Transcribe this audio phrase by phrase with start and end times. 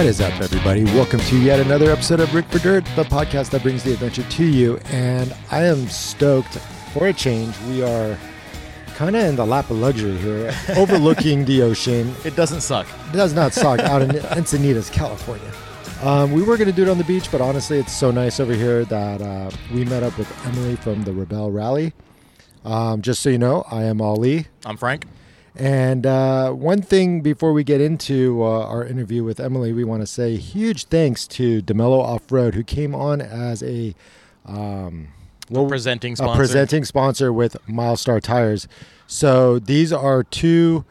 [0.00, 0.84] What is up, everybody?
[0.84, 4.22] Welcome to yet another episode of Rick for Dirt, the podcast that brings the adventure
[4.22, 4.78] to you.
[4.86, 6.56] And I am stoked
[6.94, 7.54] for a change.
[7.68, 8.16] We are
[8.94, 12.14] kind of in the lap of luxury here, overlooking the ocean.
[12.24, 12.86] It doesn't suck.
[13.12, 14.08] It does not suck out in
[14.38, 15.52] Encinitas, California.
[16.02, 18.40] Um, we were going to do it on the beach, but honestly, it's so nice
[18.40, 21.92] over here that uh, we met up with Emily from the Rebel Rally.
[22.64, 24.46] Um, just so you know, I am Ali.
[24.64, 25.04] I'm Frank.
[25.56, 30.02] And uh, one thing before we get into uh, our interview with Emily, we want
[30.02, 33.94] to say huge thanks to DeMello Off Road, who came on as a
[34.46, 35.08] um,
[35.50, 38.68] well, presenting a presenting sponsor with Milestar Tires.
[39.06, 40.84] So these are two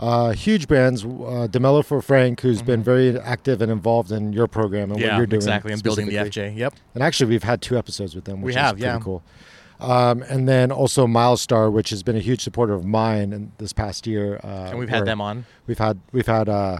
[0.00, 1.04] uh, huge brands.
[1.04, 5.00] Uh, DeMello for Frank, who's been very active and involved in your program and what
[5.02, 5.16] Mm-hmm.
[5.18, 5.38] you're doing.
[5.38, 5.72] exactly.
[5.72, 6.16] I'm building the.
[6.16, 6.56] FJ.
[6.56, 6.74] Yep.
[6.94, 9.00] And actually, we've had two episodes with them, which We have, is pretty yeah.
[9.02, 9.22] cool.
[9.80, 13.72] Um, and then also Milestar, which has been a huge supporter of mine in this
[13.72, 14.40] past year.
[14.42, 15.44] Uh, And we've had them on.
[15.66, 16.78] We've had we've had uh,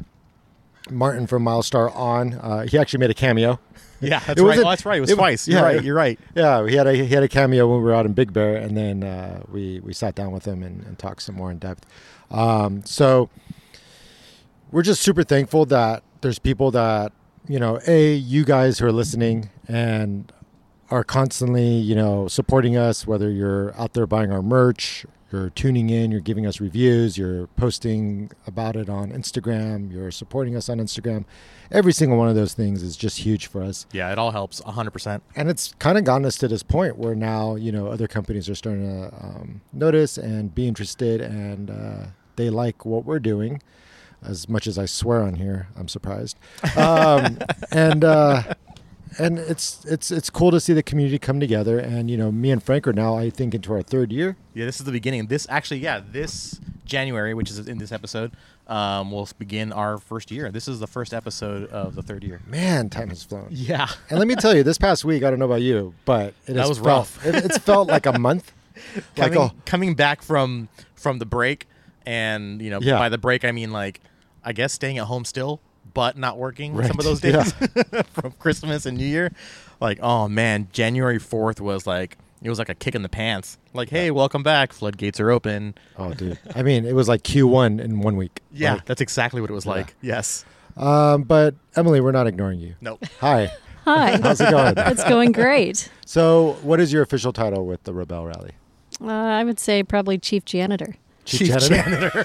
[0.91, 2.34] Martin from Milestar on.
[2.34, 3.59] Uh, he actually made a cameo.
[4.01, 4.59] Yeah, that's right.
[4.59, 4.98] Oh, that's right.
[4.98, 5.47] It was it- twice.
[5.47, 5.84] yeah, You're right.
[5.84, 6.21] You're right.
[6.34, 8.56] Yeah, he had a he had a cameo when we were out in Big Bear,
[8.56, 11.59] and then uh, we we sat down with him and, and talked some more in
[11.59, 11.84] depth.
[12.31, 13.28] Um, so
[14.73, 17.12] we're just super thankful that there's people that
[17.49, 20.33] you know, a you guys who are listening and
[20.91, 25.05] are constantly you know supporting us, whether you're out there buying our merch.
[25.33, 30.55] You're tuning in, you're giving us reviews, you're posting about it on Instagram, you're supporting
[30.55, 31.25] us on Instagram.
[31.73, 34.61] Every single one of those things is just huge for us Yeah, it all helps
[34.61, 35.20] 100%.
[35.34, 38.48] and it's kind of gotten us to this point where now you know other companies
[38.48, 42.06] are starting to um, notice and be interested and uh,
[42.37, 43.61] they like what we're doing
[44.23, 46.39] as much as i swear on here i'm surprised
[46.77, 47.37] um,
[47.73, 48.43] and uh,
[49.19, 52.50] and it's it's it's cool to see the community come together and you know me
[52.50, 55.27] and frank are now i think into our third year Yeah, this is the beginning.
[55.28, 58.31] This actually, yeah, this January, which is in this episode,
[58.69, 60.50] um, will begin our first year.
[60.53, 62.41] This is the first episode of the third year.
[62.47, 63.88] man time has flown Yeah.
[64.10, 66.55] and let me tell you this past week i don't know about you but it
[66.55, 67.26] That has was felt, rough.
[67.26, 68.53] it, it's felt like a month
[69.16, 71.66] like coming, oh coming back from from the break,
[72.05, 72.99] and you know, Yeah.
[72.99, 74.00] by the break I mean like,
[74.44, 75.60] I guess staying at home still,
[75.97, 76.87] but not working Right.
[76.87, 77.43] some of those Yeah.
[77.43, 77.53] days
[78.12, 79.33] from Christmas and New Year.
[79.81, 83.57] Like, oh man, January fourth was like it was like a kick in the pants.
[83.73, 84.73] Like, hey, welcome back.
[84.75, 85.75] Floodgates are open.
[85.97, 89.41] oh dude i mean it was like q1 in one week Yeah, Like, that's exactly
[89.41, 89.73] what it was Yeah.
[89.73, 89.95] like.
[90.03, 90.45] Yes.
[90.77, 92.75] Um, but Emily, we're not ignoring you.
[92.83, 93.03] Nope.
[93.21, 93.51] Hi.
[93.87, 94.19] Hi.
[94.23, 94.75] How's it going?
[94.77, 95.89] It's going great.
[96.05, 98.51] So, what is your official title with the Rebel Rally?
[99.01, 100.97] Uh, I would say probably chief janitor.
[101.26, 102.25] Chief, janitor,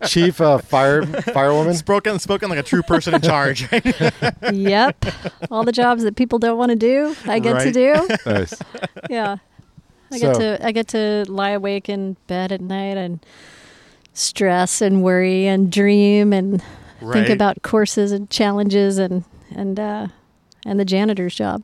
[0.06, 1.74] chief uh, fire firewoman.
[1.74, 3.70] Spoken spoken like a true person in charge.
[4.52, 5.04] yep.
[5.50, 8.08] All the jobs that people don't want to do, I get to do.
[8.26, 8.54] Nice.
[9.10, 9.36] Yeah.
[10.10, 13.24] I get to I get to lie awake in bed at night and
[14.14, 16.62] stress and worry and dream and
[17.12, 19.24] think about courses and challenges and
[19.54, 20.06] and uh,
[20.64, 21.62] and the janitor's job.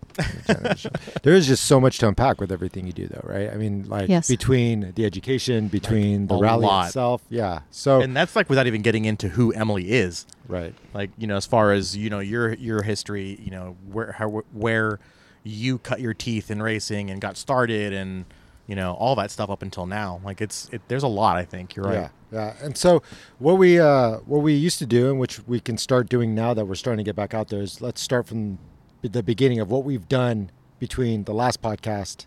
[1.23, 3.51] There is just so much to unpack with everything you do, though, right?
[3.51, 4.29] I mean, like Yes.
[4.29, 6.87] between the education, between the rally lot.
[6.87, 7.23] itself.
[7.29, 7.61] Yeah.
[7.71, 10.27] So, and that's like without even getting into who Emily is.
[10.49, 10.75] right.
[10.95, 14.29] like you know as far as you know your your history you know where how
[14.53, 14.99] where
[15.45, 18.25] you cut your teeth in racing and got started and
[18.67, 21.45] you know all that stuff up until now like it's it, there's a lot i
[21.45, 22.55] think you're right Yeah, yeah.
[22.67, 23.03] And so
[23.39, 26.53] what we uh, what we used to do, and which we can start doing now
[26.55, 28.59] that we're starting to get back out there, is let's start from
[29.03, 32.27] the beginning of what we've done between the last podcast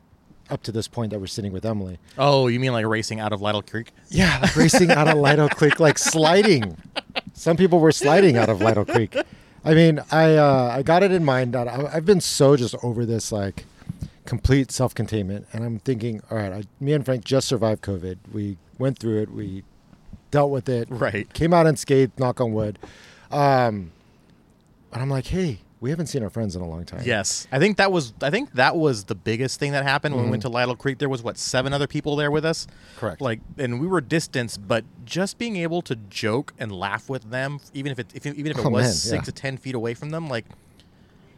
[0.49, 1.97] up to this point that we're sitting with Emily.
[2.17, 5.49] oh you mean like racing out of lytle creek Yeah, like racing out of Lytle
[5.59, 6.77] Creek, like sliding.
[7.33, 9.15] Some people were sliding out of Lytle Creek.
[9.65, 12.75] I mean, I uh, I got it in mind that I, I've been so just
[12.83, 13.65] over this like
[14.25, 18.17] complete self containment, and I'm thinking, all right, I, me and Frank just survived COVID.
[18.31, 19.31] We went through it.
[19.31, 19.63] We
[20.31, 20.87] dealt with it.
[20.91, 21.31] Right.
[21.33, 22.19] Came out unscathed.
[22.19, 22.77] Knock on wood.
[23.31, 23.91] Um,
[24.91, 27.01] and I'm like, hey, we haven't seen our friends in a long time.
[27.03, 30.23] yes i think that was i think that was the biggest thing that happened when
[30.23, 30.49] we went mm-hmm.
[30.49, 32.65] to lytle creek there was what seven other people there with us
[32.95, 33.19] Correct.
[33.19, 37.59] like and we were distanced but just being able to joke and laugh with them
[37.73, 39.21] even if it if, even if it Oh, was man, six yeah.
[39.23, 40.45] to ten feet away from them like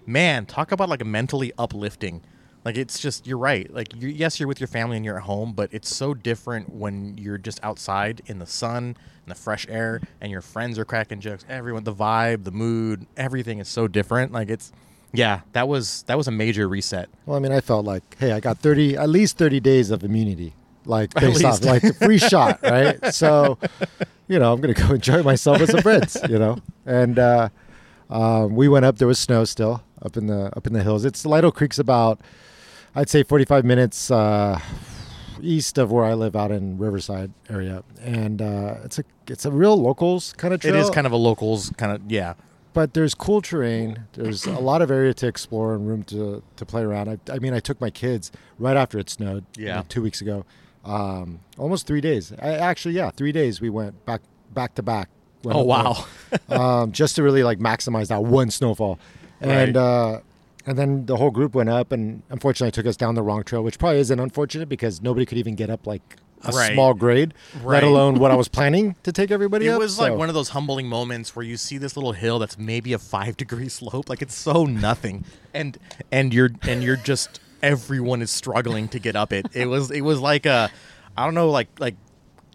[0.06, 2.22] man talk about like mentally uplifting
[2.66, 5.24] like it's just you're right like you yes you're with your family and you're at
[5.24, 9.66] home but it's so different when you're just outside in the sun and the fresh
[9.70, 13.88] air and your friends are cracking jokes everyone the vibe the mood everything is so
[13.88, 14.72] different like it's
[15.14, 18.32] yeah that was that was a major reset Well, I mean, I felt like, hey,
[18.34, 20.54] I got 30, at least 30 days of immunity,
[20.86, 23.14] like based off, like free shot, right?
[23.14, 23.58] So,
[24.28, 26.58] you know, I'm going to go enjoy myself with some friends, you know?
[26.86, 27.50] And uh,
[28.10, 31.06] um, we went up, there was snow still up in the, up in the hills.
[31.06, 32.20] It's Lytle Creek's about,
[32.96, 34.60] I'd say 45 minutes uh,
[35.42, 37.84] east of where I live out in Riverside area.
[38.02, 40.82] And uh, it's a, it's a real locals kind of it trail.
[40.82, 42.34] is kind of a locals kind of yeah
[42.74, 44.04] but there's cool terrain.
[44.14, 47.08] There's a lot of area to explore and room to, to play around.
[47.08, 49.46] I, I mean, I took my kids right after it snowed.
[49.56, 49.78] Yeah.
[49.78, 50.46] like two weeks ago.
[50.84, 52.34] Um, almost three days.
[52.38, 53.62] I, actually, yeah, three days.
[53.62, 54.22] We went back
[54.54, 55.08] back to back.
[55.46, 56.06] Oh wow.
[56.50, 59.00] um, just to really like maximize that one snowfall,
[59.40, 59.82] and Right.
[59.82, 60.20] uh,
[60.66, 63.64] and then the whole group went up, and unfortunately took us down the wrong trail,
[63.64, 66.02] which probably isn't unfortunate because nobody could even get up like
[66.44, 66.74] a Right.
[66.74, 67.76] small grade, Right.
[67.78, 69.76] let alone what I was planning to take everybody It up.
[69.76, 72.58] It was like one of those humbling moments where you see this little hill that's
[72.58, 75.24] maybe a five degree slope, like it's so nothing,
[75.54, 75.78] and
[76.12, 79.48] and you're and you're just everyone is struggling to get up it.
[79.54, 80.70] It was it was like a,
[81.18, 81.96] I don't know, like like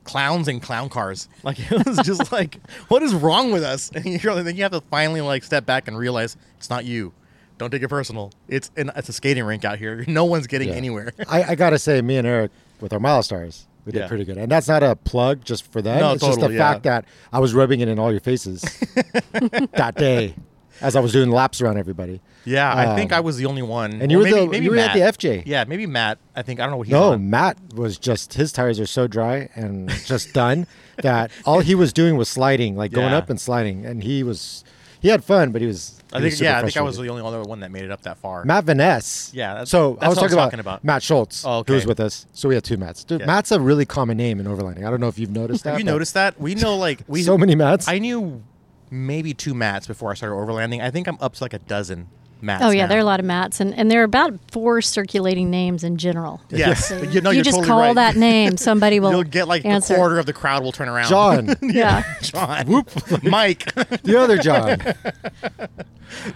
[0.05, 1.29] clowns and clown cars.
[1.43, 3.91] Like it was just like, what is wrong with us?
[3.95, 7.13] And you're then you have to finally like step back and realize it's not you.
[7.61, 8.33] Don't take it personal.
[8.49, 10.03] It's an, it's a skating rink out here.
[10.09, 10.75] No one's getting Yeah.
[10.77, 11.13] anywhere.
[11.29, 14.09] I, I gotta say, me and Eric with our milestars, we did Yeah.
[14.09, 14.39] pretty good.
[14.39, 16.01] And that's not a plug just for them.
[16.01, 16.59] No, it's just the yeah.
[16.59, 18.63] fact that I was rubbing it in all your faces
[19.75, 20.35] that day
[20.81, 22.21] as I was doing laps around everybody.
[22.47, 24.01] Yeah, I think Um, I was the only one.
[24.01, 25.43] and you were maybe, the- maybe you were at the FJ.
[25.45, 26.17] Yeah, maybe Matt.
[26.35, 27.29] I think I don't know what he's no, on.
[27.29, 30.67] Matt was just his tires are so dry and just done
[31.03, 34.65] that all he was doing was sliding, like going up and sliding, and he was
[35.01, 36.00] he had fun, but he was.
[36.13, 38.03] I think yeah, I think I was the only other one that made it up
[38.03, 38.45] that far.
[38.45, 39.31] Matt Vaness.
[39.33, 40.85] Yeah, that's- so that's I was what I was talking, about, talking about.
[40.85, 42.27] Matt Schultz, Oh, who was with us.
[42.33, 43.05] So we had two Matts.
[43.05, 43.27] Dude, Yeah.
[43.27, 44.85] Matt's a really common name in Overlanding.
[44.87, 45.71] I don't know if you've noticed that.
[45.71, 46.41] Have you noticed that?
[46.41, 47.87] We know like we so many Matts.
[47.89, 48.43] I knew
[48.91, 50.81] maybe two mats before I started overlanding.
[50.83, 52.09] I think I'm up to like a dozen
[52.43, 52.65] mats.
[52.65, 52.89] Oh yeah, now.
[52.89, 55.97] there are a lot of mats, and, and there are about four circulating names in
[55.97, 56.41] general.
[56.51, 57.95] Yes, So you know you you're just totally call right.
[57.95, 59.11] that name, somebody will.
[59.11, 59.95] You'll get like answer.
[59.95, 61.09] a quarter of the crowd will turn around.
[61.09, 62.91] John, Yeah, John, Whoop.
[63.23, 63.73] Mike,
[64.03, 64.79] the other John.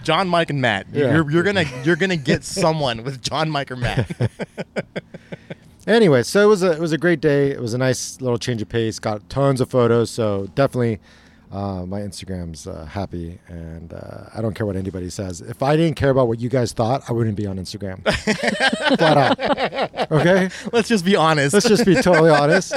[0.03, 0.87] John, Mike, and Matt.
[0.93, 1.13] Yeah.
[1.15, 4.09] You're, you're gonna you're gonna get someone with John, Mike, or Matt.
[5.87, 7.51] anyway, so it was a it was a great day.
[7.51, 8.99] It was a nice little change of pace.
[8.99, 10.09] Got tons of photos.
[10.11, 10.99] So definitely,
[11.55, 15.39] uh, my Instagram's uh, happy, and uh, I don't care what anybody says.
[15.39, 18.03] If I didn't care about what you guys thought, I wouldn't be on Instagram.
[18.97, 20.11] Flat out.
[20.11, 21.53] Okay, Let's just be honest.
[21.53, 22.73] let's just be totally honest.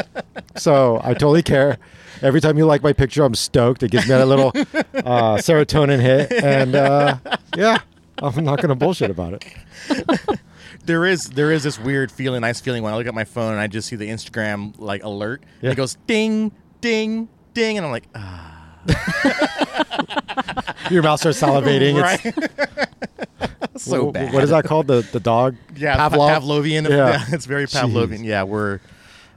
[0.57, 1.79] So I totally care.
[2.23, 3.83] Every time you like my picture, I'm stoked.
[3.83, 7.17] It gives me a little uh, serotonin hit, and uh,
[7.57, 7.79] yeah,
[8.19, 10.39] I'm not gonna bullshit about it.
[10.85, 13.53] there is there is this weird feeling, nice feeling when I look at my phone
[13.53, 15.43] and I just see the Instagram like alert.
[15.63, 15.73] Yeah.
[15.73, 18.58] It goes ding, ding, ding, and I'm like, ah,
[20.91, 21.99] Your mouth starts salivating.
[21.99, 24.33] It's- so Wh- wh- bad.
[24.33, 24.87] What is that called?
[24.87, 25.57] The the dog?
[25.77, 26.41] Yeah, Pavlov?
[26.41, 26.89] Pavlovian.
[26.89, 26.97] Yeah.
[26.97, 27.25] Yeah.
[27.29, 28.21] it's very Pavlovian.
[28.21, 28.25] Jeez.
[28.25, 28.81] Yeah, we're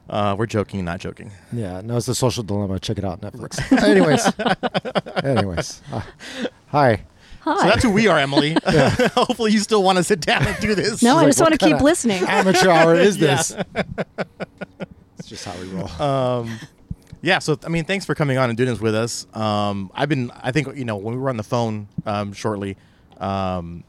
[0.09, 1.31] uh, we're joking, not joking.
[1.51, 2.79] Yeah, no, it's the social dilemma.
[2.79, 3.59] Check it out, Netflix.
[3.83, 4.31] anyways,
[5.23, 6.01] anyways, uh,
[6.67, 7.03] hi.
[7.43, 8.55] So that's who we are, Emily.
[9.15, 11.01] Hopefully, you still want to sit down and do this.
[11.01, 12.23] no, I like, just want to keep listening.
[12.23, 13.35] Amateur hour is Yeah.
[13.37, 13.55] this?
[15.17, 15.89] it's just how we roll.
[16.01, 16.59] Um,
[17.21, 17.39] yeah.
[17.39, 19.27] So I mean, thanks for coming on and doing this with us.
[19.33, 22.77] Um, I've been, I think, you know, when we were on the phone um, shortly,
[23.19, 23.83] um,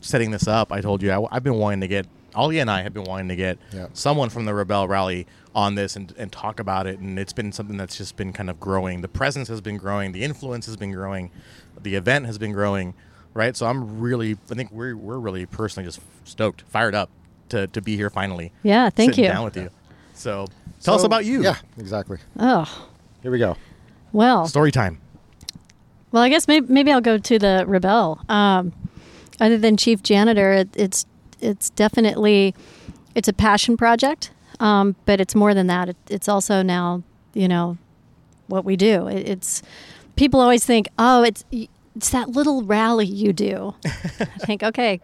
[0.00, 2.06] setting this up, I told you I, have been wanting to get.
[2.34, 3.86] Ollie and I have been wanting to get Yeah.
[3.92, 7.52] someone from the Rebel Rally on this and, and talk about it, and it's been
[7.52, 9.02] something that's just been kind of growing.
[9.02, 11.30] The presence has been growing, the influence has been growing,
[11.80, 12.94] the event has been growing,
[13.34, 13.56] right?
[13.56, 17.08] So I'm really, I think we're we're really personally just stoked, fired up
[17.50, 18.50] to, to be here finally.
[18.64, 19.30] Yeah, thank sitting you.
[19.30, 19.70] Down with you.
[20.24, 20.46] So
[20.80, 21.42] tell us So, about you.
[21.42, 22.16] Yeah, exactly.
[22.38, 22.88] Oh,
[23.22, 23.58] Here we go.
[24.10, 24.98] well, Story time.
[26.12, 28.20] Well, I guess maybe, maybe I'll go to the Rebel.
[28.30, 28.72] Um,
[29.38, 31.04] other than chief janitor, it, it's
[31.42, 32.54] it's definitely
[33.14, 35.90] it's a passion project, um, but it's more than that.
[35.90, 37.02] It, it's also now
[37.34, 37.76] you know
[38.46, 39.06] what we do.
[39.08, 39.60] It, it's
[40.16, 43.74] people always think, oh, it's it's that little rally you do.
[43.84, 45.02] I think, okay,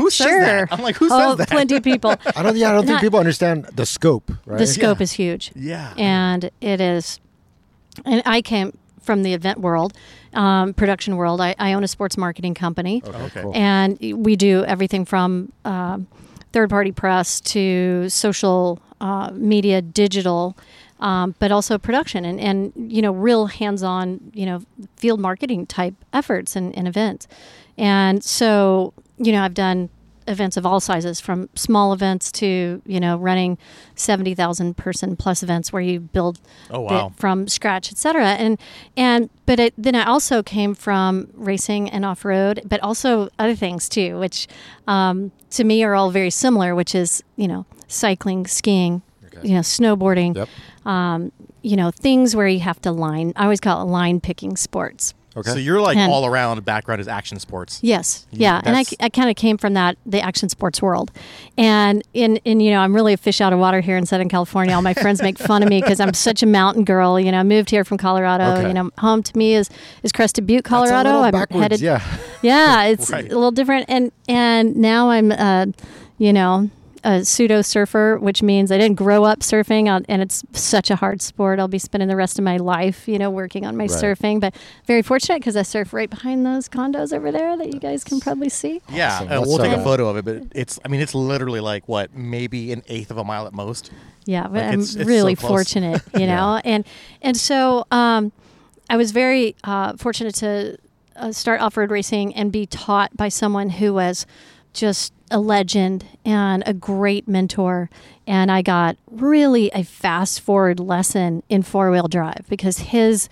[0.00, 0.40] Who says sure.
[0.40, 0.72] that?
[0.72, 1.48] I'm like, who oh, says that?
[1.50, 2.10] plenty of people.
[2.36, 2.56] I don't.
[2.56, 4.30] Yeah, I don't think Not- people understand the scope.
[4.46, 4.58] Right.
[4.58, 5.02] The scope Yeah.
[5.04, 5.52] is huge.
[5.54, 5.92] Yeah.
[5.96, 7.20] and it is
[8.04, 9.92] and i came from the event world
[10.32, 13.18] um, production world I, I own a sports marketing company Okay.
[13.24, 13.42] Okay.
[13.42, 13.52] Cool.
[13.54, 16.06] and we do everything from um,
[16.52, 20.56] third party press to social uh, media digital
[21.00, 24.62] um, but also production and, and you know real hands-on you know
[24.96, 27.26] field marketing type efforts and, and events
[27.80, 29.88] and so you know i've done
[30.28, 33.58] events of all sizes from small events to you know running
[33.96, 36.38] 70,000 person plus events where you build
[36.70, 37.12] Oh, wow.
[37.16, 38.58] from scratch etc and
[38.96, 43.88] and but it, then i also came from racing and off-road but also other things
[43.88, 44.46] too which
[44.86, 49.48] um, to me are all very similar which is you know cycling skiing Okay.
[49.48, 50.48] you know snowboarding Yep.
[50.86, 51.32] um,
[51.62, 55.14] you know things where you have to line i always call it line picking sports
[55.36, 55.50] Okay.
[55.52, 57.78] So you're like And- all around background is action sports.
[57.82, 61.12] Yes, You- yeah, and I, I kind of came from that the action sports world,
[61.56, 64.28] and in in you know I'm really a fish out of water here in Southern
[64.28, 64.74] California.
[64.74, 67.20] All my friends make fun of me because I'm such a mountain girl.
[67.20, 68.44] You know, I moved here from Colorado.
[68.58, 68.68] Okay.
[68.68, 69.70] You know, home to me is
[70.02, 71.10] is Crested Butte, Colorado.
[71.10, 71.80] little I'm backwards, headed.
[71.80, 72.02] Yeah.
[72.42, 73.24] Yeah, it's Right.
[73.24, 75.66] a little different, and and now I'm, uh,
[76.18, 76.70] you know,
[77.04, 81.22] a pseudo surfer, which means I didn't grow up surfing, and it's such a hard
[81.22, 81.58] sport.
[81.58, 83.90] I'll be spending the rest of my life, you know, working on my Right.
[83.90, 84.40] surfing.
[84.40, 84.54] But
[84.86, 88.20] very fortunate because I surf right behind those condos over there that you guys can
[88.20, 88.80] probably see.
[88.92, 89.28] Yeah, Awesome.
[89.32, 91.88] uh, we'll so take a photo of it, but it's I mean it's literally like
[91.88, 93.90] what maybe an eighth of a mile at most.
[94.26, 96.84] Yeah, but Like, I'm it's- it's really so fortunate, you know, and
[97.22, 98.32] and so um,
[98.88, 100.76] I was very uh, fortunate to
[101.16, 104.26] uh, start off road racing and be taught by someone who was
[104.72, 107.88] just a legend and a great mentor.
[108.26, 113.28] And I got really a fast forward lesson in four wheel drive because his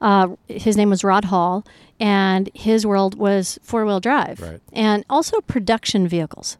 [0.00, 1.64] uh, his name was Rod Hall,
[1.98, 4.60] and his world was four wheel drive Right.
[4.72, 6.56] and also production vehicles,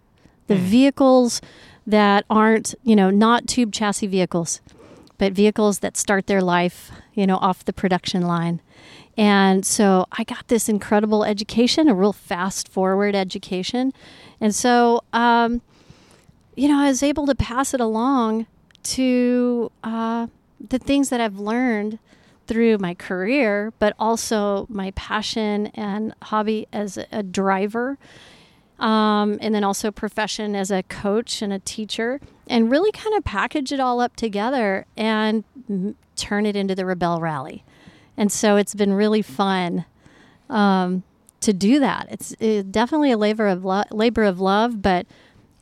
[0.46, 1.40] the vehicles
[1.86, 4.60] that aren't you know not tube chassis vehicles,
[5.18, 8.60] but vehicles that start their life you know off the production line.
[9.16, 13.92] And so I got this incredible education, a real fast forward education.
[14.40, 15.60] And so, um,
[16.56, 18.46] you know, I was able to pass it along
[18.82, 20.28] to uh,
[20.68, 21.98] the things that I've learned
[22.46, 27.96] through my career, but also my passion and hobby as a, driver.
[28.80, 33.24] Um, and then also profession as a coach and a teacher, and really kind of
[33.24, 37.62] package it all up together and m- turn it into the Rebel Rally.
[38.16, 39.84] And so it's been really fun
[40.48, 41.04] um,
[41.40, 42.06] to do that.
[42.10, 42.30] It's
[42.70, 45.06] definitely a labor of lo- labor of love, but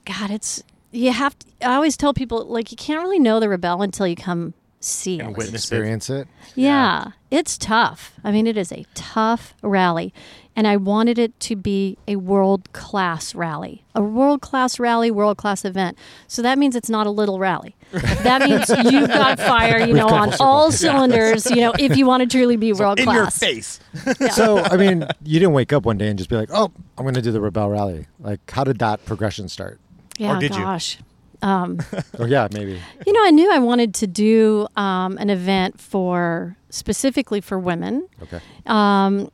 [0.04, 1.38] God, it's you have.
[1.38, 4.54] To, I always tell people like you can't really know the rebel until you come
[4.80, 5.36] see And it.
[5.36, 5.74] witness it.
[5.74, 6.28] Experience it.
[6.54, 8.14] Yeah, it's tough.
[8.24, 10.14] I mean, it is a tough rally.
[10.58, 15.36] And I wanted it to be a world class rally, a world class rally, world
[15.36, 15.96] class event.
[16.26, 17.76] So that means it's not a little rally.
[17.92, 22.22] That means you've got fire, you know, on all cylinders, you know, if you want
[22.22, 23.08] to truly be world class.
[23.08, 23.80] in your face.
[24.34, 27.04] So, I mean, you didn't wake up one day and just be like, "Oh, I'm
[27.04, 29.78] going to do the Rebel Rally." Like, how did that progression start?
[30.18, 30.60] Yeah, Or did you?
[30.62, 30.98] gosh.
[31.40, 31.78] Um,
[32.18, 32.80] Oh, yeah, maybe.
[33.06, 38.08] you know, I knew I wanted to do um, an event for specifically for women.
[38.24, 38.40] Okay.
[38.66, 39.30] Um,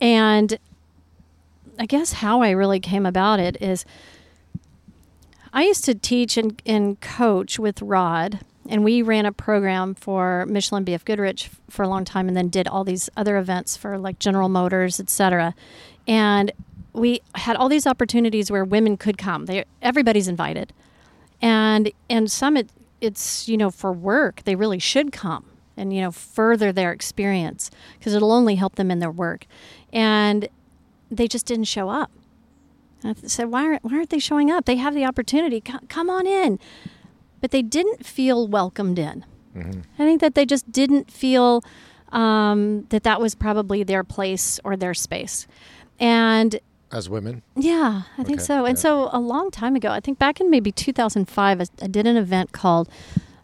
[0.00, 0.58] and
[1.78, 3.84] I guess how I really came about it is
[5.52, 10.46] I used to teach and, and coach with Rod, and we ran a program for
[10.46, 13.98] Michelin BF Goodrich for a long time, and then did all these other events for
[13.98, 15.54] like General Motors, et cetera.
[16.06, 16.52] And
[16.92, 19.46] we had all these opportunities where women could come.
[19.46, 20.72] They everybody's invited,
[21.42, 22.68] and and some it,
[23.00, 25.49] it's you know for work they really should come
[25.80, 29.46] and you know further their experience because it'll only help them in their work.
[29.92, 30.48] And
[31.10, 32.10] they just didn't show up.
[33.02, 34.64] And i said why aren't, why aren't they showing up?
[34.66, 35.60] They have the opportunity.
[35.60, 36.58] Co- come on in.
[37.40, 39.24] But they didn't feel welcomed in.
[39.56, 41.62] I think that they just didn't feel
[42.12, 45.46] um, that that was probably their place or their space.
[45.98, 46.60] And
[46.92, 47.42] As women.
[47.56, 48.64] yeah, I think Okay, so.
[48.64, 48.82] And yeah.
[48.82, 52.16] so a long time ago, I think back in maybe 2005, I, I did an
[52.16, 52.88] event called,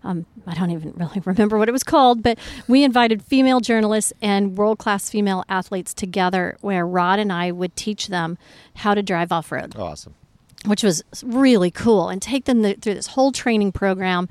[0.05, 2.39] um, I don't even really remember what it was called, but
[2.69, 7.75] we invited female journalists and world class female athletes together where Rod and I would
[7.77, 8.39] teach them
[8.77, 10.15] how to drive off road Oh, awesome.
[10.65, 14.29] which was really cool, and take them th- through this whole training program.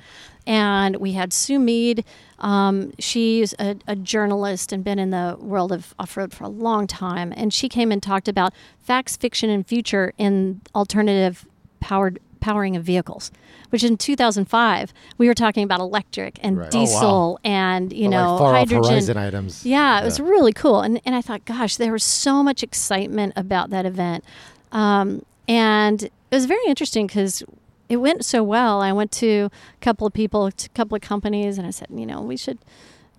[0.48, 2.05] And we had Sue Mead.
[2.38, 6.50] Um, she's a, a journalist and been in the world of off road for a
[6.50, 7.34] long time.
[7.36, 11.48] And she came and talked about facts, fiction, and future in alternative
[11.79, 13.31] powered powering of vehicles.
[13.71, 16.69] Which in 2005 we were talking about electric and Right.
[16.73, 16.85] Oh, wow.
[16.85, 19.17] diesel and you Or, know like far hydrogen.
[19.17, 19.65] items.
[19.65, 20.81] Yeah, it was really cool.
[20.81, 24.23] And, and I thought, gosh, there was so much excitement about that event.
[24.71, 27.43] Um, and it was very interesting because
[27.89, 28.81] it went so well.
[28.81, 31.87] I went to a couple of people, to a couple of companies, and I said,
[31.93, 32.59] you know, we should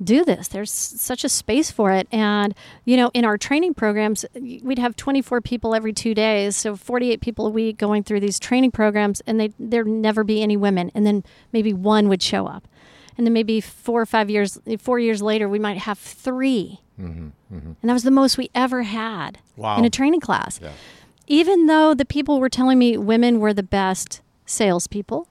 [0.03, 0.49] do this.
[0.49, 2.07] There's such a space for it.
[2.13, 6.57] And, you know, in our training programs, we'd have 24 people every two days.
[6.57, 10.43] So 48 people a week going through these training programs, and they, there'd never be
[10.43, 10.91] any women.
[10.95, 12.69] And then maybe one would show up.
[13.17, 16.81] And then maybe four or five years, eh, four years later, we might have 3
[17.01, 17.57] mm-hmm, mm-hmm.
[17.57, 19.79] And that was the most we ever had Wow.
[19.79, 20.61] in a training class.
[20.63, 20.73] Yeah.
[21.27, 25.27] Even though the people were telling me women were the best salespeople,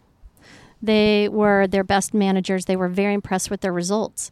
[0.82, 2.66] they were their best managers.
[2.66, 4.32] They were very impressed with their results.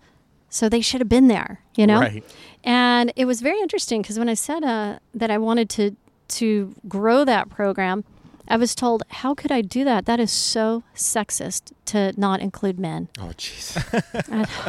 [0.54, 2.00] So they should have been there, you know?
[2.00, 2.24] Right.
[2.64, 5.96] And it was very interesting because when I said uh, that I wanted to
[6.28, 8.04] to grow that program,
[8.48, 10.06] I was told, "How could I do that?
[10.06, 13.74] That is so sexist to not include men." Oh, jeez.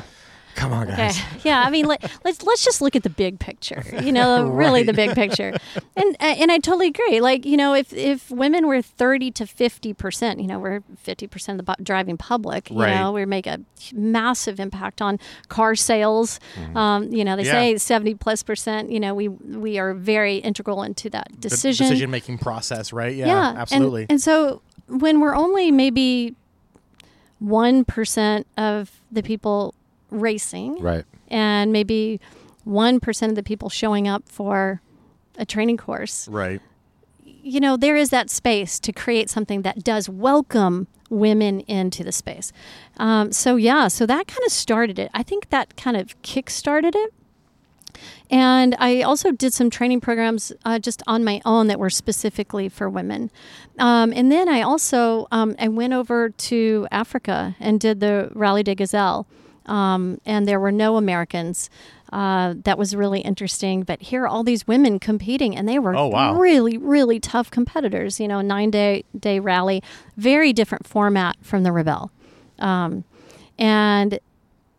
[0.55, 0.97] Come on, Okay.
[0.97, 1.19] guys.
[1.45, 3.83] Yeah, I mean, let, let's let's just look at the big picture.
[4.03, 5.53] You know, really the big picture.
[5.97, 7.21] And and I totally agree.
[7.21, 11.27] Like, you know, if if women were thirty to fifty percent, you know, we're fifty
[11.29, 12.71] percent of the driving public.
[12.71, 12.95] You Right.
[12.97, 13.61] know, we make a
[13.93, 16.41] massive impact on car sales.
[16.75, 17.53] Um, you know, they Yeah.
[17.53, 18.91] say seventy plus percent.
[18.91, 21.87] You know, we we are very integral into that decision.
[21.87, 23.15] decision making process, right?
[23.15, 24.07] Yeah, and- absolutely.
[24.11, 26.35] And, so when we're only maybe
[27.39, 29.75] one percent of the people
[30.15, 31.05] racing, Right.
[31.29, 32.21] and maybe
[32.67, 34.81] 1% of the people showing up for
[35.37, 36.29] a training course.
[36.29, 36.61] right.
[37.47, 42.11] You know, there is that space to create something that does welcome women into the
[42.13, 42.53] space.
[42.97, 45.11] Um, so, yeah, so that kind of started it.
[45.13, 47.13] I think that kind of kick started it.
[48.31, 52.69] And I also did some training programs uh, just on my own that were specifically
[52.71, 53.31] for women.
[53.79, 58.63] Um, and then I also um, I went over to Africa and did the Rally
[58.63, 59.27] de Gazelle.
[59.67, 61.71] Um, and there were no Americans.
[62.13, 63.83] Uh, that was really interesting.
[63.83, 66.35] But here are all these women competing, and they were Oh, wow.
[66.35, 68.21] really, really tough competitors.
[68.21, 69.83] You know, nine day day rally,
[70.17, 72.11] very different format from the Rebel,
[72.59, 73.05] Um,
[73.59, 74.19] and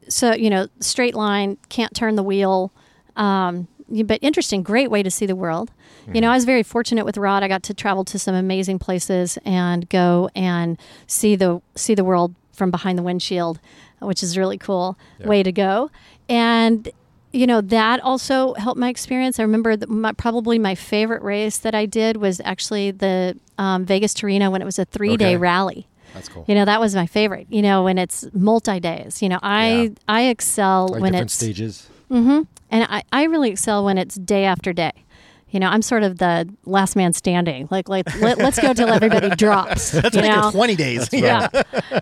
[0.07, 2.71] so you know straight line can't turn the wheel
[3.15, 3.67] um,
[4.05, 5.71] but interesting great way to see the world
[6.13, 8.77] you know i was very fortunate with rod i got to travel to some amazing
[8.77, 10.77] places and go and
[11.07, 13.59] see the see the world from behind the windshield
[14.01, 15.89] which is a really cool way to go
[16.29, 16.89] and
[17.31, 21.57] you know that also helped my experience i remember that my, probably my favorite race
[21.59, 25.17] that i did was actually the um, vegas to reno when it was a three
[25.17, 25.37] day Okay.
[25.37, 26.45] rally That's cool.
[26.47, 27.47] you know, that was my favorite.
[27.49, 29.21] You know, when it's multi days.
[29.21, 29.89] You know, I Yeah.
[30.07, 31.89] I excel Like when different it's stages.
[32.09, 32.41] Mm-hmm.
[32.71, 34.93] and I, I really excel when it's day after day.
[35.55, 37.69] You know, I'm sort of the last man standing.
[37.71, 39.93] Like, like let, let's go till everybody drops.
[40.03, 40.51] Let's you make know?
[40.51, 41.07] 20 days.
[41.13, 41.47] yeah.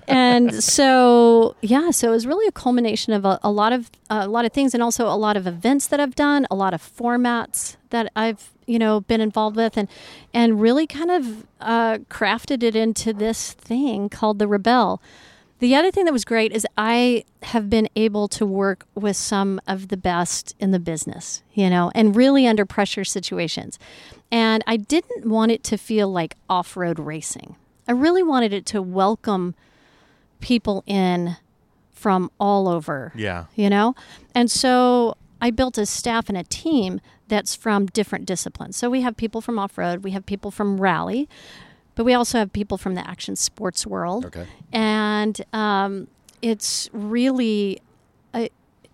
[0.07, 4.27] and so yeah, so it was really a culmination of a, a lot of a
[4.27, 6.81] lot of things, and also a lot of events that I've done, a lot of
[6.81, 9.87] formats that I've you know been involved with, and
[10.33, 14.99] and really kind of uh, crafted it into this thing called the Rebel.
[15.63, 19.61] The other thing that was great is I have been able to work with some
[19.65, 23.79] of the best in the business, you know, and really under pressure situations.
[24.29, 27.55] And I didn't want it to feel like off road racing.
[27.87, 29.55] I really wanted it to welcome
[30.41, 31.37] people in
[31.93, 33.45] from all over Yeah.
[33.55, 33.95] you know?
[34.35, 38.75] And so I built a staff and a team that's from different disciplines.
[38.75, 41.29] So we have people from off road, we have people from rally,
[41.95, 44.25] but we also have people from the action sports world.
[44.25, 44.45] Okay.
[44.71, 46.07] And um,
[46.41, 47.81] it's really
[48.33, 48.49] a,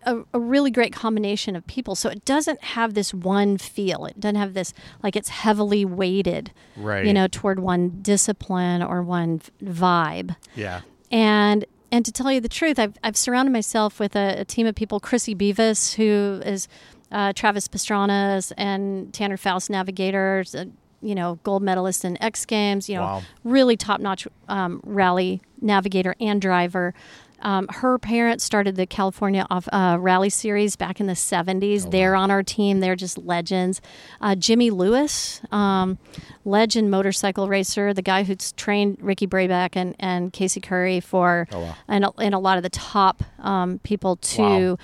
[0.06, 1.96] a, a really great combination of people.
[1.96, 4.06] So it doesn't have this one feel.
[4.06, 7.06] It doesn't have this, like, it's heavily weighted, Right.
[7.06, 10.82] you know, toward one discipline or one vibe Yeah.
[11.12, 14.68] and and to tell you the truth, I've, I've surrounded myself with a, a team
[14.68, 15.00] of people.
[15.00, 16.68] Chrissy Beavis, who is
[17.12, 20.66] uh, Travis Pastrana's and Tanner Foust navigators, uh,
[21.02, 23.22] you know, gold medalist in X Games, you know, Wow.
[23.44, 26.94] really top notch um, rally navigator and driver.
[27.42, 31.90] Um, her parents started the California off, uh, Rally Series back in the 70s.
[31.90, 32.82] They're on our team.
[32.82, 33.80] They're just legends.
[34.20, 35.98] Uh, Jimmy Lewis, um,
[36.44, 41.62] legend motorcycle racer, the guy who's trained Ricky Brabec and, and Casey Currie for, Oh,
[41.62, 41.76] wow.
[41.88, 44.78] and, a, and a lot of the top um, people to Wow.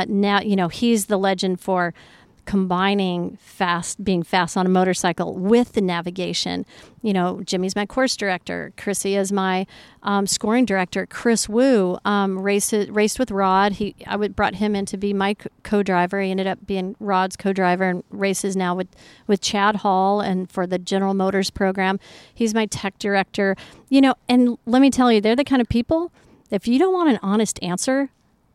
[0.00, 1.92] uh, now, you know, he's the legend for
[2.48, 6.64] combining fast being fast on a motorcycle with the navigation.
[7.02, 8.72] You know jimmy's my course director.
[8.78, 9.66] Chrissy is my
[10.02, 11.04] um, scoring director.
[11.04, 13.72] Chris wu um, raced, raced with rod.
[13.72, 16.22] He i would brought him in to be my co- co-driver.
[16.22, 18.88] He ended up being rod's co-driver and races now with
[19.26, 22.00] with chad hall and for the general motors program.
[22.32, 23.56] He's my tech director.
[23.90, 26.12] You know and let me tell you they're the kind of people
[26.50, 28.08] if you don't want an honest answer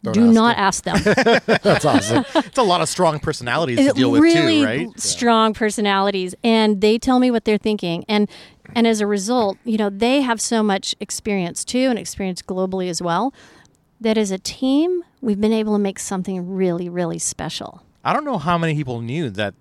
[0.04, 0.96] Don't do ask not them.
[0.96, 2.26] ask them That's awesome.
[2.36, 5.00] It's a lot of strong personalities to it deal with really too, right?
[5.00, 8.30] strong personalities and they tell me what they're thinking and
[8.76, 12.90] and as a result you know they have so much experience too and experience globally
[12.90, 13.34] as well
[14.02, 18.26] that as a team we've been able to make something really really special I don't
[18.26, 19.54] know how many people knew that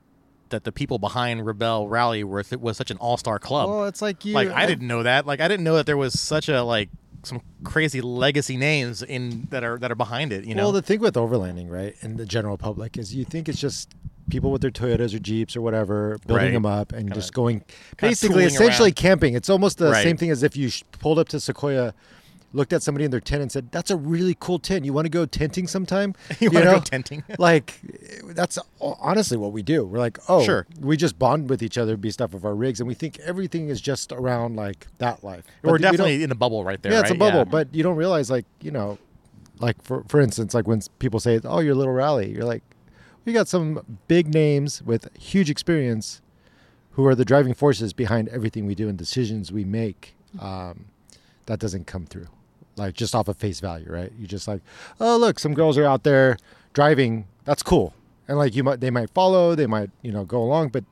[0.48, 3.68] that the people behind Rebel Rally were was such an all-star club.
[3.68, 4.34] well, it's like you.
[4.34, 5.26] like I didn't know that.
[5.26, 6.90] Like I didn't know that there was such a like
[7.24, 10.44] some crazy legacy names in that are that are behind it.
[10.44, 10.64] You know.
[10.64, 13.90] Well, the thing with overlanding, right, and the general public is you think it's just
[14.30, 16.52] people with their Toyotas or Jeeps or whatever building Right.
[16.52, 17.64] them up and Kinda- just going,
[18.00, 18.96] basically, essentially around.
[18.96, 19.34] camping.
[19.34, 20.02] It's almost the Right.
[20.02, 21.92] same thing as if you sh- pulled up to Sequoia,
[22.54, 24.84] looked at somebody in their tent and said, "That's a really cool tent.
[24.84, 26.14] You want to go tenting sometime?
[26.40, 27.24] you want to go tenting?
[27.38, 27.80] like
[28.26, 29.84] that's honestly what we do.
[29.84, 30.66] We're like, oh, Sure.
[30.80, 33.68] we just bond with each other based off of our rigs, and we think everything
[33.68, 35.44] is just around like that life.
[35.62, 36.92] We're we don't- definitely in a bubble right there.
[36.92, 37.18] yeah, it's a right?
[37.18, 38.98] bubble, but you don't realize like you know,
[39.58, 42.62] like for for instance, like when people say, "Oh, your little rally," you're like,
[43.24, 46.20] we got some big names with huge experience,
[46.92, 50.14] who are the driving forces behind everything we do and decisions we make.
[50.38, 50.86] Um,
[51.46, 52.28] that doesn't come through,
[52.76, 54.12] like just off of face value, right?
[54.18, 54.62] You just like,
[55.00, 56.36] oh, look, some girls are out there
[56.72, 57.26] driving.
[57.44, 57.94] That's cool,
[58.28, 60.84] and like you might, they might follow, they might, you know, go along, but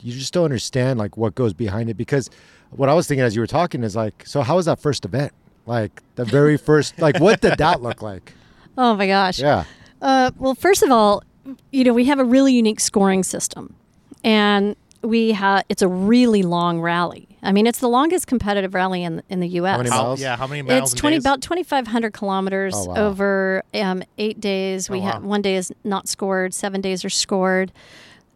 [0.00, 2.28] you just don't understand like what goes behind it because
[2.70, 5.04] what I was thinking as you were talking is like, so how was that first
[5.04, 5.32] event?
[5.64, 8.32] Like the very first, like what did that look like?
[8.76, 9.38] Oh my gosh.
[9.38, 9.64] Yeah.
[10.02, 11.22] Uh, well, first of all,
[11.70, 13.74] you know, we have a really unique scoring system,
[14.22, 17.28] and we have it's a really long rally.
[17.46, 19.72] I mean, it's the longest competitive rally in in the U.S.
[19.72, 20.20] How many miles?
[20.20, 20.92] yeah, how many miles?
[20.92, 21.22] It's twenty days?
[21.24, 22.94] about twenty five hundred kilometers Oh, wow.
[23.06, 24.90] over um, eight days.
[24.90, 25.28] We Oh, had wow.
[25.28, 27.72] one day is not scored, seven days are scored,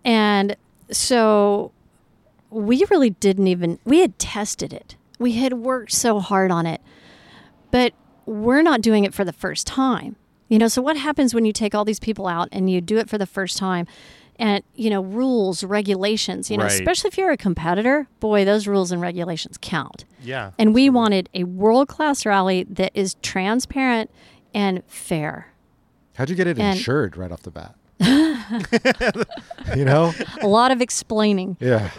[0.04, 0.56] and
[0.92, 1.72] so
[2.50, 4.96] we really didn't even we had tested it.
[5.18, 6.80] We had worked so hard on it,
[7.70, 7.92] but
[8.26, 10.16] we're not doing it for the first time.
[10.48, 12.96] You know, so what happens when you take all these people out and you do
[12.98, 13.86] it for the first time?
[14.40, 16.50] And you know rules, regulations.
[16.50, 16.72] You know, Right.
[16.72, 20.04] especially if you're a competitor, boy, those rules and regulations count.
[20.22, 20.52] Yeah.
[20.58, 24.10] And we wanted a world class rally that is transparent
[24.54, 25.48] and fair.
[26.14, 27.74] How'd you get it And- insured right off the bat?
[29.76, 30.12] you know?
[30.42, 31.56] A lot of explaining.
[31.60, 31.90] Yeah.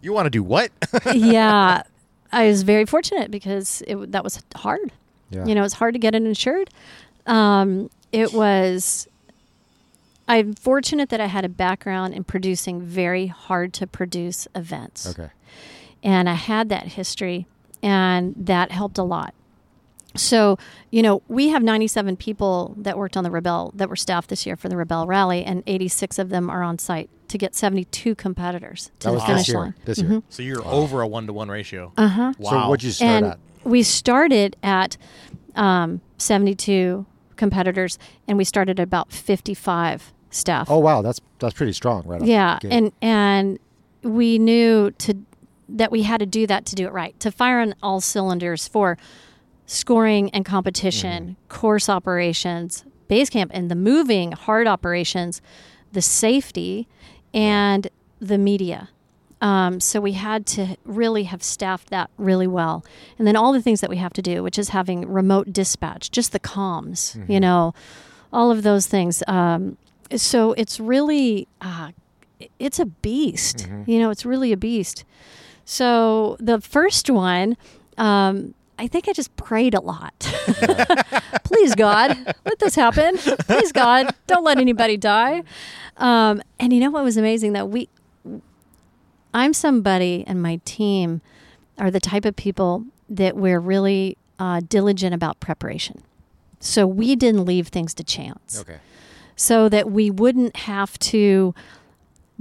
[0.00, 0.70] You want to do what?
[1.14, 1.82] yeah.
[2.32, 4.92] I was very fortunate because it, that was hard.
[5.30, 5.46] Yeah.
[5.46, 6.70] You know, it's hard to get it insured.
[7.26, 9.06] Um, it was.
[10.32, 15.06] I'm fortunate that I had a background in producing very hard to produce events.
[15.06, 15.30] Okay.
[16.02, 17.46] and I had that history,
[17.82, 19.34] and that helped a lot.
[20.14, 20.58] So,
[20.90, 24.44] you know, we have 97 people that worked on the Rebel that were staffed this
[24.44, 28.14] year for the Rebel Rally, and 86 of them are on site to get 72
[28.16, 29.58] competitors to That the finish this year.
[29.58, 29.74] line.
[29.86, 30.22] This year.
[30.28, 31.92] so you're over a one to one ratio.
[31.96, 32.32] Uh huh.
[32.38, 32.50] Wow.
[32.50, 33.38] So what'd you start And at?
[33.64, 34.96] we started at
[35.56, 40.68] um, 72 competitors, and we started at about 55 staff.
[40.70, 42.22] Oh wow, that's that's pretty strong, right?
[42.22, 43.58] yeah and and
[44.02, 45.14] we knew to
[45.68, 48.66] that we had to do that to do it right to fire on all cylinders
[48.68, 48.98] for
[49.66, 51.48] scoring and competition Mm-hmm.
[51.60, 55.40] course operations base camp and the moving hard operations
[55.92, 56.88] the safety
[57.32, 57.88] and
[58.20, 58.88] the media
[59.40, 62.84] um, so we had to really have staffed that really well
[63.18, 66.10] and then all the things that we have to do which is having remote dispatch
[66.10, 67.72] just the comms you know
[68.32, 69.76] all of those things um,
[70.16, 71.90] so it's really uh,
[72.58, 73.68] it's a beast.
[73.86, 75.04] You know it's really a beast.
[75.64, 77.56] So the first one
[77.98, 80.14] um, i think i just prayed a lot.
[81.44, 83.16] Please god let this happen.
[83.18, 85.42] Please god don't let anybody die.
[85.98, 87.52] Um, and you know what was amazing?
[87.52, 87.88] That we
[89.34, 91.20] i'm somebody and my team
[91.78, 96.02] are the type of people that we're really uh, diligent about preparation.
[96.60, 98.60] So we didn't leave things to chance.
[98.60, 98.78] Okay.
[99.36, 101.54] So that we wouldn't have to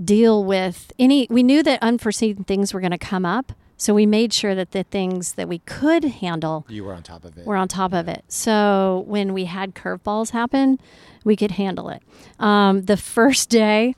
[0.04, 4.06] deal with any we knew that unforeseen things were going to come up so we
[4.06, 7.45] made sure that the things that we could handle You were on top of it.
[7.47, 8.23] were on top of it.
[8.27, 10.80] So when we had curveballs happen
[11.23, 12.01] we could handle it.
[12.39, 13.95] Um, the first day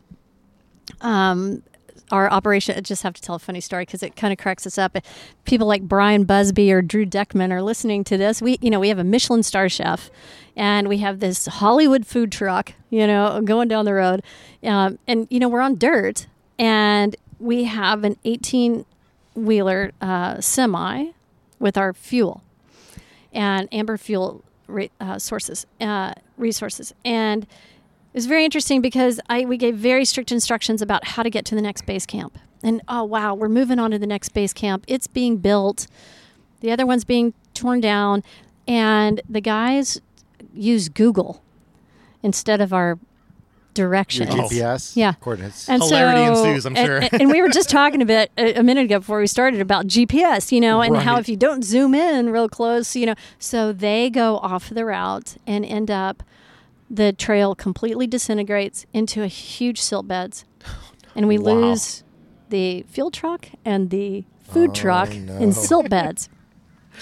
[1.02, 1.64] um,
[2.12, 4.68] our operation I just have to tell a funny story because it kind of cracks
[4.68, 4.98] us up.
[5.46, 8.42] People like brian busby or drew deckman are listening to this.
[8.42, 10.10] We you know we have a michelin star chef
[10.56, 14.22] and we have this hollywood food truck you know going down the road
[14.64, 16.28] um, and you know we're on dirt
[16.60, 18.86] and we have an 18
[19.36, 21.08] wheeler uh, semi
[21.60, 22.44] with our fuel
[23.32, 27.48] and amber fuel re- uh, sources uh, resources and
[28.14, 31.46] it was very interesting because I we gave very strict instructions about how to get
[31.46, 32.38] to the next base camp.
[32.62, 34.86] And oh wow, we're moving on to the next base camp.
[34.88, 35.88] It's being built.
[36.60, 38.24] The other one's being torn down
[38.68, 40.00] and the guys
[40.54, 41.42] use Google
[42.22, 42.90] instead of our
[43.76, 44.30] Your directions.
[44.30, 44.96] GPS.
[44.96, 45.14] Yeah.
[45.14, 45.68] Coordinates.
[45.68, 46.98] And Hilarity so, ensues, I'm and- sure.
[46.98, 49.60] And, and we were just talking a bit a, a minute ago before we started
[49.62, 53.16] about GPS, you know, and how if you don't zoom in real close, you know,
[53.40, 56.24] so they go off the route and end up
[56.90, 60.46] the trail completely disintegrates into a huge silt beds,
[61.16, 61.54] and we Wow.
[61.54, 62.04] lose
[62.50, 65.38] the fuel truck and the food Oh, truck no.
[65.38, 66.30] in silt beds.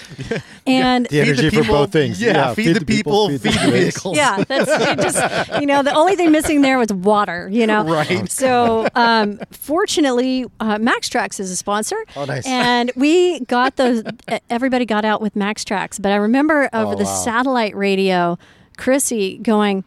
[0.66, 2.20] and the Feed the energy for people- both things.
[2.20, 3.70] yeah, feed the people, feed the place.
[3.70, 4.16] vehicles.
[4.16, 7.48] yeah, that's it just you know the only thing missing there was water.
[7.50, 8.30] You know, Right.
[8.30, 11.96] So um, fortunately, uh, Max Trax is a sponsor.
[12.16, 12.46] Oh, nice.
[12.46, 14.02] And we got those.
[14.50, 17.22] everybody got out with MaxTrax, but I remember over Oh, the wow.
[17.24, 18.38] satellite radio,
[18.76, 19.84] Chrissy going,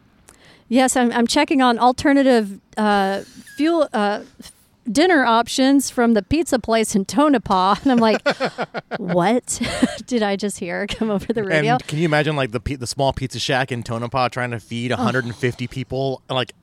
[0.70, 3.22] "Yes, I'm, I'm checking on alternative uh,
[3.58, 4.22] fuel." Uh,
[4.92, 7.76] dinner options from the pizza place in Tonopah.
[7.86, 8.22] And I'm like,
[8.98, 9.62] what
[10.08, 11.74] did I just hear come over the radio?
[11.74, 14.92] And can you imagine like the the small pizza shack in Tonopah trying to feed
[14.92, 16.54] 150 people like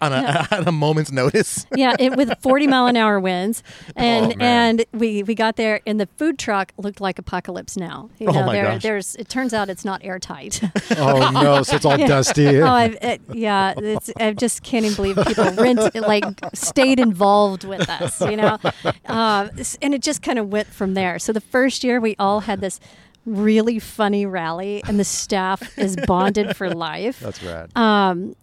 [0.00, 0.46] on a, Yeah.
[0.50, 1.66] at a moment's notice?
[1.76, 3.62] yeah, it, with 40 mile an hour winds,
[3.96, 8.10] and Oh, and we we got there, and the food truck looked like Apocalypse Now.
[8.18, 8.82] You Oh, my there, gosh.
[8.82, 9.16] there's.
[9.16, 10.60] It turns out it's not airtight.
[10.96, 12.60] Oh no, so it's all dusty.
[12.60, 17.64] oh, I've, it, yeah, it's, I just can't even believe people rent like stayed involved
[17.64, 18.58] with us, you know,
[19.06, 19.48] uh,
[19.82, 21.18] and it just kind of went from there.
[21.18, 22.80] So the first year we all had this
[23.26, 27.20] really funny rally, and the staff is bonded for life.
[27.20, 27.76] That's rad.
[27.76, 28.34] Um,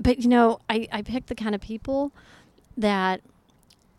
[0.00, 2.12] but you know, I, I picked the kind of people
[2.76, 3.20] that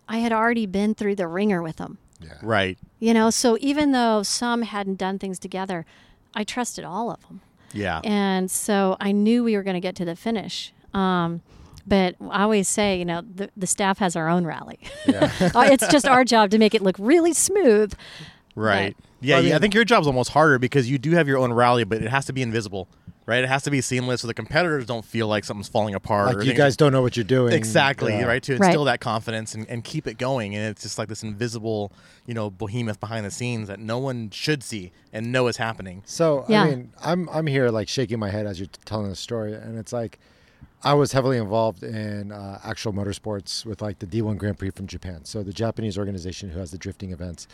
[0.08, 1.98] I had already been through the ringer with them.
[2.22, 2.34] yeah.
[2.42, 2.78] Right.
[3.00, 5.86] You know, so even though some hadn't done things together,
[6.34, 7.42] I trusted all of them,
[7.74, 8.02] Yeah.
[8.04, 10.74] and so I knew we were going to get to the finish.
[10.94, 11.42] Um,
[11.86, 14.80] but I always say, you know, the, the staff has our own rally.
[15.08, 15.32] Yeah.
[15.56, 17.94] Uh, it's just our job to make it look really smooth.
[18.56, 18.96] Right.
[18.98, 21.38] But- Yeah, I yeah, I think your job's almost harder because you do have your
[21.40, 22.88] own rally, but it has to be invisible,
[23.28, 23.44] right?
[23.44, 26.30] It has to be seamless so the competitors don't feel like something's falling apart.
[26.30, 27.54] or Like you things- guys don't know what you're doing.
[27.54, 28.24] Exactly, Yeah.
[28.26, 28.42] right?
[28.42, 28.66] To Right.
[28.68, 30.56] instill that confidence and, and keep it going.
[30.56, 31.92] And it's just like this invisible,
[32.26, 36.02] you know, behemoth behind the scenes that no one should see and know is happening.
[36.06, 36.64] So Yeah.
[36.64, 39.54] I mean, I'm I'm here like shaking my head as you're t- telling the story,
[39.54, 40.18] and it's like
[40.84, 44.88] I was heavily involved in uh, actual motorsports with like the D1 Grand Prix from
[44.88, 45.26] Japan.
[45.26, 47.48] So the Japanese organization who has the drifting events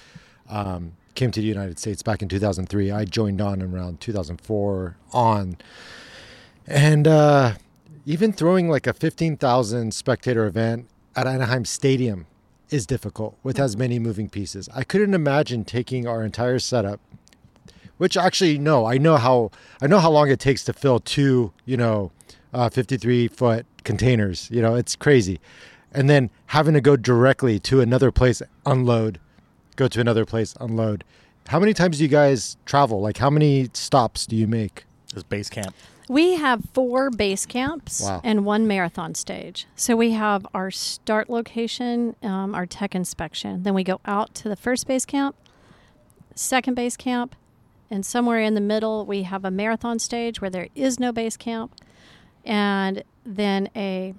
[0.49, 2.91] um, came to the United States back in 2003.
[2.91, 5.57] I joined on around 2004 on,
[6.67, 7.53] and uh,
[8.05, 12.25] even throwing like a 15,000 spectator event at Anaheim Stadium
[12.69, 14.67] is difficult with as many moving pieces.
[14.73, 16.99] I couldn't imagine taking our entire setup
[17.97, 19.51] which actually no i know how
[19.81, 22.11] i know how long it takes to fill two you know
[22.53, 25.39] uh, 53 foot containers you know it's crazy
[25.91, 29.19] and then having to go directly to another place unload
[29.73, 31.03] go to another place unload
[31.47, 35.23] how many times do you guys travel like how many stops do you make This
[35.23, 35.75] base camp.
[36.09, 38.19] We have four base camps Wow.
[38.23, 39.67] and one marathon stage.
[39.75, 43.63] So we have our start location, um, our tech inspection.
[43.63, 45.35] Then we go out to the first base camp,
[46.35, 47.35] second base camp,
[47.89, 51.37] and somewhere in the middle we have a marathon stage where there is no base
[51.37, 51.73] camp,
[52.43, 54.13] and then a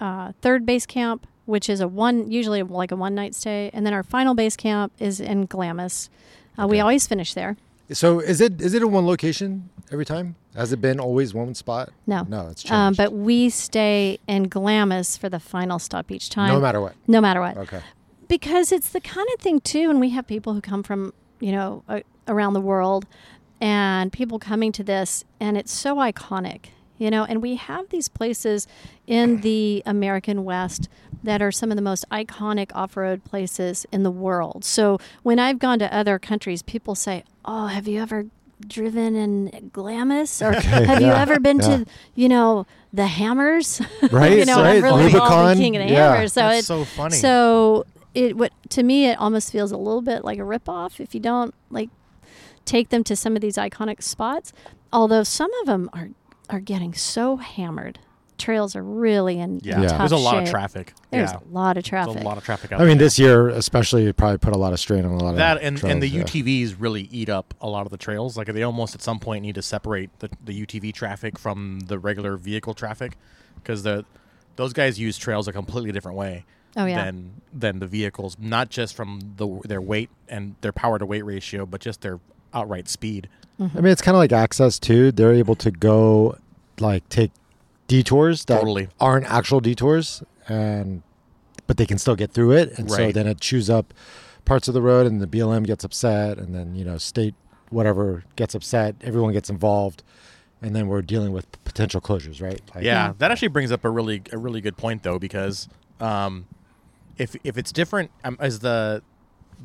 [0.00, 3.84] uh, third base camp, which is a one usually like a one night stay, and
[3.86, 6.10] then our final base camp is in Glamis.
[6.58, 7.56] Uh, We always finish there.
[7.92, 11.54] so is it is it in one location every time has it been always one
[11.54, 12.26] spot No.
[12.28, 16.52] no it's changed Um, but we stay in Glamis for the final stop each time.
[16.52, 17.56] no matter what No matter what.
[17.64, 17.80] okay
[18.36, 21.00] Because it's the kind of thing, too, and we have people who come from,
[21.40, 22.00] you know, uh,
[22.34, 23.02] around the world
[23.60, 26.60] and people coming to this, and it's so iconic,
[26.98, 28.66] you know, and we have these places
[29.06, 30.88] in the American West
[31.22, 34.64] that are some of the most iconic off road places in the world.
[34.64, 38.26] So when I've gone to other countries, people say, Oh, have you ever
[38.66, 40.42] driven in Glamis?
[40.42, 41.78] Or have you ever been yeah.
[41.78, 43.80] to, you know, the Hammers?
[44.10, 46.12] Right, you know, right, I'm really involved Rubicon, in King of the yeah.
[46.12, 46.32] Hammers.
[46.32, 47.16] So That's it's so funny.
[47.16, 51.14] so it what to me it almost feels a little bit like a ripoff if
[51.14, 51.90] you don't like
[52.64, 54.52] take them to some of these iconic spots.
[54.92, 56.08] Although some of them are
[56.50, 57.98] are getting so hammered.
[58.38, 59.80] Trails are really in, Yeah.
[59.80, 59.88] Yeah.
[59.88, 60.94] tough There's a lot of traffic.
[61.10, 61.38] There's yeah.
[61.38, 62.20] a lot of There's traffic.
[62.20, 63.06] a lot of traffic out i mean there.
[63.06, 65.60] this year especially it probably put a lot of strain on a lot of that
[65.60, 66.22] and, and the yeah.
[66.22, 68.36] UTVs really eat up a lot of the trails.
[68.36, 71.98] Like they almost at some point need to separate the, the UTV traffic from the
[71.98, 73.16] regular vehicle traffic
[73.56, 74.04] because the
[74.54, 76.44] those guys use trails a completely different way
[76.76, 77.06] Oh, yeah.
[77.06, 78.36] than than the vehicles.
[78.38, 82.20] Not just from the their weight and their power to weight ratio, but just their
[82.54, 83.28] outright speed.
[83.60, 85.10] I mean, it's kind of like access too.
[85.10, 86.36] They're able to go,
[86.78, 87.32] like, take
[87.88, 88.88] detours that Totally.
[89.00, 91.02] aren't actual detours, and
[91.66, 92.78] but they can still get through it.
[92.78, 93.92] And so then it chews up
[94.44, 97.34] parts of the road, and the BLM gets upset, and then you know, state
[97.70, 98.94] whatever gets upset.
[99.02, 100.02] Everyone gets involved,
[100.62, 102.60] and then we're dealing with potential closures, right?
[102.74, 103.12] Like, Yeah, Yeah.
[103.18, 105.68] that actually brings up a really a really good point though because
[106.00, 106.46] um,
[107.16, 109.02] if if it's different um, as the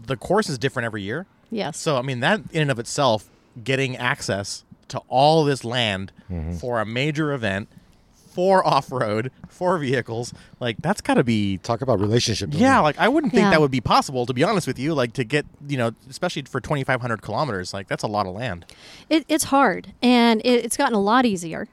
[0.08, 1.28] the course is different every year.
[1.52, 1.78] yes.
[1.78, 3.30] So I mean that in and of itself,
[3.64, 6.54] getting access to all this land Mm-hmm.
[6.56, 7.68] for a major event,
[8.34, 11.58] for off road, for vehicles, like that's got to be.
[11.60, 12.50] Talk about relationship.
[12.50, 12.66] building.
[12.66, 13.52] Yeah, like I wouldn't think Yeah.
[13.52, 14.96] that would be possible to be honest with you.
[14.96, 18.26] Like to get you know, especially for twenty five hundred kilometers, like that's a lot
[18.26, 18.66] of land.
[19.10, 21.68] It, it's hard, and it, it's gotten a lot easier.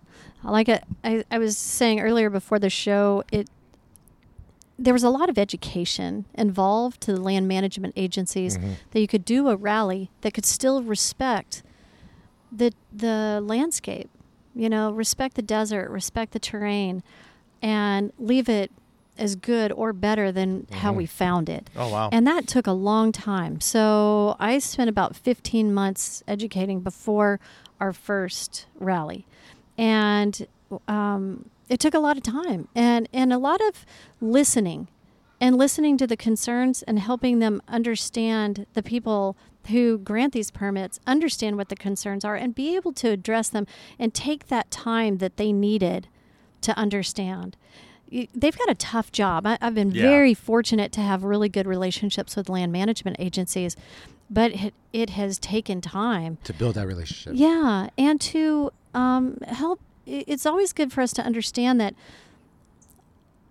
[0.44, 3.48] Like I, I, I was saying earlier before the show, it
[4.78, 8.58] there was a lot of education involved to the land management agencies
[8.90, 11.62] that you could do a rally that could still respect
[12.52, 14.10] the the landscape,
[14.54, 17.02] you know, respect the desert, respect the terrain,
[17.62, 18.70] and leave it
[19.18, 21.68] as good or better than how we found it.
[21.76, 22.08] Oh wow.
[22.10, 23.60] And that took a long time.
[23.60, 27.38] So I spent about 15 months educating before
[27.78, 29.26] our first rally.
[29.76, 30.46] And
[30.88, 33.84] um, it took a lot of time and, and a lot of
[34.20, 34.88] listening
[35.40, 39.36] and listening to the concerns and helping them understand the people
[39.68, 43.66] who grant these permits understand what the concerns are and be able to address them
[43.98, 46.08] and take that time that they needed
[46.62, 47.56] to understand
[48.34, 50.02] they've got a tough job I, i've been Yeah.
[50.02, 53.76] very fortunate to have really good relationships with land management agencies
[54.28, 57.32] but it, it has taken time to build that relationship.
[57.36, 59.80] yeah, and to um, help.
[60.06, 61.94] It's always good for us to understand that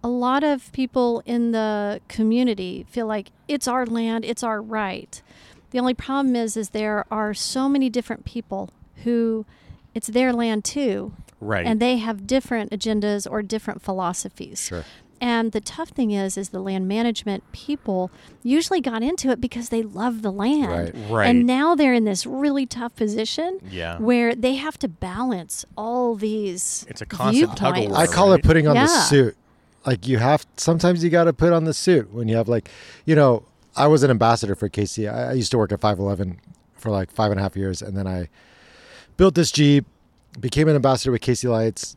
[0.04, 5.22] a lot of people in the community feel like it's our land, it's our right.
[5.72, 8.70] The only problem is, is there are so many different people
[9.04, 9.46] who
[9.96, 11.66] it's their land too, right.
[11.66, 14.62] and they have different agendas or different philosophies.
[14.68, 14.84] Sure.
[15.22, 18.10] And the tough thing is, is the land management people
[18.42, 20.72] usually got into it because they love the land.
[20.72, 20.94] Right.
[21.10, 21.28] Right.
[21.30, 23.98] And now they're in this really tough position Yeah.
[23.98, 27.98] where they have to balance all these It's a constant tug of viewpoints.
[27.98, 28.02] war.
[28.02, 29.36] I call it putting on the suit.
[29.86, 32.70] Like you have sometimes you got to put on the suit when you have like,
[33.06, 33.44] you know,
[33.80, 35.12] I was an ambassador for KC.
[35.12, 36.40] I, I used to work at 511
[36.76, 38.30] for like five and a half years, and then I
[39.18, 39.86] built this Jeep,
[40.40, 41.96] became an ambassador with KC Lights,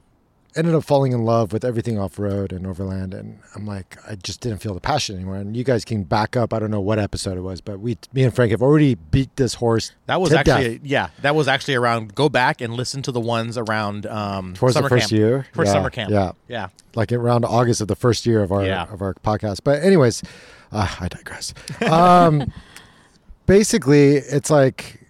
[0.54, 4.16] ended up falling in love with everything off road and overland, and I'm like, I
[4.16, 5.36] just didn't feel the passion anymore.
[5.36, 6.52] And you guys can back up.
[6.52, 9.34] I don't know what episode it was, but we, me and Frank have already beat
[9.36, 9.92] this horse.
[10.06, 10.86] That was actually death.
[10.86, 11.08] yeah.
[11.22, 12.14] That was actually around.
[12.14, 15.18] Go back and listen to the ones around um, towards summer the first camp.
[15.18, 15.46] year.
[15.54, 16.10] For Yeah, summer camp.
[16.10, 16.32] Yeah.
[16.48, 16.68] Yeah.
[16.94, 18.92] like around August of the first year of our Yeah.
[18.92, 19.60] of our podcast.
[19.64, 20.22] But anyways,
[20.72, 21.54] uh, I digress.
[21.88, 22.52] Um,
[23.46, 25.00] basically, it's like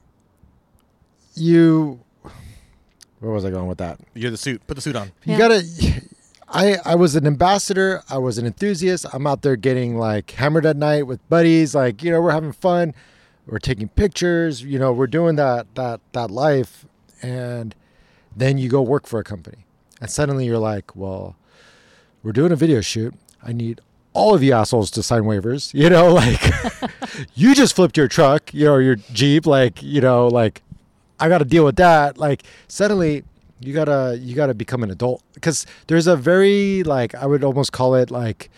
[1.34, 2.00] you.
[3.20, 4.00] Where was I going with that?
[4.14, 4.66] You're the suit.
[4.66, 5.12] Put the suit on.
[5.24, 5.38] You Yeah.
[5.38, 5.62] gotta.
[6.48, 8.02] I I was an ambassador.
[8.10, 9.06] I was an enthusiast.
[9.12, 11.74] I'm out there getting like hammered at night with buddies.
[11.74, 12.94] Like you know, we're having fun.
[13.46, 14.62] We're taking pictures.
[14.62, 16.84] You know, we're doing that that that life,
[17.22, 17.74] and
[18.36, 19.64] then you go work for a company,
[20.00, 21.36] and suddenly you're like, well,
[22.22, 23.14] we're doing a video shoot.
[23.42, 23.80] I need
[24.14, 25.72] all of you assholes to sign waivers.
[25.74, 26.42] You know, like
[27.34, 29.46] you just flipped your truck, you know, your Jeep.
[29.46, 30.62] Like you know, like
[31.20, 32.18] I got to deal with that.
[32.18, 33.24] Like suddenly
[33.60, 37.72] you gotta you gotta become an adult because there's a very like I would almost
[37.72, 38.50] call it like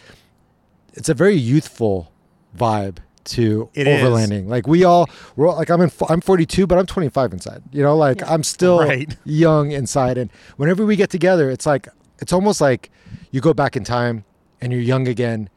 [0.95, 2.11] it's a very youthful
[2.57, 4.01] vibe to It is.
[4.03, 4.47] overlanding.
[4.49, 7.63] Like we all we're all, like I'm in I'm 42, but I'm 25 inside.
[7.73, 8.33] You know, like Yeah.
[8.33, 9.15] I'm still Right.
[9.25, 11.89] young inside, and whenever we get together, it's like
[12.21, 12.91] it's almost like
[13.31, 14.25] you go back in time
[14.65, 15.51] and you're young again.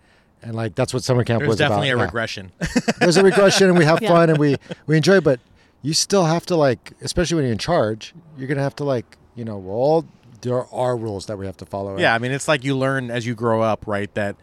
[0.43, 2.01] And like that's what summer camp There's was definitely about.
[2.01, 2.51] a Yeah regression.
[2.99, 4.09] there's a regression and we have Yeah.
[4.09, 5.39] fun and we we enjoy but
[5.81, 9.17] you still have to like especially when you're in charge you're gonna have to like
[9.35, 10.05] you know well
[10.41, 13.09] there are rules that we have to follow yeah, I mean, it's like you learn
[13.09, 14.13] as you grow up, right?
[14.13, 14.35] That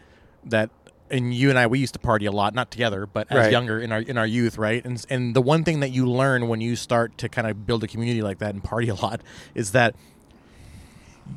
[0.43, 0.69] that
[1.09, 3.51] and you and I we used to party a lot, not together, but as Right.
[3.51, 4.83] younger in our in our youth, right?
[4.83, 7.83] And and the one thing that you learn when you start to kind of build
[7.85, 9.21] a community like that and party a lot
[9.55, 9.95] is that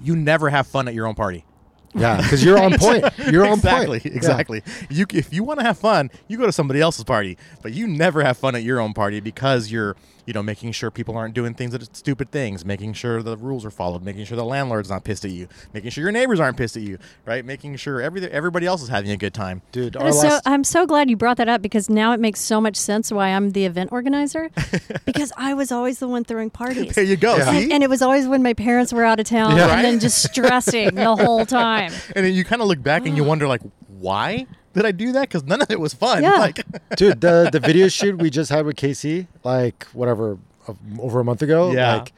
[0.02, 1.44] you never have fun at your own party.
[1.94, 4.16] Yeah because you're on point you're on exactly, point Yeah.
[4.16, 4.62] exactly.
[4.90, 7.86] You if you want to have fun, you go to somebody else's party, but you
[7.86, 9.96] never have fun at your own party because you're
[10.28, 13.34] you know making sure people aren't doing things that are stupid things, making sure the
[13.38, 16.38] rules are followed, making sure the landlord's not pissed at you, making sure your neighbors
[16.38, 17.42] aren't pissed at you, right?
[17.46, 19.62] Making sure every everybody else is having a good time.
[19.72, 22.40] dude our is so, I'm so glad you brought that up because now it makes
[22.40, 24.50] so much sense why I'm the event organizer
[25.06, 26.94] because I was always the one throwing parties.
[26.94, 27.36] There you go.
[27.36, 27.50] Yeah.
[27.50, 29.74] See, And, and it was always when my parents were out of town Yeah.
[29.74, 31.90] and then just stressing the whole time.
[32.14, 34.46] and then you kind of look back and you wonder like, why
[34.78, 35.22] did I do that?
[35.28, 36.22] Because none of it was fun.
[36.22, 36.34] Yeah.
[36.38, 36.64] Like,
[36.96, 41.24] dude the the video shoot we just had with KC like whatever uh, over a
[41.24, 41.96] month ago Yeah.
[41.96, 42.12] like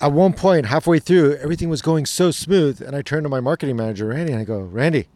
[0.00, 3.40] at one point halfway through everything was going so smooth and i turned to my
[3.40, 5.08] marketing manager randy and i go randy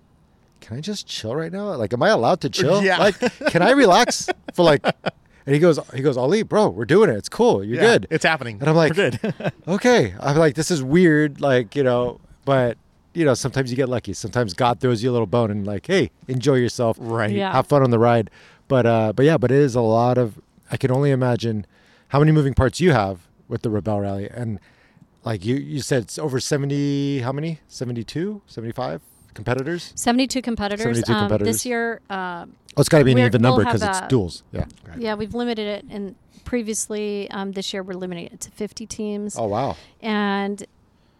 [0.61, 2.99] can i just chill right now like am i allowed to chill Yeah.
[2.99, 4.83] like can i relax for like
[5.47, 8.07] and he goes he goes ali bro we're doing it it's cool you're yeah, good
[8.11, 8.59] It's happening.
[8.61, 9.53] And I'm like- We're good.
[9.69, 12.77] okay i'm like this is weird like you know but
[13.15, 15.87] you know sometimes you get lucky sometimes god throws you a little bone and like
[15.87, 17.31] hey enjoy yourself right.
[17.31, 17.53] Yeah.
[17.53, 18.31] have fun on the ride
[18.69, 21.67] but uh but yeah but it is a lot of i can only imagine
[22.09, 24.59] how many moving parts you have with the rebel rally and
[25.25, 29.01] like you you said it's over 70 how many 72 75
[29.35, 30.83] competitors 72 competitors.
[30.85, 31.55] 72 Um, competitors.
[31.57, 32.47] this year, uh,
[32.77, 34.65] oh it's got to be an We're- even we'll number because it's a- duels yeah
[34.97, 35.85] yeah, we've limited it.
[35.91, 39.37] And previously, um, this year, we're limiting it to 50 teams.
[39.37, 40.65] oh wow And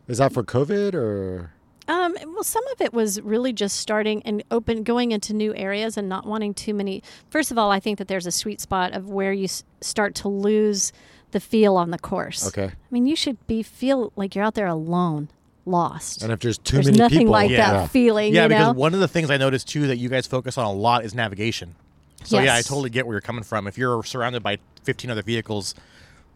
[0.07, 1.51] is that for covid or
[1.87, 5.97] Um, well, some of it was really just starting and open, going into new areas
[5.99, 7.03] and not wanting too many.
[7.29, 10.15] First of all, I think that there's a sweet spot of where you s- start
[10.17, 10.93] to lose
[11.33, 12.47] the feel on the course.
[12.49, 15.29] okay I mean, you should be feel like you're out there alone.
[15.67, 16.23] lost.
[16.23, 17.73] And if there's too many, There's many nothing people, like Yeah.
[17.73, 18.35] that feeling.
[18.35, 18.73] yeah, you because know?
[18.75, 21.15] one of the things I noticed too that you guys focus on a lot is
[21.15, 21.75] navigation.
[22.23, 23.67] So yeah, I totally get where you're coming from.
[23.67, 25.75] If you're surrounded by 15 other vehicles,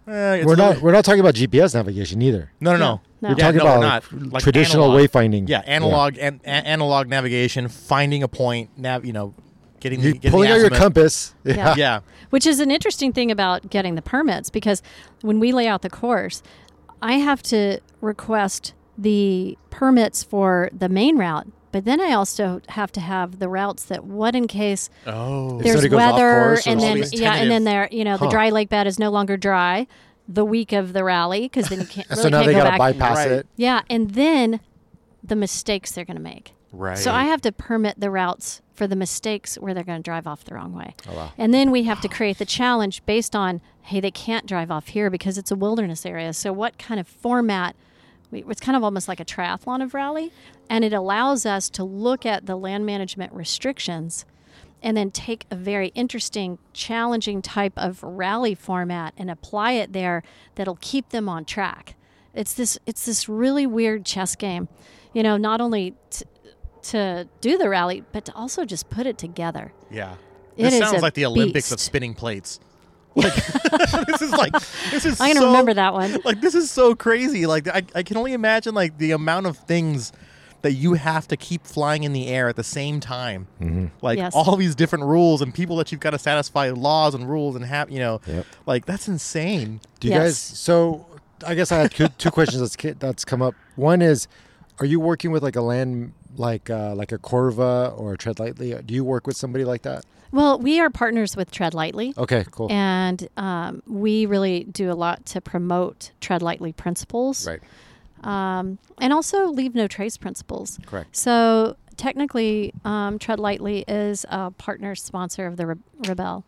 [0.07, 2.51] eh, it's we're not little- we're not talking about GPS navigation either.
[2.61, 3.01] No, no, no.
[3.21, 3.35] No, no.
[3.35, 3.81] We're Yeah, talking no, about
[4.13, 4.33] not.
[4.33, 5.11] like, traditional analog.
[5.11, 5.49] wayfinding.
[5.49, 9.35] Yeah, analog and a- analog navigation, finding a point, nav, you know,
[9.81, 11.35] getting You the, getting pulling the out your compass.
[11.45, 11.75] Yeah.
[11.77, 12.01] Yeah,
[12.31, 14.83] Which is an interesting thing about getting the permits because
[15.23, 16.43] when we lay out the course,
[17.03, 22.91] I have to request the permits for the main route, but then I also have
[22.93, 27.03] to have the routes that what in case Oh, there's somebody goes weather and then
[27.05, 27.21] something.
[27.21, 29.87] yeah, and then there you know the dry lake bed is no longer dry
[30.31, 32.59] the week of the rally because then you can't really so now can't they go
[32.59, 32.79] gotta back.
[32.79, 33.31] bypass Right.
[33.33, 33.47] it.
[33.57, 34.61] Yeah, and then
[35.25, 36.53] the mistakes they're going to make.
[36.73, 36.99] right.
[36.99, 40.27] So I have to permit the routes for the mistakes where they're going to drive
[40.27, 40.95] off the wrong way.
[41.09, 41.33] Oh wow.
[41.39, 44.89] And then we have to create the challenge based on, hey, they can't drive off
[44.89, 46.33] here because it's a wilderness area.
[46.33, 47.75] So what kind of format?
[48.31, 50.31] We, it's kind of almost like a triathlon of rally,
[50.69, 54.25] and it allows us to look at the land management restrictions
[54.83, 60.23] and then take a very interesting, challenging type of rally format and apply it there
[60.55, 61.95] that'll keep them on track.
[62.35, 64.69] It's this it's this really weird chess game,
[65.13, 66.25] you know, not only t-
[66.83, 69.73] to do the rally, but to also just put it together.
[69.91, 70.15] yeah.
[70.57, 72.59] It This sounds like the Olympics of spinning plates.
[73.17, 73.35] Like
[74.07, 74.53] this is like
[74.93, 75.21] this is.
[75.21, 76.19] I'm gonna so- remember that one.
[76.25, 77.47] Like this is so crazy.
[77.47, 80.13] Like I, I can only imagine like the amount of things
[80.63, 83.47] that you have to keep flying in the air at the same time.
[83.61, 83.87] Mm-hmm.
[84.03, 84.35] Like Yes.
[84.35, 87.65] all these different rules and people that you've got to satisfy laws and rules and
[87.65, 88.47] have you know, Yep.
[88.67, 89.81] like that's insane.
[90.01, 90.23] Do you Yes.
[90.25, 90.39] guys?
[90.39, 91.07] So
[91.47, 93.55] I guess I had two, two questions that's that's come up.
[93.77, 94.27] One is,
[94.81, 98.39] are you working with like a land like uh, like a Corva or a Tread
[98.41, 98.75] Lightly?
[98.85, 100.05] Do you work with somebody like that?
[100.31, 102.13] Well, we are partners with Tread Lightly.
[102.19, 102.71] Okay, cool.
[102.71, 107.47] And um, we really do a lot to promote Tread Lightly principles.
[107.47, 107.61] right.
[108.25, 110.79] Um, and also leave no trace principles.
[110.87, 111.15] Correct.
[111.17, 115.75] So technically, um, Tread Lightly is a partner sponsor of the Re-
[116.07, 116.45] Rebel,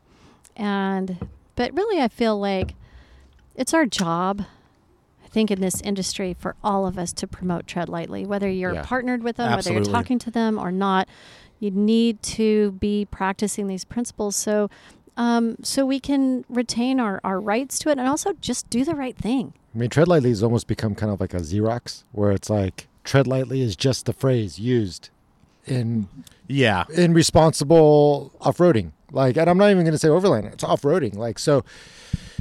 [0.56, 2.74] and but really, I feel like
[3.54, 4.44] it's our job.
[5.24, 8.74] I think in this industry for all of us to promote Tread Lightly, whether you're
[8.74, 8.82] Yeah.
[8.84, 11.08] partnered with them, whether you're talking to them or not,
[11.60, 14.68] you need to be practicing these principles so
[15.16, 18.94] um, so we can retain our, our rights to it and also just do the
[18.94, 19.52] right thing.
[19.74, 22.88] I mean, tread lightly has almost become kind of like a Xerox, where it's like
[23.04, 25.10] tread lightly is just the phrase used
[25.66, 26.08] in
[26.48, 26.84] Yeah.
[26.92, 28.92] in responsible off-roading.
[29.12, 31.14] Like, and I'm not even going to say overland; it's off-roading.
[31.16, 31.64] Like, so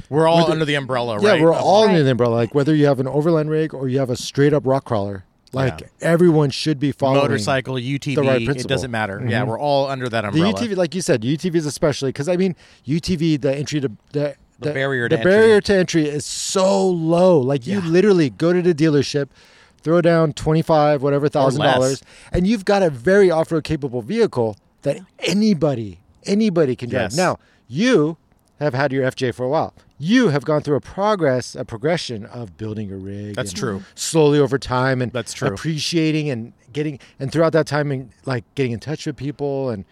[0.08, 1.40] We're all With the- under the umbrella, yeah, right?
[1.40, 1.96] we're of- all Right.
[1.96, 2.34] in the umbrella.
[2.34, 5.24] Like, whether you have an overland rig or you have a straight up rock crawler,
[5.52, 5.86] like Yeah.
[6.00, 8.14] everyone should be following motorcycle, UTV.
[8.14, 9.24] the right it doesn't matter.
[9.28, 9.48] Yeah, Mhm.
[9.48, 10.52] we're all under that umbrella.
[10.52, 10.58] The.
[10.68, 14.72] UTV, like you said, UTVs especially, because I mean, UTV, the entry to the The
[14.72, 15.30] barrier to the entry.
[15.32, 17.38] barrier to entry is so low.
[17.40, 19.28] Like you literally go to the dealership,
[19.82, 24.02] throw down twenty five, whatever thousand dollars, and you've got a very off road capable
[24.02, 27.02] vehicle that anybody anybody can drive.
[27.12, 27.16] Yes.
[27.16, 28.18] Now you
[28.58, 29.72] have had your FJ for a while.
[30.02, 33.34] You have gone through a progress, a progression of building your rig.
[33.36, 33.82] That's true.
[33.94, 35.48] Slowly over time, and That's true.
[35.48, 39.84] Appreciating and getting, and throughout that time, and like getting in touch with people and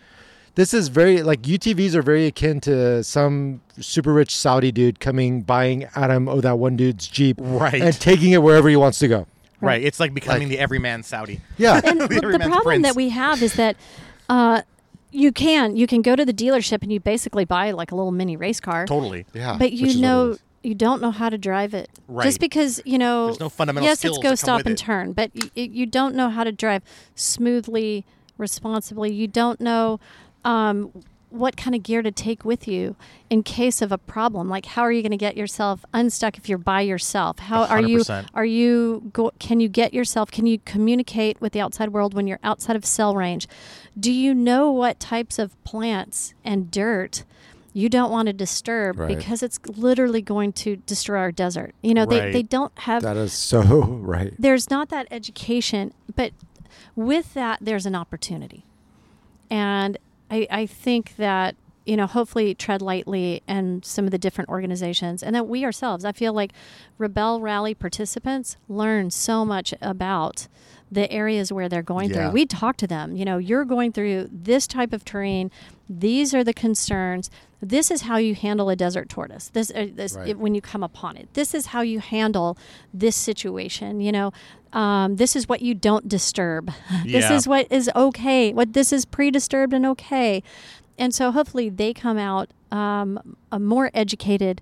[0.54, 5.42] this is very like UTVs are very akin to some super rich Saudi dude coming
[5.42, 7.80] buying Adam oh that one dude's Jeep Right.
[7.80, 9.26] and taking it wherever he wants to go.
[9.60, 9.80] Right.
[9.84, 11.40] It's like becoming Like- the everyman Saudi.
[11.58, 11.80] Yeah.
[11.84, 12.82] And The the, the problem prince.
[12.86, 13.76] that we have is that
[14.28, 14.62] uh,
[15.10, 18.12] you can you can go to the dealership and you basically buy like a little
[18.12, 19.24] mini race car, Totally.
[19.34, 19.56] yeah.
[19.58, 21.88] but you know you don't know how to drive it.
[22.08, 22.24] Right.
[22.24, 24.78] Just because you know, There's no fundamental yes, skills it's go stop and it.
[24.78, 26.82] turn, but y- y- you don't know how to drive
[27.14, 28.04] smoothly,
[28.38, 29.12] responsibly.
[29.12, 30.00] You don't know.
[30.44, 30.92] Um,
[31.30, 32.96] what kind of gear to take with you
[33.28, 36.48] in case of a problem like how are you going to get yourself unstuck if
[36.48, 38.02] you're by yourself how are you
[38.32, 42.26] are you go, can you get yourself can you communicate with the outside world when
[42.26, 43.46] you're outside of cell range
[43.98, 47.24] do you know what types of plants and dirt
[47.72, 49.16] you don't want to disturb Right.
[49.16, 52.32] because it's literally going to destroy our desert you know they, Right.
[52.32, 53.62] they don't have that is so
[54.02, 54.32] right.
[54.38, 56.32] there's not that education, but
[56.96, 58.64] with that, there's an opportunity.
[59.50, 59.96] And
[60.30, 61.54] I, I think that,
[61.86, 66.04] you know, hopefully Tread Lightly and some of the different organizations, and that we ourselves,
[66.04, 66.52] I feel like
[66.98, 70.48] Rebel Rally participants learn so much about
[70.90, 72.14] the areas where they're going Yeah.
[72.28, 72.30] through.
[72.30, 75.50] We talk to them, you know, you're going through this type of terrain.
[75.88, 77.30] These are the concerns.
[77.60, 79.48] This is how you handle a desert tortoise.
[79.52, 80.28] This, uh, this Right.
[80.28, 81.28] it- when you come upon it.
[81.34, 82.56] This is how you handle
[82.94, 84.00] this situation.
[84.00, 84.32] You know,
[84.72, 86.70] um, this is what you don't disturb.
[87.04, 88.52] this is what is okay.
[88.52, 90.42] What this is pre-disturbed and okay.
[90.98, 94.60] And so hopefully they come out um, a more educated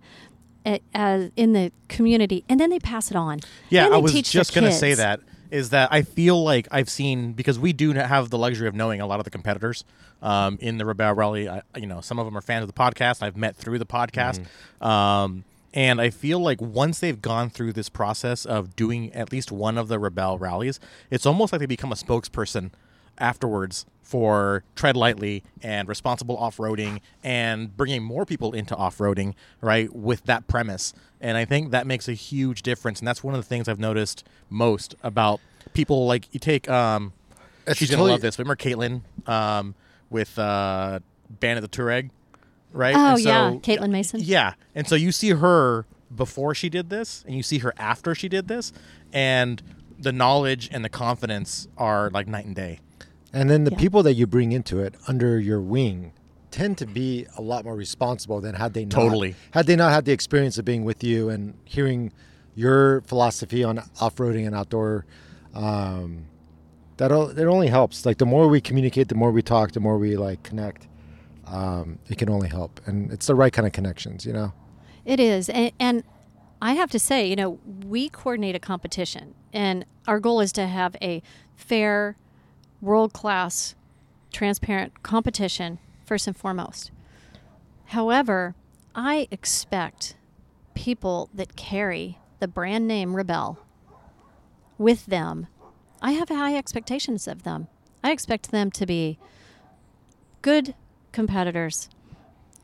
[0.65, 3.39] uh, as in the community, and then they pass it on.
[3.69, 5.21] Yeah, I was just gonna say that.
[5.51, 9.01] Is that I feel like I've seen because we do have the luxury of knowing
[9.01, 9.85] a lot of the competitors
[10.23, 11.49] um, in the Rebel Rally.
[11.49, 13.23] I, you know, some of them are fans of the podcast.
[13.23, 14.45] I've met through the podcast,
[14.85, 15.45] um,
[15.75, 19.77] and I feel like once they've gone through this process of doing at least one
[19.79, 20.81] of the Rebel rallies,
[21.11, 22.71] it's almost like they become a spokesperson
[23.19, 30.25] afterwards for tread lightly and responsible off-roading and bringing more people into off-roading right with
[30.25, 30.93] that premise.
[31.21, 33.01] And i think that makes a huge difference.
[33.01, 35.41] And that's one of the things i've noticed most about
[35.75, 37.13] people like you take um
[37.67, 38.39] It's she's totally- gonna love this.
[38.39, 39.75] Remember caitlin um
[40.11, 41.01] with uh
[41.43, 42.11] of the Touareg,
[42.73, 42.95] right?
[42.95, 44.21] Oh, And so- yeah, Caitlin Mason.
[44.23, 44.55] yeah.
[44.75, 48.29] And so you see her before she did this and you see her after she
[48.29, 48.73] did this
[49.13, 49.61] and
[49.99, 52.79] the knowledge and the confidence are like night and day
[53.37, 53.77] And then the Yeah.
[53.79, 56.13] people that you bring into it under your wing
[56.51, 59.35] tend to be a lot more responsible than had they not Totally.
[59.51, 62.13] had they not had the experience of being with you and hearing
[62.55, 65.05] your philosophy on off-roading and outdoor
[65.55, 66.25] um,
[66.97, 69.99] that it only helps like the more we communicate the more we talk the more
[69.99, 70.89] we like connect
[71.47, 74.53] um, it can only help and it's the right kind of connections you know
[75.05, 75.49] It is.
[75.51, 76.03] And, and
[76.63, 80.67] I have to say, you know, we coordinate a competition, and our goal is to
[80.67, 81.23] have a
[81.55, 82.17] fair,
[82.81, 83.75] world class,
[84.33, 86.91] transparent competition, first and foremost.
[87.87, 88.55] However,
[88.95, 90.17] I expect
[90.75, 93.59] people that carry the brand name Rebel
[94.79, 95.47] with them,
[96.03, 97.69] I have high expectations of them.
[98.05, 99.19] I expect them to be
[100.43, 100.75] good
[101.13, 101.89] competitors,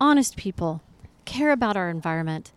[0.01, 0.83] honest people,
[1.25, 2.53] care about our environment,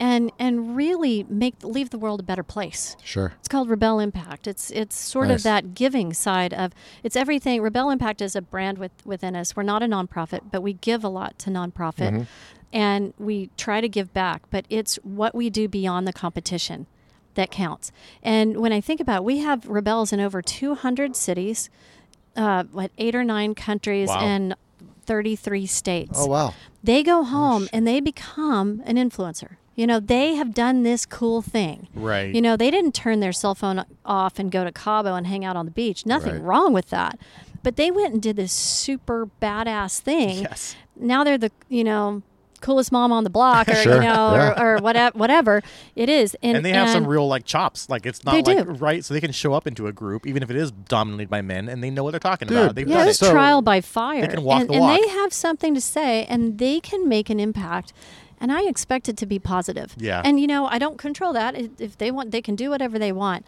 [0.00, 2.96] and and really make leave the world a better place.
[3.04, 4.46] sure It's called Rebel Impact.
[4.48, 5.40] It's it's sort Nice.
[5.40, 6.72] of that giving side of
[7.04, 7.60] it's everything.
[7.62, 9.54] Rebel Impact is a brand with, within us.
[9.54, 12.26] We're not a nonprofit, but we give a lot to nonprofit,
[12.72, 14.42] and we try to give back.
[14.50, 16.86] But it's what we do beyond the competition
[17.34, 17.92] that counts.
[18.22, 21.70] And when I think about, it, we have rebels in over 200 cities,
[22.36, 24.20] uh, what eight or nine countries, Wow.
[24.20, 24.54] and
[25.06, 29.56] 33 states oh wow they go home and they become an influencer.
[29.80, 31.88] You know, they have done this cool thing.
[31.94, 32.34] Right.
[32.34, 35.42] You know, they didn't turn their cell phone off and go to Cabo and hang
[35.42, 36.04] out on the beach.
[36.04, 36.42] Nothing Right.
[36.42, 37.18] wrong with that.
[37.62, 40.40] But they went and did this super badass thing.
[40.42, 42.22] yes Now they're the, you know,
[42.60, 44.62] coolest mom on the block or, Sure, you know, yeah.
[44.62, 45.62] or, or whatever, whatever
[45.96, 46.36] it is.
[46.42, 47.88] And, and they have some real like chops.
[47.88, 48.72] Like it's not like do.
[48.72, 51.40] right, so they can show up into a group even if it is dominated by
[51.40, 52.74] men, and they know what they're talking Dude, about.
[52.74, 53.24] They've Yeah, done it's it.
[53.24, 54.20] So- trial by fire.
[54.20, 57.30] they can walk and, the and they have something to say and they can make
[57.30, 57.94] an impact.
[58.40, 59.94] And I expect it to be positive.
[59.98, 60.22] Yeah.
[60.24, 61.54] And you know, I don't control that.
[61.78, 63.44] If they want they can do whatever they want.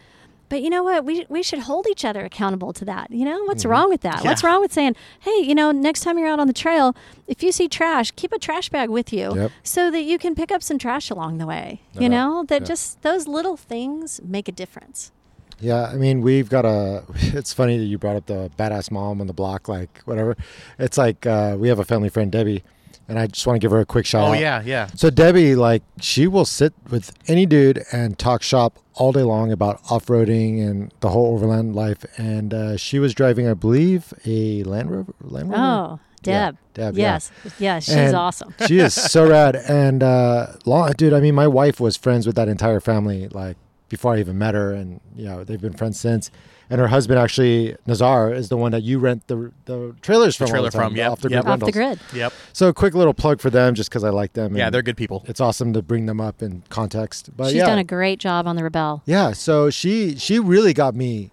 [0.49, 1.03] But you know what?
[1.03, 3.09] We, we should hold each other accountable to that.
[3.09, 4.23] You know, what's wrong with that?
[4.23, 6.95] What's wrong with saying, hey, you know, next time you're out on the trail,
[7.27, 9.51] if you see trash, keep a trash bag with you Yep.
[9.63, 11.81] so that you can pick up some trash along the way.
[11.99, 12.67] You know, that Yeah.
[12.67, 15.11] just those little things make a difference.
[15.59, 17.03] Yeah, I mean, we've got a.
[17.39, 20.35] It's funny that you brought up the badass mom on the block, like whatever.
[20.77, 22.63] It's like uh, we have a family friend, Debbie,
[23.07, 24.39] and I just want to give her a quick shout Oh out.
[24.39, 24.87] yeah, yeah.
[24.95, 29.51] So Debbie, like, she will sit with any dude and talk shop all day long
[29.51, 32.05] about off-roading and the whole overland life.
[32.17, 35.13] And uh, she was driving, I believe, a Land Rover.
[35.21, 35.61] Land Rover.
[35.63, 36.57] Oh, Yeah, Deb.
[36.73, 37.13] Deb, yeah.
[37.13, 37.31] yes.
[37.59, 38.53] Yes, she's And awesome.
[38.67, 39.55] she is so rad.
[39.55, 43.57] And uh, long, dude, I mean, my wife was friends with that entire family, like
[43.89, 46.31] before I even met her, and you know, they've been friends since.
[46.73, 50.45] And her husband, actually, Nazar, is the one that you rent the the trailers from.
[50.45, 51.43] all trailer the time, from, yep, off the yep.
[51.43, 51.99] grid Off the grid.
[52.15, 52.33] Yep.
[52.51, 54.57] So, a quick little plug for them, just because I like them.
[54.57, 55.23] Yeah, they're good people.
[55.27, 57.29] It's awesome to bring them up in context.
[57.37, 59.03] But She's yeah, done a great job on the Rebel.
[59.05, 59.33] yeah.
[59.33, 61.29] So she she really got me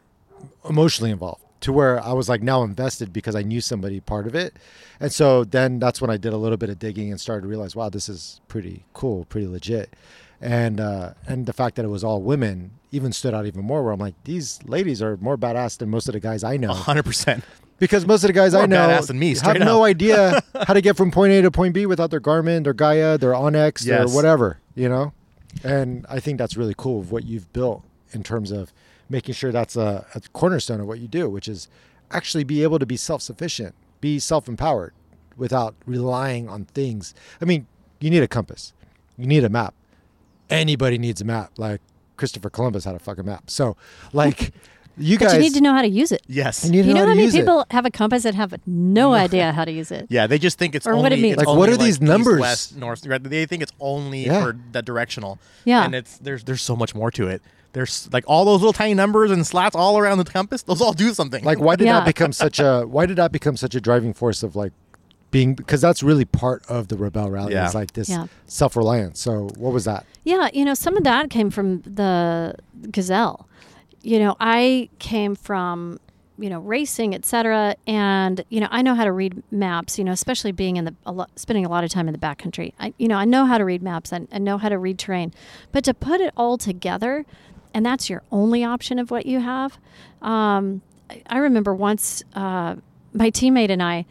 [0.68, 4.34] emotionally involved to where I was like now invested because I knew somebody part of
[4.34, 4.56] it,
[5.00, 7.48] and so then that's when I did a little bit of digging and started to
[7.48, 9.94] realize, wow, this is pretty cool, pretty legit,
[10.40, 13.82] and uh, and the fact that it was all women even stood out even more.
[13.82, 16.72] Where I'm like, these ladies are more badass than most of the guys I know
[16.72, 17.44] hundred percent.
[17.78, 20.42] because most of the guys I More know badass than me, have straight no idea
[20.66, 23.32] how to get from point A to point B without their Garmin, their Gaia, their
[23.32, 23.86] onX, Yes.
[23.86, 25.12] their whatever, you know.
[25.64, 27.82] And I think that's really cool of what you've built
[28.12, 28.72] in terms of
[29.08, 31.68] making sure that's a, a cornerstone of what you do, which is
[32.12, 34.92] actually be able to be self-sufficient, be self-empowered
[35.36, 37.14] without relying on things.
[37.40, 37.66] I mean,
[37.98, 38.72] you need a compass,
[39.16, 39.74] you need a map.
[40.50, 41.52] Anybody needs a map.
[41.56, 41.80] Like
[42.16, 43.48] Christopher Columbus had a fucking map.
[43.50, 43.76] So,
[44.12, 44.52] like,
[44.98, 46.22] you But guys you need to know how to use it.
[46.26, 46.64] Yes.
[46.64, 47.38] you need to You know how how to many use it.
[47.40, 50.06] people have a compass that have no idea how to use it?
[50.10, 51.34] Yeah, they just think it's Or only what it means.
[51.34, 52.40] it's Like, what only, are these east, numbers?
[52.40, 53.06] west, north.
[53.06, 53.22] Right?
[53.22, 54.42] They think it's only Yeah.
[54.42, 55.38] for the directional.
[55.64, 55.84] Yeah.
[55.84, 57.40] and it's there's there's so much more to it.
[57.72, 60.62] There's like all those little tiny numbers and slats all around the compass.
[60.62, 61.44] Those all do something.
[61.44, 62.00] like why did Yeah.
[62.00, 64.72] that become such a why did that become such a driving force of like
[65.30, 67.68] being because that's really part of the rebel rally Yeah.
[67.68, 68.26] is like this Yeah.
[68.46, 72.54] self-reliance so what was that Yeah, you know, some of that came from the
[72.90, 73.46] Gazelle.
[74.02, 75.98] you know, I came from
[76.38, 79.98] you know racing, et cetera, and you know I know how to read maps.
[79.98, 82.18] You know, especially being in the a lot, spending a lot of time in the
[82.18, 82.72] backcountry.
[82.80, 84.98] I you know I know how to read maps and I know how to read
[84.98, 85.32] terrain,
[85.72, 87.26] but to put it all together,
[87.74, 89.78] and that's your only option of what you have.
[90.22, 92.76] Um, I- I remember once uh,
[93.12, 94.06] my teammate and I,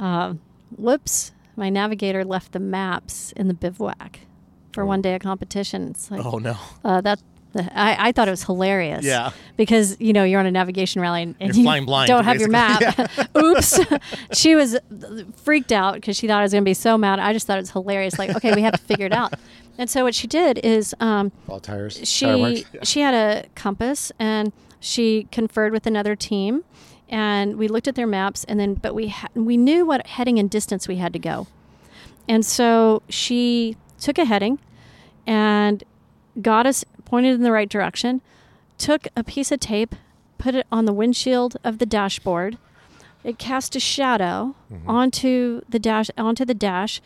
[0.00, 0.34] uh,
[0.76, 4.20] whoops, my navigator left the maps in the bivouac
[4.72, 5.88] for one day of competition.
[5.88, 6.56] It's like Oh no.
[6.84, 7.20] uh, that
[7.74, 9.04] I, I thought it was hilarious.
[9.04, 9.30] Yeah.
[9.56, 12.24] Because you know you're on a navigation rally and, and You're you flying blind, don't
[12.24, 12.80] have your map.
[12.96, 13.42] basically.
[13.42, 13.80] Oops.
[14.38, 14.78] she was
[15.42, 17.18] freaked out because she thought I was going to be so mad.
[17.18, 18.18] I just thought it was hilarious.
[18.18, 19.34] Like, okay, we have to figure it out.
[19.78, 21.96] And so what she did is um, All tires.
[21.96, 22.64] tire she marks.
[22.88, 26.64] she had a compass and she conferred with another team
[27.08, 30.38] and we looked at their maps and then but we ha- we knew what heading
[30.38, 31.46] and distance we had to go.
[32.28, 34.58] And so she took a heading
[35.26, 35.82] and
[36.42, 38.20] got us pointed in the right direction
[38.76, 39.94] took a piece of tape
[40.38, 42.58] put it on the windshield of the dashboard.
[43.24, 44.54] It cast a shadow
[44.86, 47.00] onto the dash onto the dash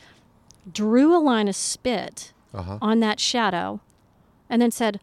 [0.71, 2.77] drew a line of spit Uh-huh.
[2.83, 3.81] on that shadow
[4.51, 5.01] and then said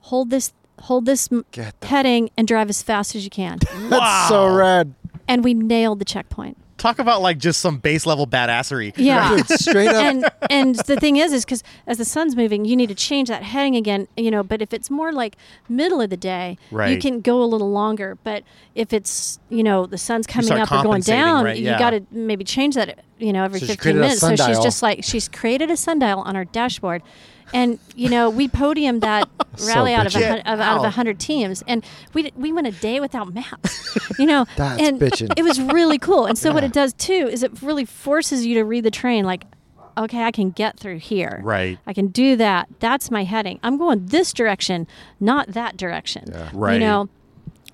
[0.00, 1.44] hold this hold this m-
[1.82, 3.58] heading and drive as fast as you can
[3.88, 4.56] That's so Wow.
[4.56, 4.94] rad.
[5.28, 8.92] and we nailed the checkpoint Talk about like just some base level badassery.
[8.96, 9.94] yeah Dude, straight up.
[10.04, 13.28] and and the thing is is because as the sun's moving you need to change
[13.28, 15.36] that heading again you know but if it's more like
[15.68, 17.00] middle of the day you Right.
[17.00, 18.42] can go a little longer but
[18.74, 21.56] if it's you know the sun's coming start up or going compensating, down right?
[21.56, 24.20] you got to maybe change that you know every So she 15 created a minutes
[24.20, 24.62] so she's sundial.
[24.62, 27.02] just like she's created a sundial on her dashboard
[27.52, 30.90] and you know we podiumed that So rally out of, a, of out of a
[30.90, 31.62] hundred teams.
[31.66, 34.46] And we we went a day without maps you know?
[34.56, 35.32] That's and bitchin'.
[35.36, 36.26] it was really cool.
[36.26, 39.24] And so what it does too is it really forces you to read the train
[39.24, 39.44] like
[39.96, 41.40] okay i can get through here.
[41.42, 41.78] Right.
[41.86, 42.68] i can do that.
[42.80, 43.60] That's my heading.
[43.62, 44.86] I'm going this direction
[45.20, 46.24] not that direction.
[46.28, 46.72] Yeah.
[46.72, 47.08] you know?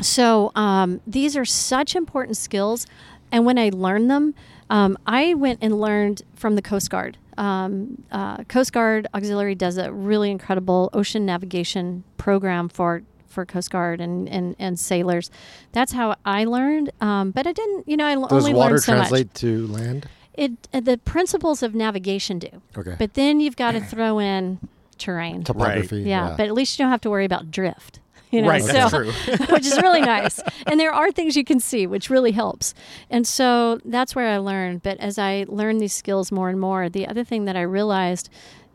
[0.00, 2.86] So um, these are such important skills.
[3.32, 4.34] And when i learned them
[4.70, 9.76] um, i went and learned from the coast guard um, uh, coast guard auxiliary does
[9.78, 15.30] a really incredible ocean navigation program for for coast guard and, and, and sailors
[15.72, 18.82] that's how i learned um, but i didn't you know I Does only water learned
[18.82, 20.06] so much Does water translate to land?
[20.34, 22.96] it uh, the principles of navigation do Okay.
[22.98, 24.58] but then you've got to throw in
[24.98, 26.02] terrain Topography.
[26.02, 27.99] yeah, but at least you don't have to worry about drift.
[28.30, 29.10] You know, Right, so that's true.
[29.50, 30.40] which is really nice.
[30.66, 32.74] And there are things you can see, which really helps.
[33.10, 34.82] And so that's where I learned.
[34.82, 38.30] But as I learned these skills more and more, the other thing that I realized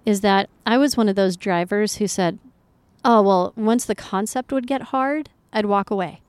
[0.06, 2.38] is that I was one of those drivers who said,
[3.06, 6.22] "Oh well, once the concept would get hard, I'd walk away."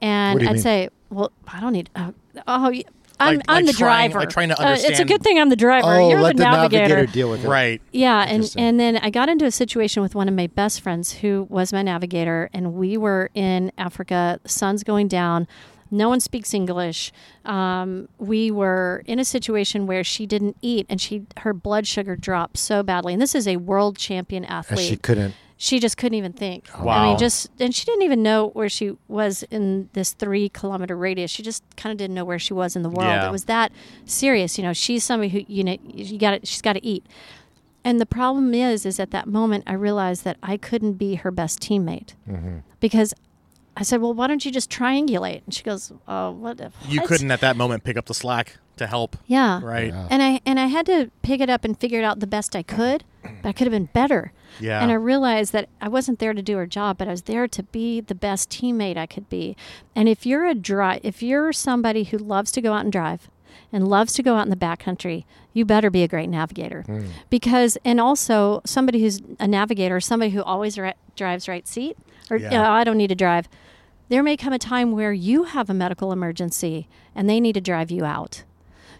[0.00, 0.62] And What do you I'd mean?
[0.62, 2.12] say, "Well, I don't need." Uh,
[2.46, 2.82] oh, yeah,
[3.20, 4.20] I'm, Like- I'm like the trying- driver.
[4.20, 5.86] like trying to Uh, it's a good thing I'm the driver.
[5.88, 7.06] oh, You're let the, the navigator.
[7.06, 7.48] deal with it.
[7.48, 7.82] Right.
[7.92, 11.12] Yeah, and and then I got into a situation with one of my best friends
[11.14, 14.38] who was my navigator, and we were in Africa.
[14.42, 15.46] The sun's going down.
[15.90, 17.12] No one speaks English.
[17.46, 22.14] Um, we were in a situation where she didn't eat, and she her blood sugar
[22.14, 23.14] dropped so badly.
[23.14, 24.86] And this is a world champion And athlete.
[24.88, 25.34] she couldn't.
[25.60, 26.66] She just couldn't even think.
[26.80, 26.92] Wow.
[26.92, 30.96] I mean, just and she didn't even know where she was in this three kilometer
[30.96, 31.30] radius.
[31.32, 33.08] She just kind of didn't know where she was in the world.
[33.10, 33.28] Yeah.
[33.28, 33.72] It was that
[34.04, 34.56] serious.
[34.56, 37.04] You know, she's somebody who you know you got to she's got to eat.
[37.84, 41.30] And the problem is, is at that moment I realized that I couldn't be her
[41.30, 42.58] best teammate Mm-hmm.
[42.80, 43.12] because
[43.76, 46.60] I said, "Well, why don't you just triangulate?" And she goes, "Oh, what?
[46.60, 49.16] if- You couldn't at that moment pick up the slack to help.
[49.26, 49.60] Yeah.
[49.62, 49.88] Right.
[49.88, 50.06] Yeah.
[50.10, 52.54] And I and I had to pick it up and figure it out the best
[52.56, 53.04] I could,
[53.42, 54.32] but I could have been better.
[54.60, 54.80] Yeah.
[54.82, 57.46] And I realized that I wasn't there to do her job, but I was there
[57.48, 59.56] to be the best teammate I could be.
[59.94, 63.28] And if you're a dri if you're somebody who loves to go out and drive
[63.72, 66.82] and loves to go out in the backcountry, you better be a great navigator.
[66.82, 67.06] Hmm.
[67.30, 71.96] Because and also somebody who's a navigator, somebody who always ri- drives right seat,
[72.30, 72.50] or Yeah.
[72.52, 73.48] "Yeah, I don't need to drive.
[74.08, 77.60] There may come a time where you have a medical emergency and they need to
[77.60, 78.42] drive you out.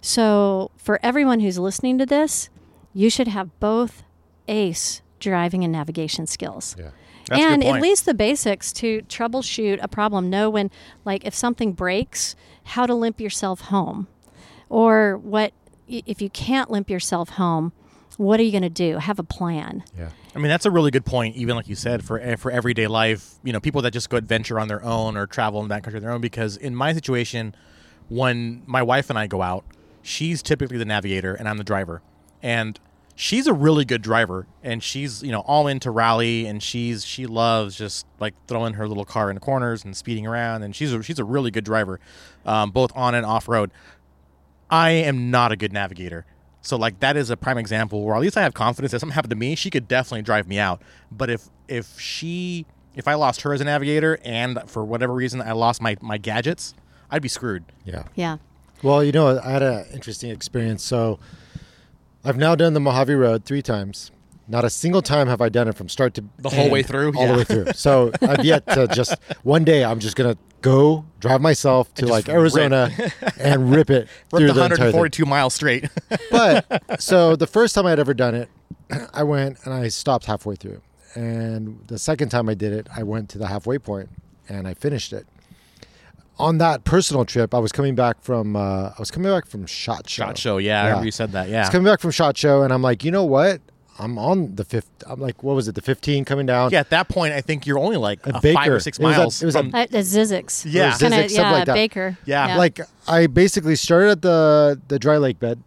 [0.01, 2.51] So, for everyone who's listening to this,
[2.95, 4.03] you should have both
[4.49, 6.77] ACE driving and navigation skills.
[6.79, 6.91] Yeah.
[7.29, 7.83] That's a good and at point.
[7.83, 10.31] least the basics to troubleshoot a problem.
[10.31, 10.71] Know when,
[11.05, 12.35] like, if something breaks,
[12.65, 14.09] how to limp yourself home.
[14.69, 15.53] Or what,
[15.87, 17.73] if you can't limp yourself home,
[18.17, 18.99] what are you going to do?
[18.99, 19.85] Have a plan.
[19.97, 20.11] Yeah.
[20.35, 21.37] I mean, that's a really good point.
[21.37, 24.17] Even like you said, for eh, for everyday life, you know, people that just go
[24.17, 26.21] adventure on their own or travel in that country on their own.
[26.21, 27.55] Because in my situation,
[28.09, 29.65] when my wife and I go out,
[30.03, 32.03] she's typically the navigator and I'm the driver,
[32.43, 32.79] and
[33.19, 37.27] she's a really good driver, and she's you know all into rally, and she's she
[37.27, 40.93] loves just like throwing her little car in the corners and speeding around, and she's
[40.93, 41.99] a, she's a really good driver,
[42.47, 43.71] um, both on and off road.
[44.71, 46.25] I am not a good navigator.
[46.63, 49.01] So like that is a prime example where at least I have confidence that if
[49.01, 50.81] something happened to me, she could definitely drive me out.
[51.11, 55.43] But if if she if I lost her as a navigator and for whatever reason
[55.43, 56.75] I lost my my gadgets,
[57.11, 57.65] I'd be screwed.
[57.85, 58.05] Yeah.
[58.15, 58.39] Yeah.
[58.83, 60.85] Well, you know, I had an interesting experience.
[60.85, 61.19] So
[62.29, 64.11] I've now done the Mojave Road three times.
[64.47, 67.13] Not a single time have I done it from start to The whole way through?
[67.17, 67.33] all Yeah.
[67.33, 67.67] the way through.
[67.75, 69.83] So I've yet to just one day.
[69.85, 72.91] I'm just gonna go drive myself to like Arizona
[73.39, 74.71] and rip it through the the thing.
[74.71, 75.89] 142 miles straight.
[76.31, 78.49] But so the first time I'd ever done it,
[79.15, 80.83] I went and I stopped halfway through.
[81.15, 84.11] And the second time I did it, I went to the halfway point
[84.49, 85.27] and I finished it.
[86.39, 89.67] On that personal trip, I was coming back from uh, I was coming back from
[89.67, 90.23] Shot Show.
[90.25, 91.47] Shot show, yeah, I remember you said that.
[91.47, 91.61] I Yeah.
[91.61, 93.61] was coming back from Shot Show, and I'm like, you know what?
[93.99, 94.89] I'm on the fifth.
[95.09, 95.75] I'm like, what was it?
[95.75, 96.71] The 15 coming down.
[96.71, 98.55] Yeah, at that point, I think you're only like A a Baker.
[98.55, 99.75] five or six It was at- miles it was at- from.
[99.75, 100.65] Uh, Zzyzx.
[100.73, 100.95] Yeah.
[100.95, 101.75] Or Kinda, something yeah, like that.
[101.75, 102.17] Baker.
[102.25, 102.57] Yeah.
[102.57, 102.79] Like
[103.09, 105.61] I basically started at the the dry lake bed,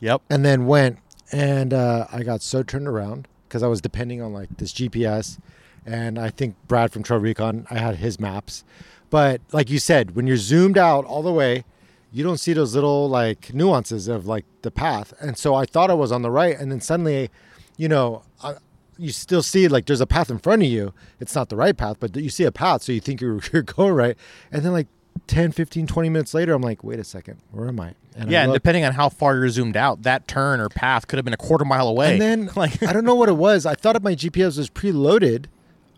[0.00, 0.20] yep.
[0.28, 0.98] and then went
[1.32, 5.38] and uh, I got so turned around because I was depending on like this GPS,
[5.86, 8.64] and I think Brad from Trail Recon, I had his maps,
[9.10, 11.64] but like you said, when you're zoomed out all the way,
[12.12, 15.90] you don't see those little like nuances of like the path, and so I thought
[15.90, 17.30] I was on the right, and then suddenly,
[17.76, 18.22] you know.
[18.42, 18.54] I,
[18.98, 20.92] you still see like there's a path in front of you.
[21.20, 23.62] It's not the right path, but you see a path, so you think you're, you're
[23.62, 24.14] going right.
[24.52, 24.88] And then like
[25.26, 27.94] 10, 15, 20 minutes later, I'm like, wait a second, where am I?
[28.14, 31.06] And I Yeah, and depending on how far you're zoomed out, that turn or path
[31.06, 32.12] could have been a quarter mile away.
[32.12, 33.64] And then like, I don't know what it was.
[33.64, 35.46] I thought my GPS was preloaded,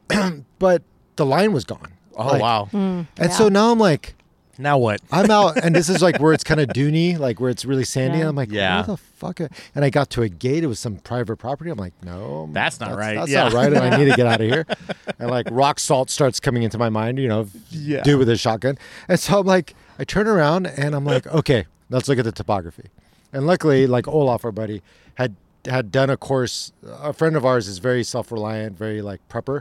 [0.59, 0.83] but
[1.17, 1.93] the line was gone.
[2.17, 3.29] Oh Like- wow, hmm, And Yeah.
[3.31, 4.15] so now I'm like,
[4.59, 5.01] now what?
[5.11, 7.85] I'm out, and this is like where it's kind of duny, like where it's really
[7.85, 8.19] sandy.
[8.19, 8.29] Yeah.
[8.29, 8.77] I'm like, Yeah.
[8.77, 9.41] where the fuck?
[9.41, 10.63] And I got to a gate.
[10.63, 11.71] It was some private property.
[11.71, 13.15] I'm like, no, That's not right.
[13.17, 13.45] That's Yeah.
[13.45, 14.67] not right, and I need to get out of here.
[15.19, 17.19] And like rock salt starts coming into my mind.
[17.19, 18.03] You know, Yeah.
[18.03, 18.77] dude with a shotgun.
[19.09, 22.33] And so I'm like, I turn around and I'm like, okay, let's look at the
[22.33, 22.89] topography.
[23.33, 24.83] And luckily, like Olaf, our buddy,
[25.15, 25.37] had
[25.67, 26.73] had done a course.
[26.85, 29.61] A friend of ours is very self-reliant, very like prepper,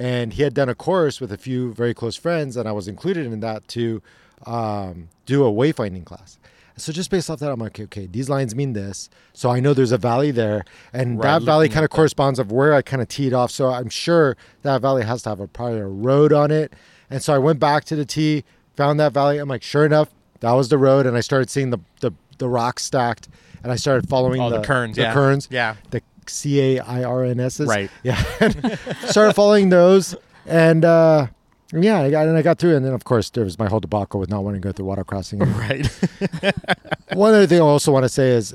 [0.00, 2.88] and he had done a course with a few very close friends, and I was
[2.88, 4.00] included in that to
[4.46, 6.38] um, do a wayfinding class.
[6.76, 9.10] So just based off that, I'm like, okay, okay, these lines mean this.
[9.34, 12.50] So I know there's a valley there, and Right, that valley kind of corresponds of
[12.50, 13.50] where I kind of teed off.
[13.50, 16.72] So I'm sure that valley has to have a probably a road on it.
[17.10, 18.44] And so I went back to the tee,
[18.76, 19.36] found that valley.
[19.38, 20.08] I'm like, sure enough,
[20.40, 23.28] that was the road, and I started seeing the the, the rocks stacked,
[23.62, 25.12] and I started following Oh, the, the cairns, the yeah.
[25.12, 25.74] cairns, Yeah.
[25.90, 26.00] the
[26.30, 27.60] C A I R N S.
[27.60, 27.90] Right.
[28.02, 28.20] Yeah.
[29.06, 30.14] Started following those,
[30.46, 31.26] and uh,
[31.72, 33.80] yeah, I got and I got through, and then of course there was my whole
[33.80, 35.38] debacle with not wanting to go through water crossing.
[35.60, 35.86] Right.
[37.12, 38.54] One other thing I also want to say is,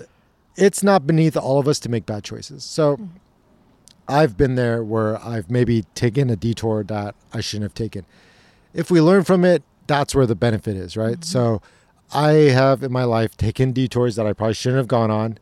[0.56, 2.64] it's not beneath all of us to make bad choices.
[2.64, 3.00] So.
[4.08, 8.06] I've been there where I've maybe taken a detour that I shouldn't have taken.
[8.72, 11.24] If we learn from it, that's where the benefit is, right?
[11.24, 11.60] So
[12.14, 15.38] I have in my life taken detours that I probably shouldn't have gone on.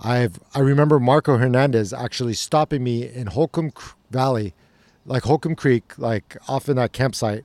[0.00, 3.72] I've I remember Marco Hernandez actually stopping me in Holcomb
[4.10, 4.54] Valley,
[5.04, 7.44] like Holcomb Creek, like off in that campsite.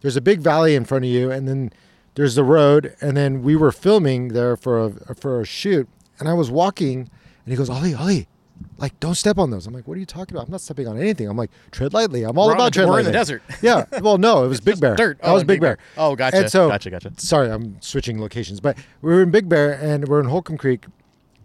[0.00, 1.72] There's a big valley in front of you, and then
[2.14, 6.28] there's the road, and then we were filming there for a for a shoot, and
[6.28, 7.08] I was walking, and
[7.52, 8.28] he goes, Ollie, Ollie,
[8.76, 9.66] like don't step on those.
[9.66, 10.46] I'm like, what are you talking about?
[10.46, 11.26] I'm not stepping on anything.
[11.28, 12.22] I'm like, tread lightly.
[12.24, 13.42] I'm all We're about tread we're in the desert.
[13.62, 13.86] Yeah.
[14.02, 14.94] Well, no, it was Big Bear.
[14.94, 15.18] dirt.
[15.22, 15.76] That Oh, was Big Big Bear.
[15.76, 15.84] Bear.
[15.96, 16.36] Oh, gotcha.
[16.38, 17.12] And so, Gotcha, gotcha.
[17.16, 20.84] Sorry, I'm switching locations, but we were in Big Bear and we're in Holcomb Creek,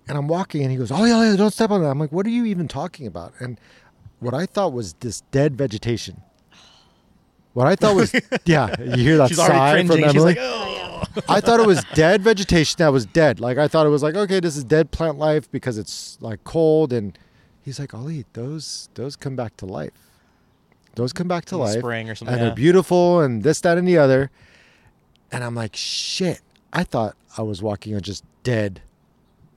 [0.07, 2.11] and I'm walking, and he goes, "Oh yeah, yeah, don't step on that." I'm like,
[2.11, 3.59] "What are you even talking about?" And
[4.19, 6.21] what I thought was this dead vegetation.
[7.53, 8.13] What I thought was,
[8.45, 10.33] yeah, you hear that She's sigh from Emily.
[10.33, 11.03] like, oh.
[11.29, 13.39] I thought it was dead vegetation that was dead.
[13.39, 16.43] Like I thought it was like, okay, this is dead plant life because it's like
[16.45, 16.91] cold.
[16.91, 17.17] And
[17.61, 19.91] he's like, Ollie, those those come back to life.
[20.95, 21.77] Those come back to In life.
[21.79, 22.47] spring or something, And yeah.
[22.49, 24.31] they're beautiful and this, that, and the other.
[25.31, 26.41] And I'm like, shit.
[26.71, 28.81] I thought I was walking on just dead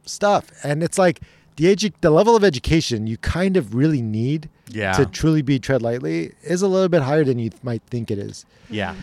[0.08, 0.50] stuff.
[0.62, 1.20] And it's like
[1.56, 4.92] the edu- the level of education you kind of really need Yeah.
[4.92, 8.18] to truly be tread lightly is a little bit higher than you might think it
[8.18, 8.94] is Yeah.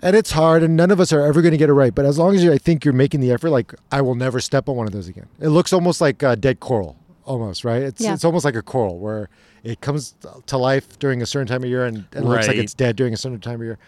[0.00, 2.04] and it's hard and none of us are ever going to get it right but
[2.04, 4.68] as long as you, i think you're making the effort like i will never step
[4.68, 8.02] on one of those again it looks almost like a dead coral almost right it's,
[8.02, 8.12] Yeah.
[8.12, 9.30] it's almost like a coral where
[9.64, 10.14] it comes
[10.46, 13.14] to life during a certain time of year and it looks like it's dead during
[13.14, 13.78] a certain time of year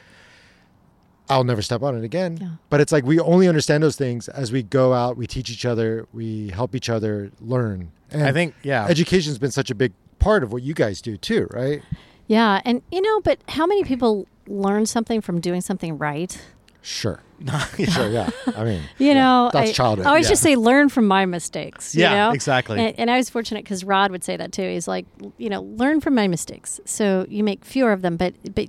[1.31, 2.49] i'll never step on it again Yeah.
[2.71, 5.65] but it's like we only understand those things as we go out we teach each
[5.67, 8.87] other we help each other learn and I think, yeah.
[8.87, 11.83] education's been such a big part of what you guys do too right
[12.27, 16.41] Yeah, and you know, but how many people learn something from doing something right?
[16.81, 17.21] sure
[17.77, 19.15] sure yeah i mean You yeah.
[19.15, 20.31] know, that's I, childhood I always yeah.
[20.31, 21.95] just say learn from my mistakes.
[21.95, 22.31] you Yeah, know?
[22.33, 22.81] exactly.
[22.81, 24.63] And, and I was fortunate because Rod would say that too.
[24.69, 25.05] He's like,
[25.37, 28.17] you know, learn from my mistakes, so you make fewer of them.
[28.17, 28.69] But but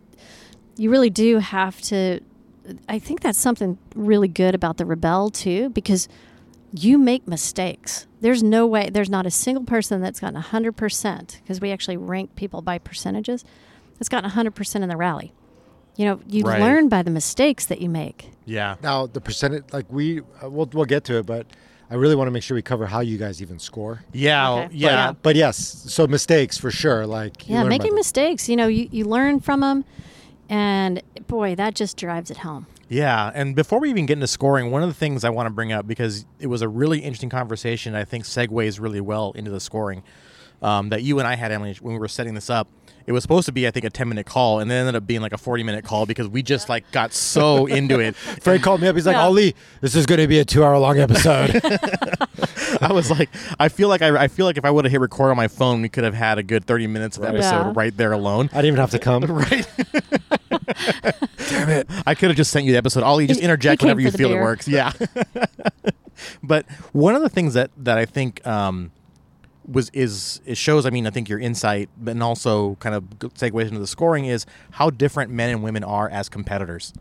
[0.75, 2.19] you really do have to.
[2.87, 6.07] I think that's something really good about the rebel too, because
[6.73, 8.05] you make mistakes.
[8.21, 8.89] There's no way.
[8.91, 12.77] There's not a single person that's gotten hundred percent because we actually rank people by
[12.77, 13.43] percentages.
[13.97, 15.33] that's gotten 100% in the rally.
[15.97, 16.61] You know, you Right.
[16.61, 18.29] learn by the mistakes that you make.
[18.45, 18.75] Yeah.
[18.81, 21.47] Now the percentage, like we, uh, we'll we'll get to it, but
[21.91, 24.03] I really want to make sure we cover how you guys even score.
[24.13, 24.51] Yeah.
[24.51, 24.69] Okay.
[24.73, 25.13] Yeah.
[25.21, 27.05] But yes, so mistakes for sure.
[27.05, 29.83] Like you Yeah, learn making mistakes, you know, you, you learn from them.
[30.49, 32.65] And boy, that just drives it home.
[32.89, 35.51] Yeah, and before we even get into scoring, one of the things I want to
[35.51, 37.93] bring up because it was a really interesting conversation.
[37.93, 40.01] I think segues really well into the scoring
[40.63, 42.67] um, that you and I had, Emily, when we were setting this up.
[43.05, 45.05] It was supposed to be, I think, a ten minute call, and it ended up
[45.07, 48.15] being like a forty minute call because we just like got so into it.
[48.15, 48.95] Fred called me up.
[48.95, 49.23] He's like, Yeah.
[49.23, 51.59] "Ali, this is going to be a two-hour-long episode."
[52.81, 53.29] I was like,
[53.59, 55.47] I feel like I, I feel like if I would have hit record on my
[55.47, 57.35] phone, we could have had a good thirty minutes of Right.
[57.35, 57.73] episode Yeah.
[57.75, 58.49] right there alone.
[58.51, 59.23] I didn't even have to come.
[59.23, 59.67] Right.
[61.49, 61.87] Damn it!
[62.05, 63.03] I could have just sent you the episode.
[63.03, 64.67] Ollie, just interject whenever you for the feel it works.
[64.67, 64.91] Yeah.
[66.43, 68.91] but one of the things that that I think um,
[69.69, 70.85] was is it shows.
[70.85, 74.25] I mean, I think your insight, but and also kind of segues into the scoring
[74.25, 76.93] is how different men and women are as competitors,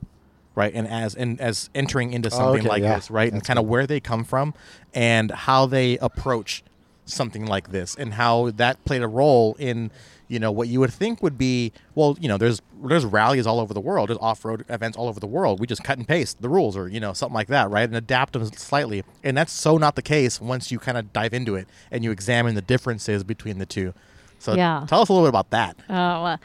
[0.55, 0.73] right?
[0.75, 2.97] And as and as entering into something okay, like yeah.
[2.97, 3.29] this, right?
[3.29, 4.55] And That's kind of where they come from
[4.95, 6.63] and how they approach
[7.05, 9.91] something like this, and how that played a role in
[10.29, 13.59] you know what you would think would be well you know there's there's rallies all
[13.61, 16.41] over the world there's off-road events all over the world we just cut and paste
[16.43, 19.53] the rules or you know something like that right and adapt them slightly and that's
[19.53, 22.63] so not the case once you kind of dive into it and you examine the
[22.63, 23.95] differences between the two
[24.39, 24.85] so Yeah.
[24.87, 26.37] tell us a little bit about that Oh, uh,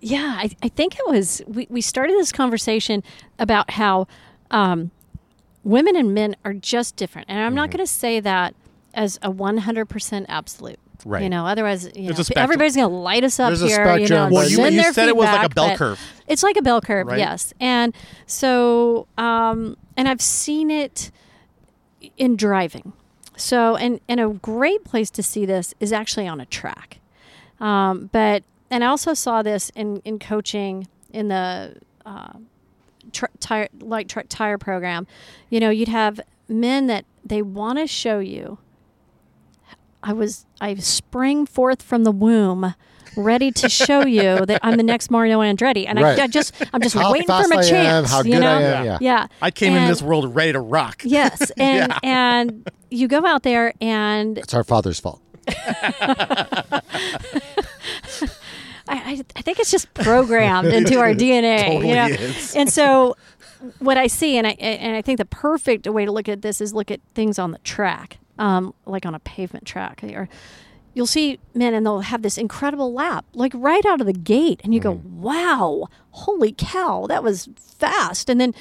[0.00, 0.36] yeah.
[0.38, 3.02] I, I think it was, we, we started this conversation
[3.40, 4.06] about how
[4.52, 4.92] um,
[5.64, 7.28] women and men are just different.
[7.28, 7.76] And I'm not Mm-hmm.
[7.78, 8.54] going to say that
[8.94, 10.78] as a 100% absolute.
[11.04, 11.22] Right.
[11.22, 13.78] You know, otherwise, you know, everybody's going to light us up There's a here.
[13.78, 15.76] you know, spectrum, and Well, you- send you their said it was like a bell
[15.76, 16.00] curve.
[16.26, 17.18] It's like a bell curve, Right?
[17.18, 17.54] yes.
[17.60, 17.94] And
[18.26, 21.10] so, um, and I've seen it
[22.16, 22.92] in driving.
[23.36, 26.98] So, and, and a great place to see this is actually on a track.
[27.60, 32.32] Um, but, and I also saw this in, in coaching in the uh,
[33.12, 35.06] tr- tire, light truck tire program.
[35.50, 38.58] You know, you'd have men that they want to show you.
[40.02, 42.74] I was, I spring forth from the womb.
[43.16, 46.18] Ready to show you that I'm the next Mario Andretti, and Right.
[46.20, 48.10] I, I just I'm just How waiting for fast my I am, chance.
[48.10, 48.48] how you good know?
[48.58, 48.98] I am, yeah.
[49.00, 49.26] yeah.
[49.42, 51.98] i came into And- this world ready to rock Yes, and Yeah.
[52.04, 55.20] and you go out there and It's our father's fault.
[55.48, 56.80] I,
[58.90, 61.64] I, I think it's just programmed into our DNA.
[61.66, 62.06] Totally you know?
[62.06, 62.54] is.
[62.56, 63.16] And so,
[63.80, 66.60] what I see, and I and I think the perfect way to look at this
[66.60, 70.28] is look at things on the track, um, like on a pavement track, or
[70.94, 74.60] you'll see men and they'll have this incredible lap, like right out of the gate,
[74.64, 75.22] and you go, Mm-hmm.
[75.22, 78.54] "Wow, holy cow, that was fast!" And then,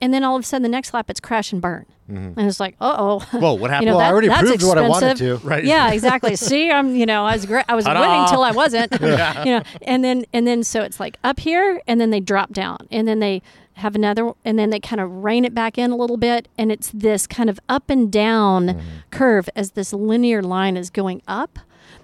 [0.00, 2.60] and then all of a sudden, the next lap, it's crash and burn, and it's
[2.60, 4.78] like, "Uh oh." whoa what happened You know, Well, I that- already that's proved what
[4.78, 5.36] I wanted to.
[5.38, 5.64] Right.
[5.64, 6.36] Yeah, exactly.
[6.36, 7.64] See, I'm, you know, I was great.
[7.68, 8.00] I was Ta-da.
[8.00, 8.92] winning till I wasn't.
[9.44, 12.52] You know, and then and then so it's like up here, and then they drop
[12.52, 13.42] down, and then they
[13.74, 16.70] have another, and then they kind of rein it back in a little bit, and
[16.70, 18.80] it's this kind of up and down Mm-hmm.
[19.10, 21.58] curve as this linear line is going up,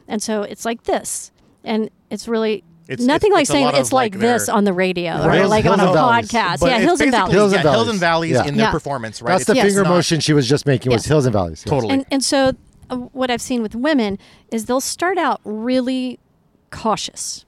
[0.09, 1.31] and so it's like this,
[1.65, 2.65] and it's really.
[2.89, 5.63] It's- Nothing it's- like it's saying it's like, like, this on the radio or like
[5.63, 6.29] hills on a valleys.
[6.29, 6.59] podcast.
[6.59, 7.33] But yeah, hills and valleys.
[7.35, 8.31] Hills and yeah, hills and valleys.
[8.33, 8.49] valleys Yeah.
[8.51, 8.73] in their Yeah.
[8.73, 11.33] performance right That's the It's finger not- motion she was just making was hills and
[11.33, 11.63] valleys.
[11.65, 11.71] Yes.
[11.71, 11.95] Totally.
[11.95, 12.51] And and so
[12.91, 14.19] uh, what I've seen with women
[14.51, 16.19] is they'll start out really
[16.71, 17.45] cautious.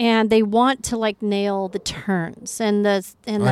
[0.00, 3.46] And they want to like nail the turns and the and the,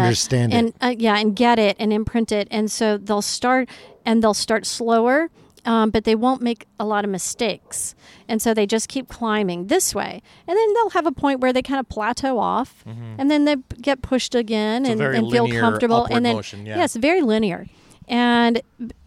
[0.51, 0.57] it.
[0.57, 3.69] and uh, yeah and get it and imprint it and so they'll start
[4.07, 5.29] and they'll start slower
[5.67, 7.95] um, but they won't make a lot of mistakes
[8.29, 11.53] and so they just keep climbing this way and then they'll have a point where
[11.53, 12.83] they kind of plateau off
[13.19, 15.01] and then they get pushed again Mm-hmm.
[15.03, 16.79] a and, and feel comfortable and then motion, yeah.
[16.79, 17.67] yes very linear
[18.09, 18.63] and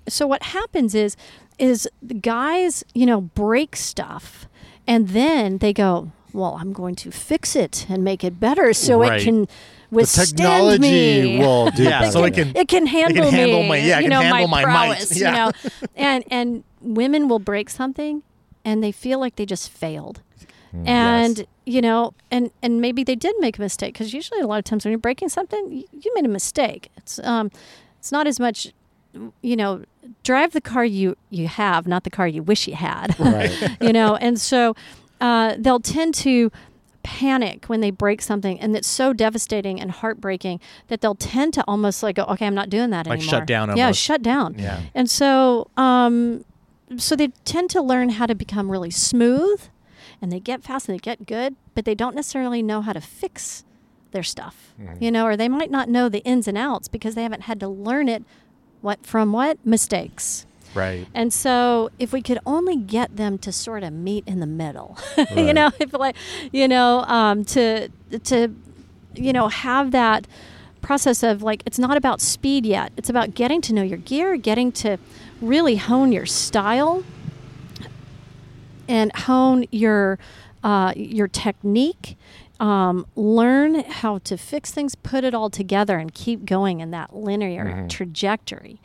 [0.08, 1.18] so what happens is
[1.58, 4.48] is the guys you know break stuff
[4.86, 9.00] and then they go well i'm going to fix it and make it better so
[9.02, 9.22] Right.
[9.22, 9.50] it can The
[9.92, 13.78] withstand technology me will do Yeah, so it can- it can handle handle me, my-
[13.78, 15.28] yeah, it you can know, handle my, prowess, yeah.
[15.28, 15.52] you know,
[15.96, 18.24] and and women will break something,
[18.64, 20.22] and they feel like they just failed,
[20.74, 24.48] Mm, and you know, and and maybe they did make a mistake because usually a
[24.48, 26.90] lot of times when you're breaking something, you, you made a mistake.
[26.96, 27.52] It's um,
[28.00, 28.72] it's not as much,
[29.42, 29.84] you know,
[30.24, 33.52] drive the car you you have, not the car you wish you had, Right.
[33.82, 34.74] you know, and so
[35.22, 36.52] uh, they'll tend to
[37.04, 41.64] panic when they break something and it's so devastating and heartbreaking that they'll tend to
[41.68, 43.40] almost like go okay i'm not doing that Like anymore.
[43.40, 44.54] shut down yeah shut down.
[44.60, 44.82] Yeah.
[44.94, 46.46] and so um
[46.98, 49.64] so they tend to learn how to become really smooth
[50.22, 53.02] and they get fast and they get good but they don't necessarily know how to
[53.02, 53.64] fix
[54.12, 55.04] their stuff Mm-hmm.
[55.04, 57.60] you know or they might not know the ins and outs because they haven't had
[57.62, 58.24] to learn it
[58.82, 59.58] what from what?
[59.66, 61.08] Mistakes Right.
[61.14, 64.98] And so, if we could only get them to sort of meet in the middle,
[65.36, 66.16] you know, if like,
[66.52, 67.90] you know, um, to
[68.24, 68.56] to,
[69.16, 70.28] you know, have that
[70.82, 72.92] process of like, it's not about speed yet.
[72.98, 74.98] It's about getting to know your gear, getting to
[75.42, 77.04] really hone your style,
[78.88, 80.20] and hone your
[80.64, 82.18] uh, your technique.
[82.60, 87.16] Um, learn how to fix things, put it all together, and keep going in that
[87.16, 88.80] linear trajectory.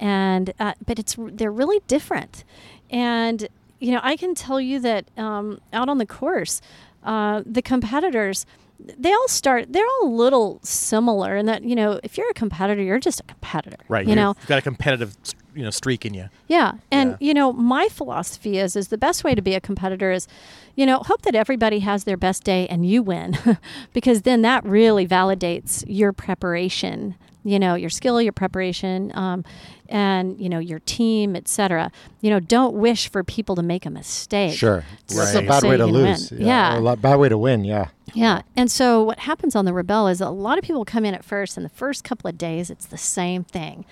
[0.00, 2.44] And uh, but it's they're really different.
[2.90, 3.48] And
[3.80, 6.60] you know, I can tell you that um, out on the course,
[7.04, 8.46] uh, the competitors.
[8.80, 9.72] They all start.
[9.72, 13.18] They're all a little similar in that you know, if you're a competitor, you're just
[13.18, 13.76] a competitor.
[13.88, 14.06] Right.
[14.06, 15.16] You know, you've got a competitive,
[15.52, 16.28] you know, streak in you.
[16.46, 17.16] yeah, and Yeah.
[17.18, 20.28] you know, my philosophy is is the best way to be a competitor is,
[20.76, 23.36] you know, hope that everybody has their best day and you win,
[23.92, 27.16] because then that really validates your preparation.
[27.48, 29.44] You know, your skill, your preparation, um,
[29.88, 31.90] and you know your team, etc.
[32.20, 34.56] You know, don't wish for people to make a mistake.
[34.58, 34.84] Sure.
[35.14, 35.34] Right.
[35.34, 36.30] a bad So way to lose.
[36.30, 36.42] win.
[36.46, 36.78] Yeah.
[36.78, 37.64] A bad way to win.
[37.64, 37.88] Yeah.
[38.14, 38.42] Yeah.
[38.56, 41.24] And so what happens on the Rebelle is a lot of people come in at
[41.24, 43.84] first, and the first couple of days, it's the same thing.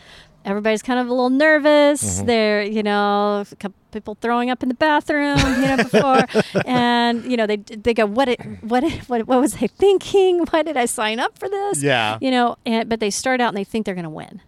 [0.47, 2.03] Everybody's kind of a little nervous.
[2.19, 2.27] Mm-hmm.
[2.27, 6.25] They're, you know, a couple people throwing up in the bathroom, you know, before,
[6.67, 10.47] and you know, they they go, what it, what it, what what was I thinking?
[10.51, 11.83] Why did I sign up for this?
[11.83, 12.17] Yeah.
[12.21, 14.41] You know, and but they start out and they think they're going to win,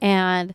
[0.00, 0.52] and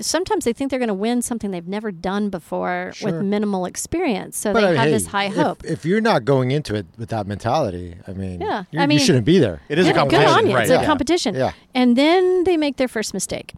[0.00, 3.12] sometimes they think they're going to win something they've never done before Sure.
[3.12, 4.36] with minimal experience.
[4.36, 5.64] So But they I mean, have hey, this high hope.
[5.64, 8.64] If, you're not going into it with that mentality, I mean, Yeah.
[8.72, 9.60] you, I mean- you shouldn't be there.
[9.68, 10.56] It is a competition, Good on you.
[10.56, 10.68] right?
[10.68, 11.36] It's a competition.
[11.36, 11.52] Yeah.
[11.76, 13.54] And then they make their first mistake,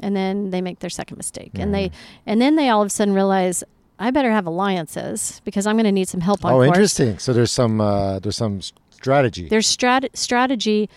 [0.00, 1.90] and then they make their second mistake, and they
[2.26, 3.64] and then they all of a sudden realize
[3.98, 6.68] I better have alliances because I'm going to need some help on Oh, course.
[6.68, 7.18] interesting.
[7.18, 9.48] So there's some uh, there's some strategy.
[9.48, 10.88] There's strat- strategy.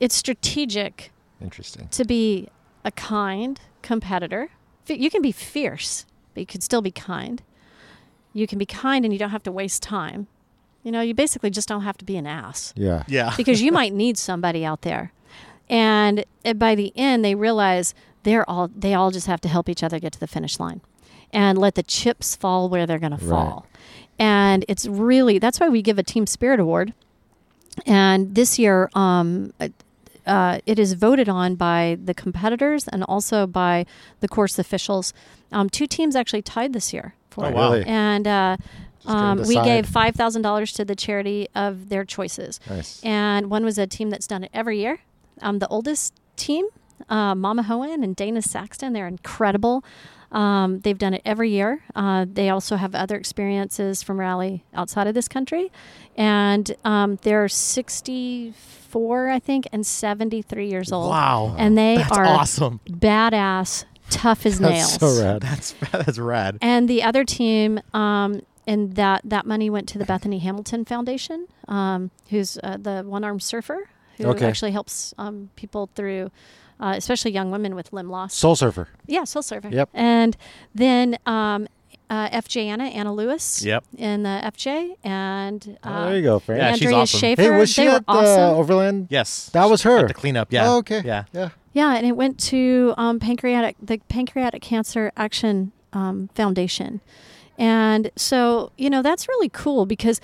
[0.00, 1.88] It's strategic interesting.
[1.88, 2.48] to be
[2.84, 4.48] a kind competitor.
[4.88, 7.42] You can be fierce, but you can still be kind.
[8.32, 10.26] You can be kind, and you don't have to waste time.
[10.82, 12.72] You know, you basically just don't have to be an ass.
[12.76, 13.02] Yeah.
[13.06, 13.34] Yeah.
[13.36, 15.12] because you might need somebody out there.
[15.68, 19.68] And uh, by the end, they realize they're all they all just have to help
[19.68, 20.80] each other get to the finish line,
[21.32, 23.66] and let the chips fall where they're going to fall.
[24.18, 26.92] And it's really that's why we give a team spirit award.
[27.86, 29.68] And this year, um, uh,
[30.26, 33.86] uh, it is voted on by the competitors and also by
[34.20, 35.14] the course officials.
[35.52, 37.54] Um, two teams actually tied this year for Oh, it.
[37.54, 37.72] wow.
[37.74, 38.56] And uh,
[39.06, 43.02] um, we gave five thousand dollars to the charity of their choices Nice.
[43.02, 44.98] and one was a team that's done it every year.
[45.40, 46.66] Um, the oldest team,
[47.08, 49.84] uh, Mama Hohen and Dana Saxton, they're incredible.
[50.32, 51.82] Um, they've done it every year.
[51.94, 55.72] Uh, they also have other experiences from rally outside of this country,
[56.16, 61.10] and um, they're 64, I think, and 73 years old.
[61.10, 61.54] Wow.
[61.58, 62.80] And they That's are awesome.
[62.88, 64.98] badass, tough as nails.
[64.98, 65.42] That's so rad.
[65.42, 66.58] That's that's rad.
[66.60, 71.46] And the other team, um, and that that money went to the Bethany Hamilton Foundation,
[71.68, 74.46] um, who's uh, the one armed surfer who Okay.
[74.46, 76.30] actually helps um, people through,
[76.80, 78.34] uh, especially young women with limb loss.
[78.34, 78.88] Soul Surfer.
[79.06, 79.68] yeah, soul surfer.
[79.68, 79.90] Yep.
[79.94, 80.36] And
[80.74, 81.68] then um,
[82.08, 83.62] uh, FJ Anna, Anna Lewis.
[83.62, 83.84] Yep.
[83.96, 86.60] In the FJ, and uh, oh, there you go, Frank.
[86.60, 87.20] Yeah, she's Andrea awesome.
[87.20, 87.42] Schaefer.
[87.42, 88.58] Hey, was she they at the awesome.
[88.58, 89.06] Overland?
[89.10, 89.48] Yes.
[89.50, 89.98] That was her.
[89.98, 90.52] At the cleanup.
[90.52, 90.70] Yeah.
[90.70, 91.02] Oh, okay.
[91.04, 91.24] Yeah.
[91.32, 91.50] Yeah.
[91.72, 97.00] Yeah, and it went to um, pancreatic the Pancreatic Cancer Action um, Foundation,
[97.56, 100.20] and so you know that's really cool because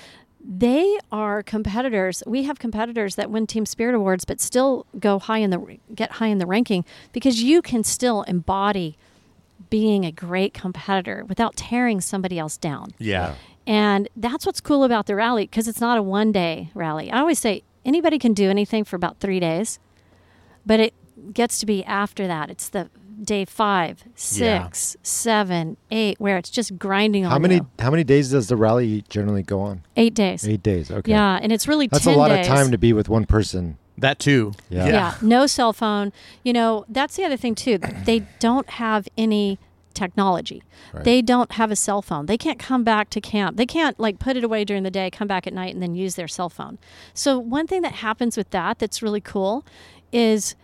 [0.49, 2.23] they are competitors.
[2.27, 6.13] We have competitors that win Team Spirit awards, but still go high in the get
[6.13, 8.97] high in the ranking because you can still embody
[9.71, 12.95] being a great competitor without tearing somebody else down.
[12.99, 13.35] Yeah.
[13.67, 17.11] And that's what's cool about the rally because it's not a one day rally.
[17.11, 19.81] I always say anybody can do anything for about three days,
[20.65, 20.95] but it
[21.33, 22.51] gets to be after that.
[22.51, 22.89] It's the
[23.23, 27.67] day five, six, seven, eight, where it's just grinding on How many you.
[27.79, 29.83] how many days does the rally generally go on?
[29.97, 30.47] Eight days.
[30.47, 30.91] Eight days.
[30.91, 31.11] Okay.
[31.11, 32.47] Yeah, and it's really That's 10 a lot days.
[32.47, 33.79] of time to be with one person.
[33.99, 34.53] That too.
[34.69, 34.87] Yeah.
[34.89, 35.15] yeah.
[35.23, 36.13] no cell phone.
[36.43, 37.79] You know, that's the other thing too.
[37.79, 39.59] They don't have any
[39.95, 40.63] technology.
[40.93, 41.05] Right.
[41.05, 42.27] They don't have a cell phone.
[42.27, 43.57] They can't come back to camp.
[43.57, 45.95] They can't like put it away during the day, come back at night and then
[45.95, 46.79] use their cell phone.
[47.15, 49.65] So one thing that happens with that that's really cool
[50.13, 50.55] is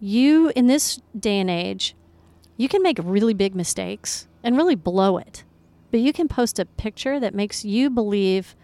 [0.00, 1.94] you in this day and age,
[2.60, 5.44] you can make really big mistakes and really blow it.
[5.90, 8.54] But you can post a picture that makes you believe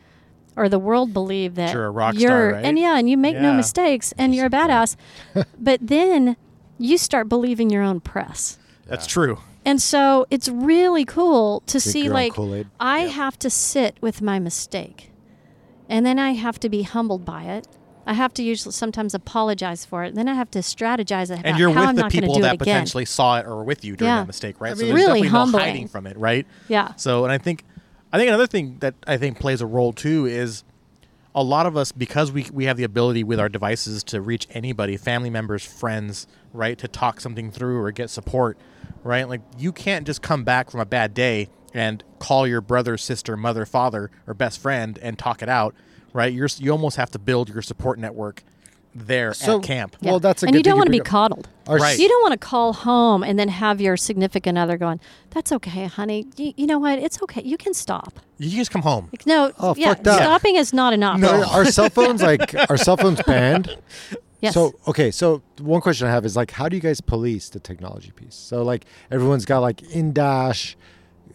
[0.54, 2.64] or the world believe that You're a rock you're star, right?
[2.64, 4.96] and yeah, and you make no mistakes and you're a badass.
[5.58, 6.36] but then
[6.76, 8.58] you start believing your own press.
[8.86, 9.38] That's true.
[9.64, 12.68] And so it's really cool to see like Kool-Aid.
[12.78, 15.10] I have to sit with my mistake.
[15.88, 17.66] And then I have to be humbled by it.
[18.06, 20.14] I have to usually sometimes apologize for it.
[20.14, 22.26] Then I have to strategize about and you're how with I'm the not going to
[22.28, 22.74] people do that it again.
[22.74, 24.20] potentially saw it or were with you during Yeah.
[24.20, 24.70] that mistake, right?
[24.70, 25.64] I so there's Really definitely no humbling.
[25.64, 26.46] hiding from it, right?
[26.68, 26.94] Yeah.
[26.94, 27.64] So, and I think,
[28.12, 30.62] I think another thing that I think plays a role too is
[31.34, 34.46] a lot of us because we we have the ability with our devices to reach
[34.52, 38.56] anybody, family members, friends, right, to talk something through or get support,
[39.04, 39.28] right?
[39.28, 43.36] Like you can't just come back from a bad day and call your brother, sister,
[43.36, 45.74] mother, father, or best friend and talk it out,
[46.16, 46.32] right?
[46.32, 48.42] You're you almost have to build your support network
[48.94, 49.96] there So- at camp.
[50.00, 50.12] Yeah.
[50.12, 51.48] Well, that's a and good you don't want to be coddled.
[51.68, 51.98] Our Right.
[51.98, 55.00] You don't want to call home and then have your significant other going,
[55.30, 56.26] "That's okay, honey.
[56.36, 56.98] You, you know what?
[56.98, 57.42] It's okay.
[57.42, 59.08] You can stop." You can just come home.
[59.12, 60.16] Like, no, Oh, yeah, fuck that.
[60.16, 61.22] stopping is not enough.
[61.22, 63.76] Are, are cell phones like are cell phones banned?
[64.42, 64.52] Yes.
[64.52, 67.58] So okay, so one question I have is like, how do you guys police the
[67.58, 68.34] technology piece?
[68.34, 70.76] So like everyone's got like in dash,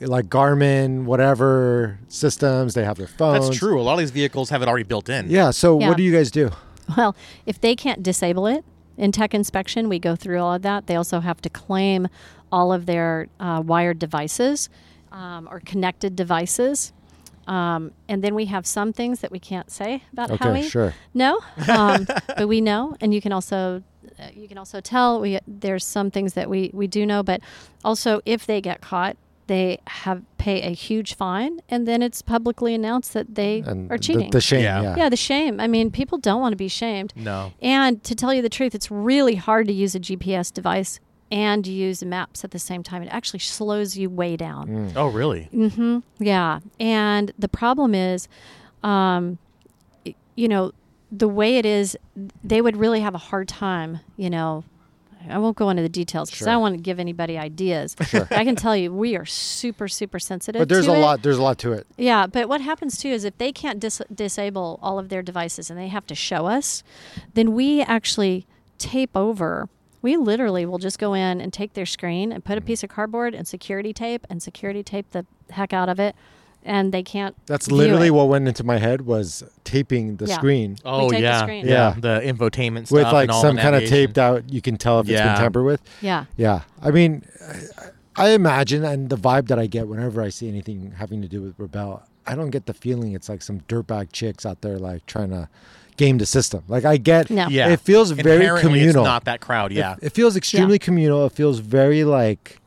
[0.02, 3.47] like Garmin, whatever systems they have their phones.
[3.47, 3.80] That's true.
[3.80, 5.30] A lot of these vehicles have it already built in.
[5.30, 5.52] Yeah.
[5.52, 5.88] So Yeah.
[5.89, 6.52] what do you guys do?
[6.97, 8.66] Well, if they can't disable it
[8.97, 10.88] in tech inspection, we go through all of that.
[10.88, 12.08] They also have to claim
[12.52, 14.70] all of their uh, wired devices
[15.12, 16.91] um, or connected devices.
[17.47, 20.70] Um, and then we have some things that we can't say about Okay, Howie.
[20.70, 20.93] sure.
[21.14, 21.39] No,
[21.70, 23.84] um, but we know, and you can also
[24.20, 27.41] uh, you can also tell we there's some things that we we do know, but
[27.84, 29.18] also if they get caught,
[29.52, 33.97] they have pay a huge fine, and then it's publicly announced that they And are
[33.97, 34.32] cheating.
[34.32, 34.64] The, shame.
[34.64, 34.82] Yeah.
[34.82, 34.95] Yeah.
[34.95, 35.60] yeah, the shame.
[35.60, 37.12] I mean, people don't want to be shamed.
[37.18, 37.52] No.
[37.62, 41.68] And to tell you the truth, it's really hard to use a GPS device and
[41.68, 43.04] use maps at the same time.
[43.04, 44.70] It actually slows you way down.
[44.70, 44.93] Mm.
[44.95, 45.49] Oh, really?
[45.54, 45.99] Mm-hmm.
[46.20, 46.62] Yeah.
[46.80, 48.30] And the problem is,
[48.84, 49.38] um,
[50.36, 50.72] you know,
[51.12, 51.97] the way it is,
[52.41, 54.64] they would really have a hard time, you know.
[55.30, 57.95] I won't go into the details because I don't want to give anybody ideas.
[58.03, 58.28] Sure.
[58.32, 60.59] I can tell you, we are super, super sensitive.
[60.59, 60.99] But there's a it.
[60.99, 61.22] lot.
[61.22, 61.88] There's a lot to it.
[61.97, 65.69] Yeah, but what happens too is if they can't dis- disable all of their devices
[65.69, 66.84] and they have to show us,
[67.34, 68.47] then we actually
[68.78, 69.69] tape over.
[70.01, 72.67] We literally will just go in and take their screen and put a mm-hmm.
[72.67, 76.15] piece of cardboard and security tape and security tape the heck out of it,
[76.64, 77.36] and they can't.
[77.47, 78.12] That's view literally it.
[78.12, 80.36] what went into my head was taping the Yeah.
[80.36, 81.41] screen Oh, take the yeah.
[81.41, 81.66] screen.
[81.68, 81.95] yeah.
[81.95, 81.99] Yeah.
[81.99, 82.91] The infotainment stuff.
[82.91, 84.07] with like and all some kind of navigation.
[84.07, 84.51] taped out.
[84.51, 85.34] You can tell if it's Yeah.
[85.34, 85.82] been tampered with.
[86.01, 87.24] Yeah, Yeah, I mean,
[88.18, 91.28] I, I imagine, and the vibe that I get whenever I see anything having to
[91.28, 94.78] do with Rebelle, I don't get the feeling it's like some dirtbag chicks out there
[94.78, 95.49] like trying to
[95.97, 96.64] game the system.
[96.68, 97.47] Like I get, No.
[97.47, 97.70] Yeah.
[97.70, 99.03] it feels very Inherently, communal.
[99.03, 99.72] It's not that crowd.
[99.72, 99.95] Yeah.
[100.01, 101.26] it, feels extremely communal.
[101.26, 102.59] It feels very like,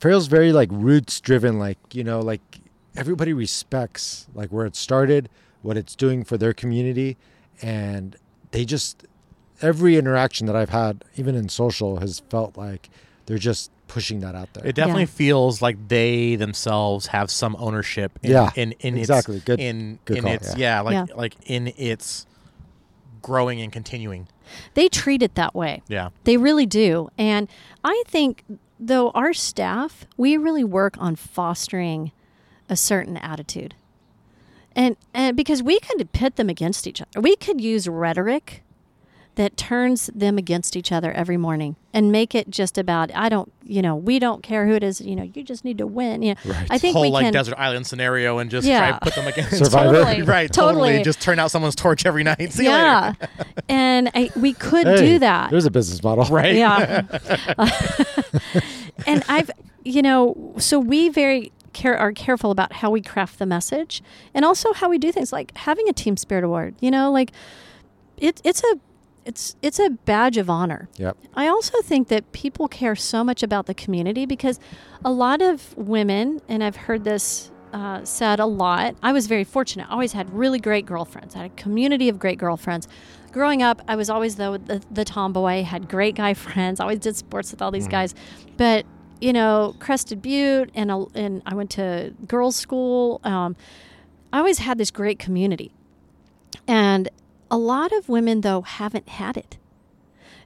[0.00, 1.58] feels very like roots driven.
[1.58, 2.55] Like you know, like
[2.96, 5.28] everybody respects like where it started,
[5.62, 7.16] what it's doing for their community,
[7.62, 8.16] and
[8.50, 9.04] they just
[9.62, 12.90] every interaction that I've had, even in social, has felt like
[13.26, 14.66] they're just pushing that out there.
[14.66, 15.06] It definitely Yeah.
[15.06, 19.36] feels like they themselves have some ownership in Yeah, in, in exactly.
[19.36, 20.76] its Good- in good in call, its yeah.
[20.76, 21.14] yeah, like Yeah.
[21.16, 22.26] like in its
[23.22, 24.28] growing and continuing.
[24.74, 25.82] they treat it that way.
[25.88, 26.10] Yeah.
[26.22, 27.08] They really do.
[27.18, 27.48] And
[27.82, 28.44] I think,
[28.78, 32.12] though, our staff, we really work on fostering
[32.68, 33.74] a certain attitude.
[34.74, 38.62] And, and because we could pit them against each other, we could use rhetoric
[39.36, 43.52] that turns them against each other every morning and make it just about I don't
[43.62, 46.22] you know we don't care who it is you know you just need to win
[46.22, 46.66] you know Right.
[46.70, 48.78] I think Whole we like can desert island scenario and just Yeah.
[48.78, 49.92] try to put them against Survivor.
[50.04, 50.22] Totally.
[50.22, 50.88] right, totally.
[50.88, 51.04] Totally.
[51.04, 52.50] Just turn out someone's torch every night.
[52.54, 53.32] See you yeah later.
[53.68, 56.54] and I, we could Hey, do that There's a business model, Right.
[56.56, 57.02] Yeah.
[59.06, 59.50] and I've,
[59.84, 64.02] you know, so we very care are careful about how we craft the message
[64.34, 66.74] and also how we do things like having a team spirit award.
[66.80, 67.30] You know, like
[68.16, 68.80] it, it's a
[69.26, 70.88] it's it's a badge of honor.
[70.96, 71.16] Yep.
[71.34, 74.58] I also think that people care so much about the community because
[75.04, 78.96] a lot of women, and I've heard this uh, said a lot.
[79.02, 79.86] I was very fortunate.
[79.90, 81.34] I always had really great girlfriends.
[81.34, 82.88] I had a community of great girlfriends.
[83.32, 85.62] Growing up, I was always the the, the tomboy.
[85.62, 86.80] Had great guy friends.
[86.80, 88.14] Always did sports with all these guys,
[88.56, 88.86] but
[89.20, 93.20] you know, Crested Butte, and a, and I went to girls' school.
[93.24, 93.56] Um,
[94.32, 95.72] I always had this great community,
[96.66, 97.08] and
[97.50, 99.56] a lot of women though haven't had it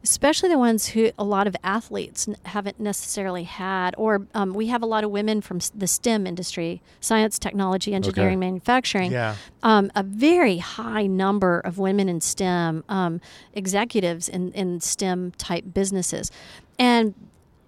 [0.02, 4.82] especially the ones who a lot of athletes haven't necessarily had or um, we have
[4.82, 9.36] a lot of women from the stem industry science technology engineering manufacturing Yeah.
[9.62, 13.20] um, a very high number of women in stem um,
[13.52, 16.30] executives in, in stem type businesses
[16.78, 17.14] and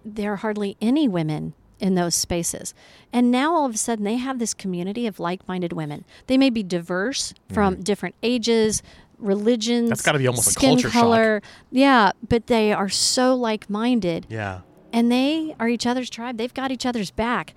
[0.05, 2.75] there are hardly any women in those spaces.
[3.13, 6.05] And now all of a sudden they have this community of like minded women.
[6.29, 7.55] They may be diverse mm-hmm.
[7.55, 8.83] from different ages,
[9.19, 11.03] religions, That's gotta be almost a skin culture shock.
[11.03, 11.43] color.
[11.71, 14.61] Yeah, but they are so like minded Yeah.
[14.93, 16.37] and they are each other's tribe.
[16.39, 17.55] They've got each other's back.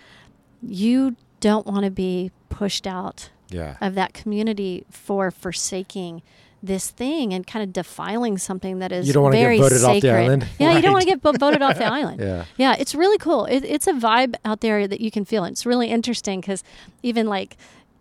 [0.61, 3.75] You don't want to be pushed out Yeah.
[3.81, 6.23] of that community for forsaking
[6.65, 9.83] this thing and kind of defiling something that is You don't wanna get very voted
[9.83, 10.47] off the island?
[10.59, 12.19] Yeah, you don't want to get vo- voted off the island.
[12.19, 12.45] Yeah.
[12.57, 13.45] Yeah, it's really cool.
[13.45, 15.43] It, it's a vibe out there that you can feel.
[15.45, 16.63] It's really interesting because
[17.03, 17.57] even like,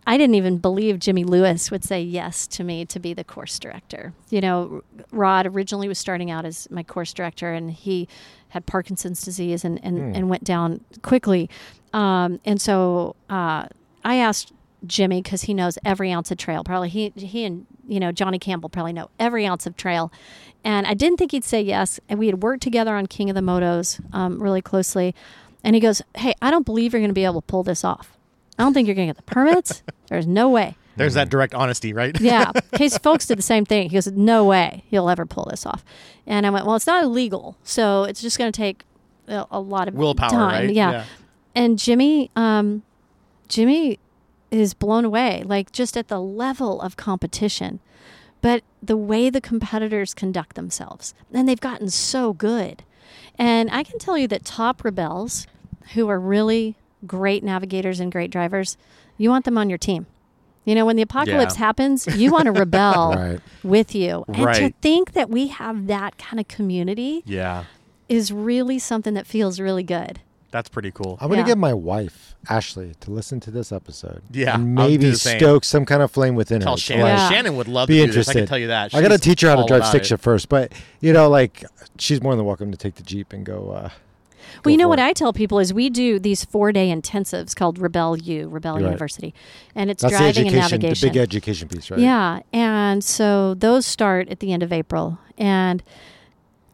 [0.07, 3.57] I didn't even believe Jimmy Lewis would say yes to me to be the course
[3.57, 4.13] director.
[4.29, 8.07] You know, Rod originally was starting out as my course director, and he
[8.49, 11.49] had Parkinson's disease and and, and went down quickly.
[11.91, 13.65] Um, and so uh,
[14.03, 14.53] I asked
[14.87, 16.63] Jimmy because he knows every ounce of trail.
[16.63, 20.11] Probably he he and you know Johnny Campbell probably know every ounce of trail.
[20.63, 21.99] And I didn't think he'd say yes.
[22.09, 25.13] And we had worked together on King of the Motos um, really closely.
[25.63, 27.83] And he goes, "Hey, I don't believe you're going to be able to pull this
[27.83, 28.17] off.
[28.57, 29.83] I don't think you're going to get the permits.
[30.09, 32.17] There's no way." There's that direct honesty, right?
[32.21, 32.51] Yeah.
[32.73, 33.89] Casey Folks did the same thing.
[33.89, 35.83] He goes, No way he'll ever pull this off.
[36.25, 37.57] And I went, Well, it's not illegal.
[37.63, 38.83] So it's just going to take
[39.27, 40.65] a, a lot of Willpower, time.
[40.67, 40.73] right?
[40.73, 41.03] Yeah.
[41.53, 42.83] And Jimmy, um,
[43.49, 43.99] Jimmy
[44.51, 47.79] is blown away, like just at the level of competition,
[48.41, 51.13] but the way the competitors conduct themselves.
[51.33, 52.83] And they've gotten so good.
[53.37, 55.47] And I can tell you that top rebels
[55.93, 58.77] who are really great navigators and great drivers,
[59.17, 60.07] you want them on your team.
[60.63, 61.65] You know, when the apocalypse Yeah.
[61.65, 63.39] happens, you want to rebel Right.
[63.63, 64.25] with you.
[64.27, 67.65] And to think that we have that kind of community Yeah.
[68.09, 70.21] is really something that feels really good.
[70.55, 71.17] That's pretty cool.
[71.19, 71.47] I'm gonna Yeah.
[71.47, 74.21] get my wife Ashley to listen to this episode.
[74.31, 75.37] Yeah, and I'll do maybe the same.
[75.37, 76.77] stoke some kind of flame within Tell her.
[76.77, 77.05] Shannon.
[77.07, 77.29] Yeah.
[77.29, 78.15] Shannon would love Be to do this.
[78.15, 78.39] I interested.
[78.39, 78.95] can tell you that.
[78.95, 80.05] I gotta She's teach her how to all drive about stick it.
[80.05, 80.71] shift first, but
[81.01, 81.65] you know, like
[81.99, 83.71] she's more than welcome to take the jeep and go.
[83.71, 83.89] Uh,
[84.63, 85.03] Well, you know what it.
[85.03, 88.83] I tell people is we do these four day intensives called Rebelle U, Rebelle Right.
[88.83, 89.33] University,
[89.75, 91.09] and it's That's the driving and education, the navigation.
[91.09, 91.99] big education piece, right?
[91.99, 95.19] Yeah, and so those start at the end of April.
[95.37, 95.83] And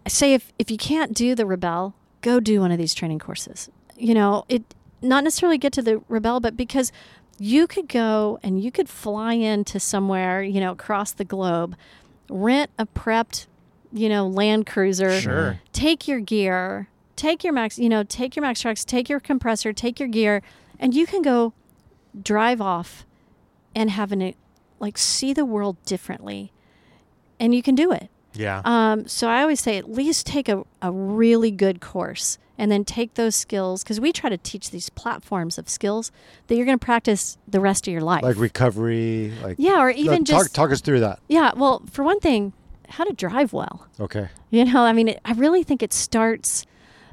[0.05, 3.19] I say if if you can't do the Rebelle, go do one of these training
[3.19, 3.69] courses.
[3.97, 4.63] You know, it
[5.01, 6.91] not necessarily get to the Rebelle, but because
[7.39, 11.75] you could go and you could fly into somewhere, you know, across the globe,
[12.29, 13.47] rent a prepped,
[13.91, 15.59] you know, Land Cruiser, Sure.
[15.73, 19.73] take your gear, take your max, you know, take your max trucks, take your compressor,
[19.73, 20.41] take your gear,
[20.79, 21.53] and you can go
[22.21, 23.05] drive off
[23.75, 24.33] and have an
[24.79, 26.51] like see the world differently,
[27.39, 28.09] and you can do it.
[28.33, 28.61] Yeah.
[28.65, 32.85] Um, so I always say at least take a, a really good course and then
[32.85, 36.11] take those skills because we try to teach these platforms of skills
[36.47, 38.23] that you're going to practice the rest of your life.
[38.23, 41.19] Like recovery, like yeah, or No, even talk, just talk us through that.
[41.27, 41.51] yeah.
[41.55, 42.53] Well, for one thing,
[42.89, 43.87] how to drive well.
[43.99, 44.27] Okay.
[44.49, 46.65] You know, I mean, it, I really think it starts.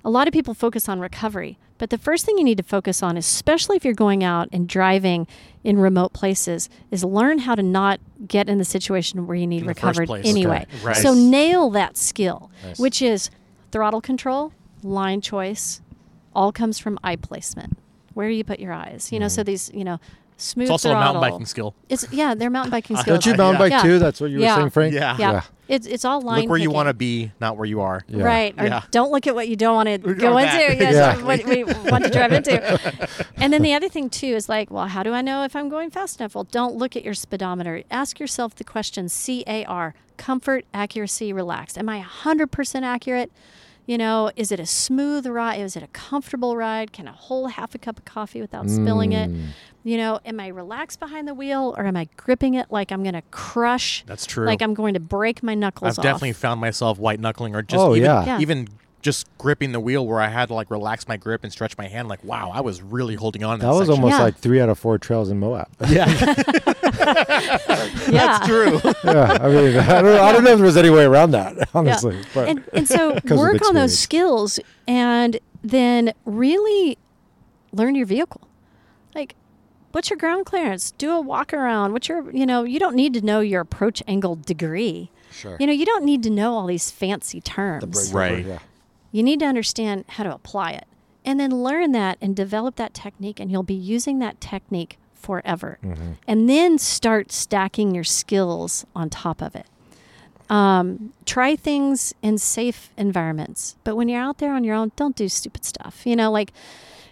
[0.04, 3.02] A lot of people focus on recovery, but the first thing you need to focus
[3.02, 5.26] on, especially if you're going out and driving
[5.64, 9.58] in remote places, is learn how to not get in the situation where you need
[9.62, 10.66] In the recovered anyway.
[10.74, 10.84] Okay.
[10.84, 10.96] Right.
[10.96, 12.78] So nail that skill, Nice.
[12.78, 13.30] which is
[13.72, 14.52] throttle control,
[14.82, 15.80] line choice,
[16.34, 17.76] all comes from eye placement.
[18.14, 19.26] Where you put your eyes, you know.
[19.26, 19.34] Mm-hmm.
[19.34, 20.00] So these, you know,
[20.36, 21.74] smooth it's also a mountain biking skill.
[21.88, 23.24] It's yeah, they're mountain biking skills.
[23.24, 23.82] Don't you mountain bike Yeah.
[23.82, 23.98] too?
[24.00, 24.54] That's what you Yeah.
[24.56, 24.94] were saying, Frank.
[24.94, 25.16] Yeah.
[25.18, 25.42] yeah.
[25.68, 25.76] Yeah.
[25.76, 26.40] It's it's all line.
[26.40, 28.02] Look where you want to be, not where you are.
[28.08, 28.24] Yeah.
[28.24, 28.54] Right.
[28.58, 28.82] Or Yeah.
[28.90, 30.70] don't look at what you don't want to go that.
[30.70, 30.76] into.
[30.84, 31.22] Yes, Yeah.
[31.24, 33.18] what we want to drive into.
[33.40, 35.68] And then the other thing too is like, well, how do I know if I'm
[35.68, 36.34] going fast enough?
[36.34, 37.84] Well, don't look at your speedometer.
[37.90, 41.78] Ask yourself the question CAR, comfort, accuracy, relaxed.
[41.78, 43.30] Am I 100% accurate?
[43.88, 45.60] You know, is it a smooth ride?
[45.62, 46.92] Is it a comfortable ride?
[46.92, 49.30] Can I hold half a cup of coffee without spilling it?
[49.30, 49.46] Mm.
[49.82, 53.02] You know, am I relaxed behind the wheel or am I gripping it like I'm
[53.02, 54.04] going to crush?
[54.04, 54.44] That's true.
[54.44, 56.02] Like I'm going to break my knuckles I've off.
[56.02, 58.24] definitely found myself white knuckling or just Oh, even, yeah.
[58.26, 58.40] Yeah.
[58.40, 58.68] even
[59.00, 61.86] just gripping the wheel where I had to like relax my grip and stretch my
[61.86, 62.08] hand.
[62.08, 63.54] Like, wow, I was really holding on.
[63.54, 63.92] in That was section.
[63.94, 64.24] almost Yeah.
[64.24, 65.68] like three out of four trails in Moab.
[65.88, 66.28] yeah, yeah.
[68.10, 68.80] that's true.
[69.04, 71.68] yeah, I mean, I don't, I don't know if there was any way around that,
[71.74, 72.20] honestly.
[72.34, 76.98] But and, and so work on those skills and then really
[77.72, 78.40] learn your vehicle
[79.14, 79.34] like
[79.92, 83.12] what's your ground clearance do a walk around what's your you know you don't need
[83.12, 85.56] to know your approach angle degree sure.
[85.60, 88.46] you know you don't need to know all these fancy terms Right.
[88.46, 88.58] Yeah.
[89.12, 90.86] You need to understand how to apply it
[91.24, 95.78] and then learn that and develop that technique and you'll be using that technique forever.
[95.82, 96.12] Mm-hmm.
[96.26, 99.66] and then start stacking your skills on top of it.
[100.48, 105.16] Um, try things in safe environments but when you're out there on your own don't
[105.16, 106.06] do stupid stuff.
[106.06, 106.52] You know like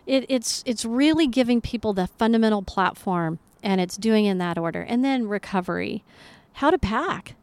[0.06, 4.82] it, it's it's really giving people the fundamental platform and it's doing in that order.
[4.82, 6.05] And then recovery.
[6.55, 7.35] How to pack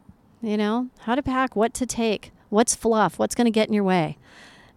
[0.44, 0.88] you know?
[1.00, 4.16] How to pack what to take what's fluff what's going to get in your way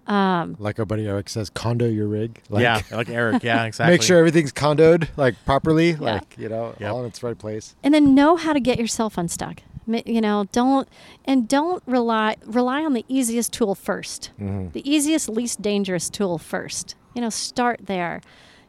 [0.08, 2.42] um, Like our buddy Eric says, condo your rig.
[2.50, 3.44] Like, yeah, like Eric.
[3.44, 3.94] Yeah, exactly.
[3.94, 6.00] Make sure everything's condoed like properly, Yeah.
[6.00, 6.92] like you know, Yep.
[6.94, 7.76] all in its right place.
[7.84, 9.62] and then know how to get yourself unstuck
[10.06, 10.88] you know don't
[11.26, 14.72] and don't rely rely on the easiest tool 1st Mhm.
[14.74, 18.20] the easiest least dangerous tool first you know start there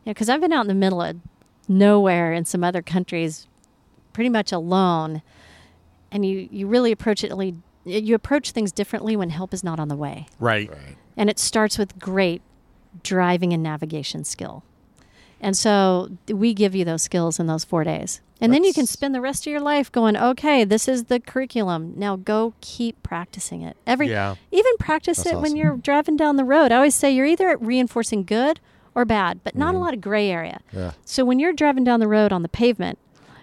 [0.05, 1.17] you know because i've been out in the middle of
[1.67, 3.49] nowhere in some other countries
[4.13, 5.21] pretty much alone
[6.13, 7.55] and you you really approach it really
[7.89, 10.27] you approach things differently when help is not on the way.
[10.39, 10.69] Right.
[10.69, 10.97] Right.
[11.17, 12.43] And it starts with great
[13.03, 14.65] driving and navigation skill.
[15.41, 18.21] And so we give you those skills in those four days.
[18.41, 21.19] And then you can spend the rest of your life going, okay, this is the
[21.19, 21.95] curriculum.
[21.97, 23.77] Now go keep practicing it.
[23.87, 24.37] Every Yeah.
[24.53, 26.71] even practice That's it when you're driving down the road.
[26.71, 28.61] I always say you're either reinforcing good
[28.95, 29.83] or bad, but not a mm-hmm.
[29.83, 30.61] lot of gray area.
[30.73, 30.93] Yeah.
[31.05, 32.99] So when you're driving down the road on the pavement,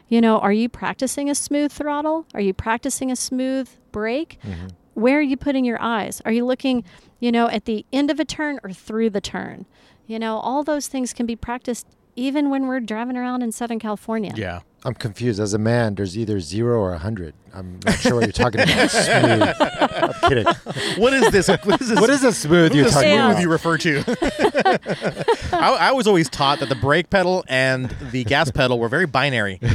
[0.08, 2.26] you know, are you practicing a smooth throttle?
[2.34, 4.40] Are you practicing a smooth brake?
[4.44, 4.68] Mm-hmm.
[4.94, 6.22] Where are you putting your eyes?
[6.26, 6.84] Are you looking,
[7.20, 9.66] you know, at the end of a turn or through the turn?
[10.08, 13.80] You know, all those things can be practiced even when we're driving around in Southern
[13.80, 14.34] California.
[14.36, 14.62] Yeah.
[14.86, 15.40] I'm confused.
[15.40, 17.34] As a man, there's either zero or a hundred.
[17.54, 18.92] I'm not sure what you're talking about.
[18.92, 19.56] smooth.
[19.60, 20.46] I'm kidding.
[21.02, 21.48] What is this?
[21.48, 22.00] What is this?
[22.00, 23.26] What is a smooth What you're is talking Yeah.
[23.26, 23.42] smooth about?
[23.42, 25.50] you refer to?
[25.54, 29.06] I, I was always taught that the brake pedal and the gas pedal were very
[29.08, 29.60] binary.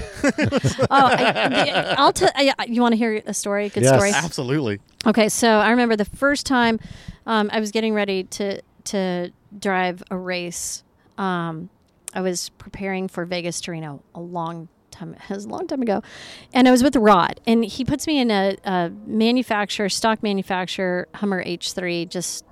[0.92, 2.52] Oh, I, I'll tell you.
[2.66, 3.68] You want to hear a story?
[3.68, 3.94] Good Yes.
[3.94, 4.10] story.
[4.14, 4.80] Absolutely.
[5.06, 6.78] Okay, so I remember the first time
[7.26, 10.82] um, I was getting ready to to drive a race.
[11.18, 11.68] Um,
[12.14, 14.68] I was preparing for Vegas to Reno a long
[15.00, 15.16] time.
[15.30, 16.02] It was a long time ago,
[16.52, 21.08] and I was with Rod, and he puts me in a, a manufacturer, stock manufacturer
[21.14, 22.44] Hummer H3, just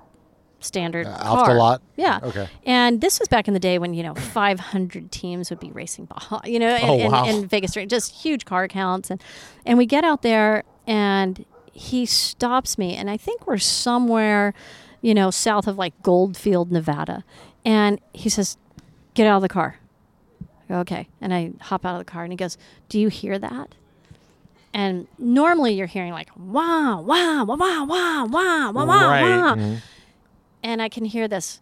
[0.61, 1.37] standard Uh, car.
[1.39, 1.81] off the lot?
[1.95, 2.19] Yeah.
[2.21, 2.47] Okay.
[2.65, 6.05] And this was back in the day when you know 500 teams would be racing
[6.05, 7.25] Baja, you know, in, Oh, in- wow.
[7.25, 9.21] in Vegas, just huge car counts, and
[9.65, 14.53] and we get out there, and he stops me, and I think we're somewhere,
[15.01, 17.23] you know, south of like Goldfield, Nevada,
[17.63, 18.57] and he says,
[19.13, 19.77] "Get out of the car."
[20.69, 21.07] okay.
[21.21, 22.57] And I hop out of the car and he goes,
[22.89, 23.75] do you hear that?
[24.73, 29.55] And normally you're hearing like, wow, wow, wow, wow, wow, wow, wow, wow.
[29.55, 29.75] Mm-hmm.
[30.63, 31.59] And I can hear this.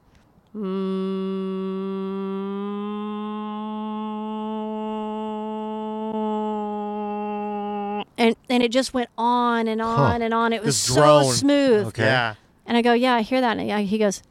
[0.55, 2.17] Mm-hmm.
[8.19, 10.25] And, and it just went on and on huh.
[10.25, 10.51] and on.
[10.51, 11.87] It was so smooth.
[11.87, 12.03] Okay.
[12.03, 12.33] Yeah.
[12.65, 13.57] And I go, yeah, I hear that.
[13.57, 14.23] And he goes,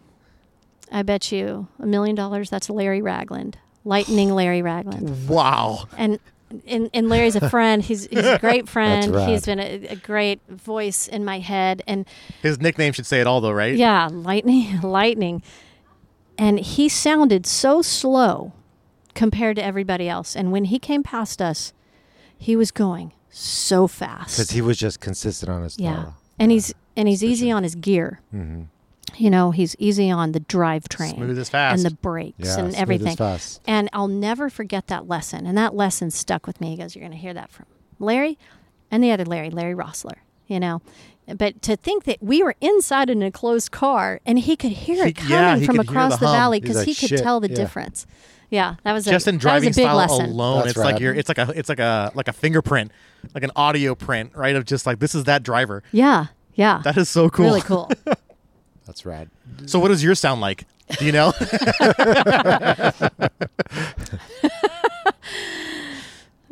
[0.91, 3.59] I bet you a million dollars that's Larry Ragland.
[3.87, 5.29] Lightning Larry Ragland.
[5.29, 5.89] Wow.
[5.97, 6.19] And
[6.67, 7.83] and, and Larry's a friend.
[7.83, 9.15] He's, he's a great friend.
[9.29, 11.83] He's been a, a great voice in my head.
[11.87, 12.07] And
[12.41, 13.75] His nickname should say it all, though, right?
[13.75, 15.43] yeah, lightning, lightning.
[16.39, 18.53] And he sounded so slow
[19.15, 20.37] compared to everybody else.
[20.37, 21.73] And when he came past us,
[22.39, 24.37] he was going so fast.
[24.37, 26.13] Because he was just consistent on his yeah.
[26.39, 28.21] And he's and he's easy on his gear.
[28.35, 28.65] Mm-hmm.
[29.15, 31.77] You know, he's easy on the drivetrain Smooth as fast.
[31.85, 33.17] and the brakes Yeah, and everything.
[33.17, 33.61] fast.
[33.67, 35.47] And I'll never forget that lesson.
[35.47, 36.71] And that lesson stuck with me.
[36.71, 37.67] He goes, You're going to hear that from
[37.99, 38.37] Larry
[38.91, 40.17] and the other Larry, Larry Roeseler,
[40.49, 40.83] you know.
[41.35, 45.03] But to think that we were inside in a closed car and he could hear
[45.05, 47.41] He- it coming yeah, from across the the, valley because like, he could "Shit," tell
[47.41, 47.57] the yeah.
[47.57, 48.07] difference.
[48.51, 50.27] Yeah, that was a, Just in that driving was a big style lesson.
[50.31, 51.13] alone, That's it's like you're.
[51.15, 51.51] It's like a.
[51.57, 52.93] It's like a like a fingerprint,
[53.35, 54.55] like an audio print, right?
[54.55, 55.83] Of just like this is that driver.
[55.91, 56.81] Yeah, yeah.
[56.85, 57.47] That is so cool.
[57.47, 57.91] Really cool.
[58.87, 59.29] That's rad.
[59.67, 60.65] So what does yours sound like?
[60.99, 61.33] Do you know?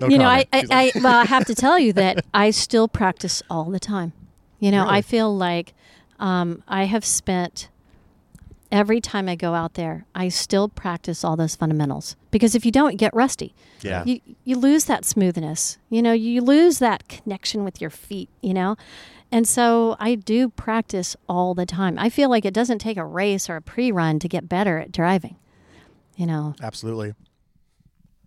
[0.01, 0.45] No you know, I.
[0.53, 4.13] I, I, well, I have to tell you that I still practice all the time.
[4.59, 5.75] You know, I feel like
[6.19, 7.69] um, I have spent
[8.73, 12.73] every time I go out there, I still practice all those fundamentals because if you
[12.73, 13.55] don't, you get rusty.
[13.83, 14.05] Yeah.
[14.05, 15.79] You, you lose that smoothness.
[15.91, 18.77] You know, you lose that connection with your feet, you know?
[19.35, 21.99] And so I do practice all the time.
[21.99, 24.79] I feel like it doesn't take a race or a pre run to get better
[24.79, 25.35] at driving.
[26.15, 27.15] You know, Absolutely.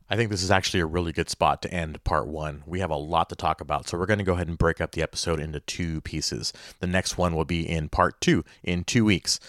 [0.10, 2.62] I think this is actually a really good spot to end part one.
[2.66, 4.82] We have a lot to talk about, so we're going to go ahead and break
[4.82, 6.52] up the episode into two pieces.
[6.82, 9.40] The next one will be in part two in two weeks.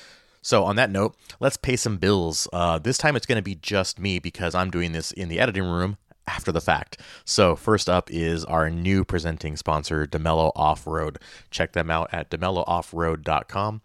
[0.41, 2.47] So, on that note, let's pay some bills.
[2.53, 5.41] Uh, this time it's going to be just me because I'm doing this in the
[5.41, 5.97] editing room
[6.29, 7.01] after the fact.
[7.25, 11.19] So, first up is our new presenting sponsor, DeMello Off Road.
[11.51, 13.83] Check them out at DeMelloOffRoad.com.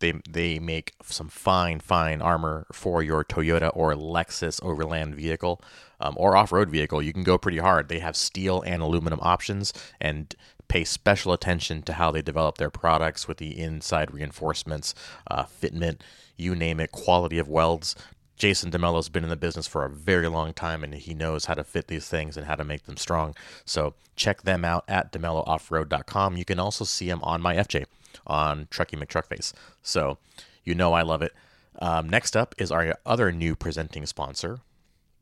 [0.00, 5.62] They they make some fine fine armor for your Toyota or Lexus overland vehicle
[6.00, 7.00] um, or off road vehicle.
[7.00, 7.88] You can go pretty hard.
[7.88, 10.34] They have steel and aluminum options and
[10.68, 14.94] pay special attention to how they develop their products with the inside reinforcements,
[15.30, 16.00] uh, fitment,
[16.36, 17.94] you name it, quality of welds.
[18.36, 21.54] Jason DeMello's been in the business for a very long time and he knows how
[21.54, 23.34] to fit these things and how to make them strong.
[23.64, 26.36] So check them out at DeMelloOffRoad.com.
[26.36, 27.86] You can also see them on my FJ
[28.26, 29.52] on Trucky McTruckface.
[29.82, 30.18] So
[30.64, 31.32] you know I love it.
[31.78, 34.60] Um, next up is our other new presenting sponsor,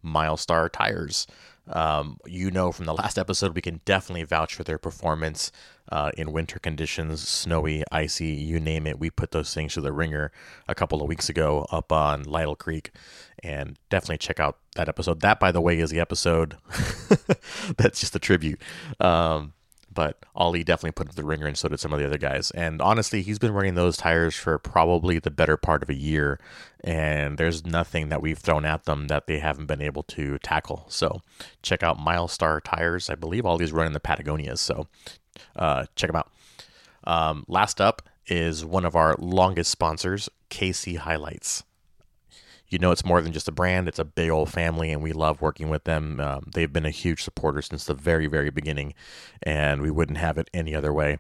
[0.04, 1.26] Milestar Tires.
[1.68, 5.52] Um, you know from the last episode, we can definitely vouch for their performance
[5.90, 8.98] uh, in winter conditions, snowy, icy, you name it.
[8.98, 10.32] We put those things to the ringer
[10.66, 12.90] a couple of weeks ago up on Lytle Creek,
[13.42, 15.20] and definitely check out that episode.
[15.20, 16.56] That, by the way, is the episode
[17.76, 18.60] that's just a tribute.
[18.98, 19.52] Um,
[19.92, 22.50] but Ollie definitely put up the ringer, and so did some of the other guys.
[22.52, 26.38] And honestly, he's been running those tires for probably the better part of a year,
[26.82, 30.86] and there's nothing that we've thrown at them that they haven't been able to tackle.
[30.88, 31.20] So
[31.62, 33.10] check out Milestar Tires.
[33.10, 34.86] I believe Ollie's running the Patagonias, so
[35.56, 36.30] uh, check them out.
[37.04, 41.64] Um, last up is one of our longest sponsors, KC Highlights
[42.72, 45.12] you know it's more than just a brand it's a big old family and we
[45.12, 46.20] love working with them.
[46.20, 48.94] Um, they've been a huge supporter since the very very beginning
[49.42, 51.18] and we wouldn't have it any other way.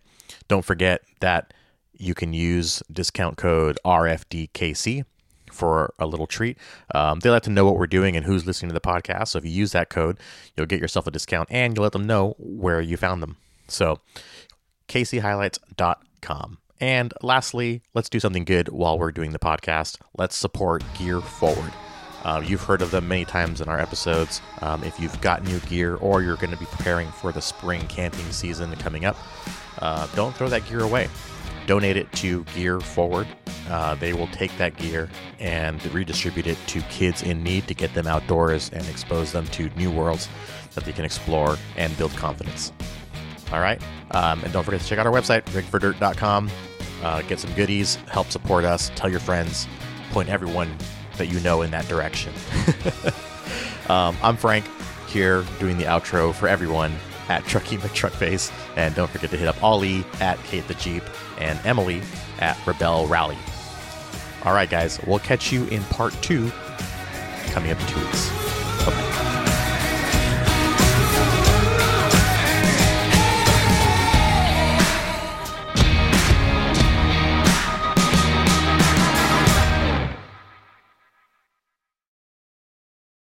[0.48, 1.52] Don't forget that
[1.92, 5.04] you can use discount code rfdkc
[5.52, 6.56] for a little treat.
[6.94, 9.38] Um, they like to know what we're doing and who's listening to the podcast so
[9.38, 10.18] if you use that code
[10.56, 13.36] you'll get yourself a discount and you'll let them know where you found them.
[13.68, 14.00] So
[14.88, 19.98] kchighlights.com and lastly, let's do something good while we're doing the podcast.
[20.18, 21.72] Let's support Gear Forward.
[22.24, 24.40] Uh, you've heard of them many times in our episodes.
[24.62, 27.86] Um, if you've got new gear or you're going to be preparing for the spring
[27.86, 29.16] camping season coming up,
[29.78, 31.08] uh, don't throw that gear away.
[31.68, 33.28] Donate it to Gear Forward.
[33.70, 37.94] Uh, they will take that gear and redistribute it to kids in need to get
[37.94, 40.28] them outdoors and expose them to new worlds
[40.74, 42.72] that they can explore and build confidence.
[43.52, 43.80] All right.
[44.10, 46.50] Um, and don't forget to check out our website, rigfordirt.com
[47.02, 49.66] uh, get some goodies, help support us, tell your friends,
[50.10, 50.74] point everyone
[51.18, 52.32] that you know in that direction.
[53.88, 54.64] um, I'm Frank
[55.08, 56.92] here doing the outro for everyone
[57.28, 58.52] at Trucky McTruckface.
[58.76, 61.02] And don't forget to hit up Ollie at Kate the Jeep
[61.38, 62.02] and Emily
[62.38, 63.38] at Rebelle Rally.
[64.44, 66.50] All right, guys, we'll catch you in part two
[67.50, 68.28] coming up in two weeks.
[68.84, 69.31] Bye-bye.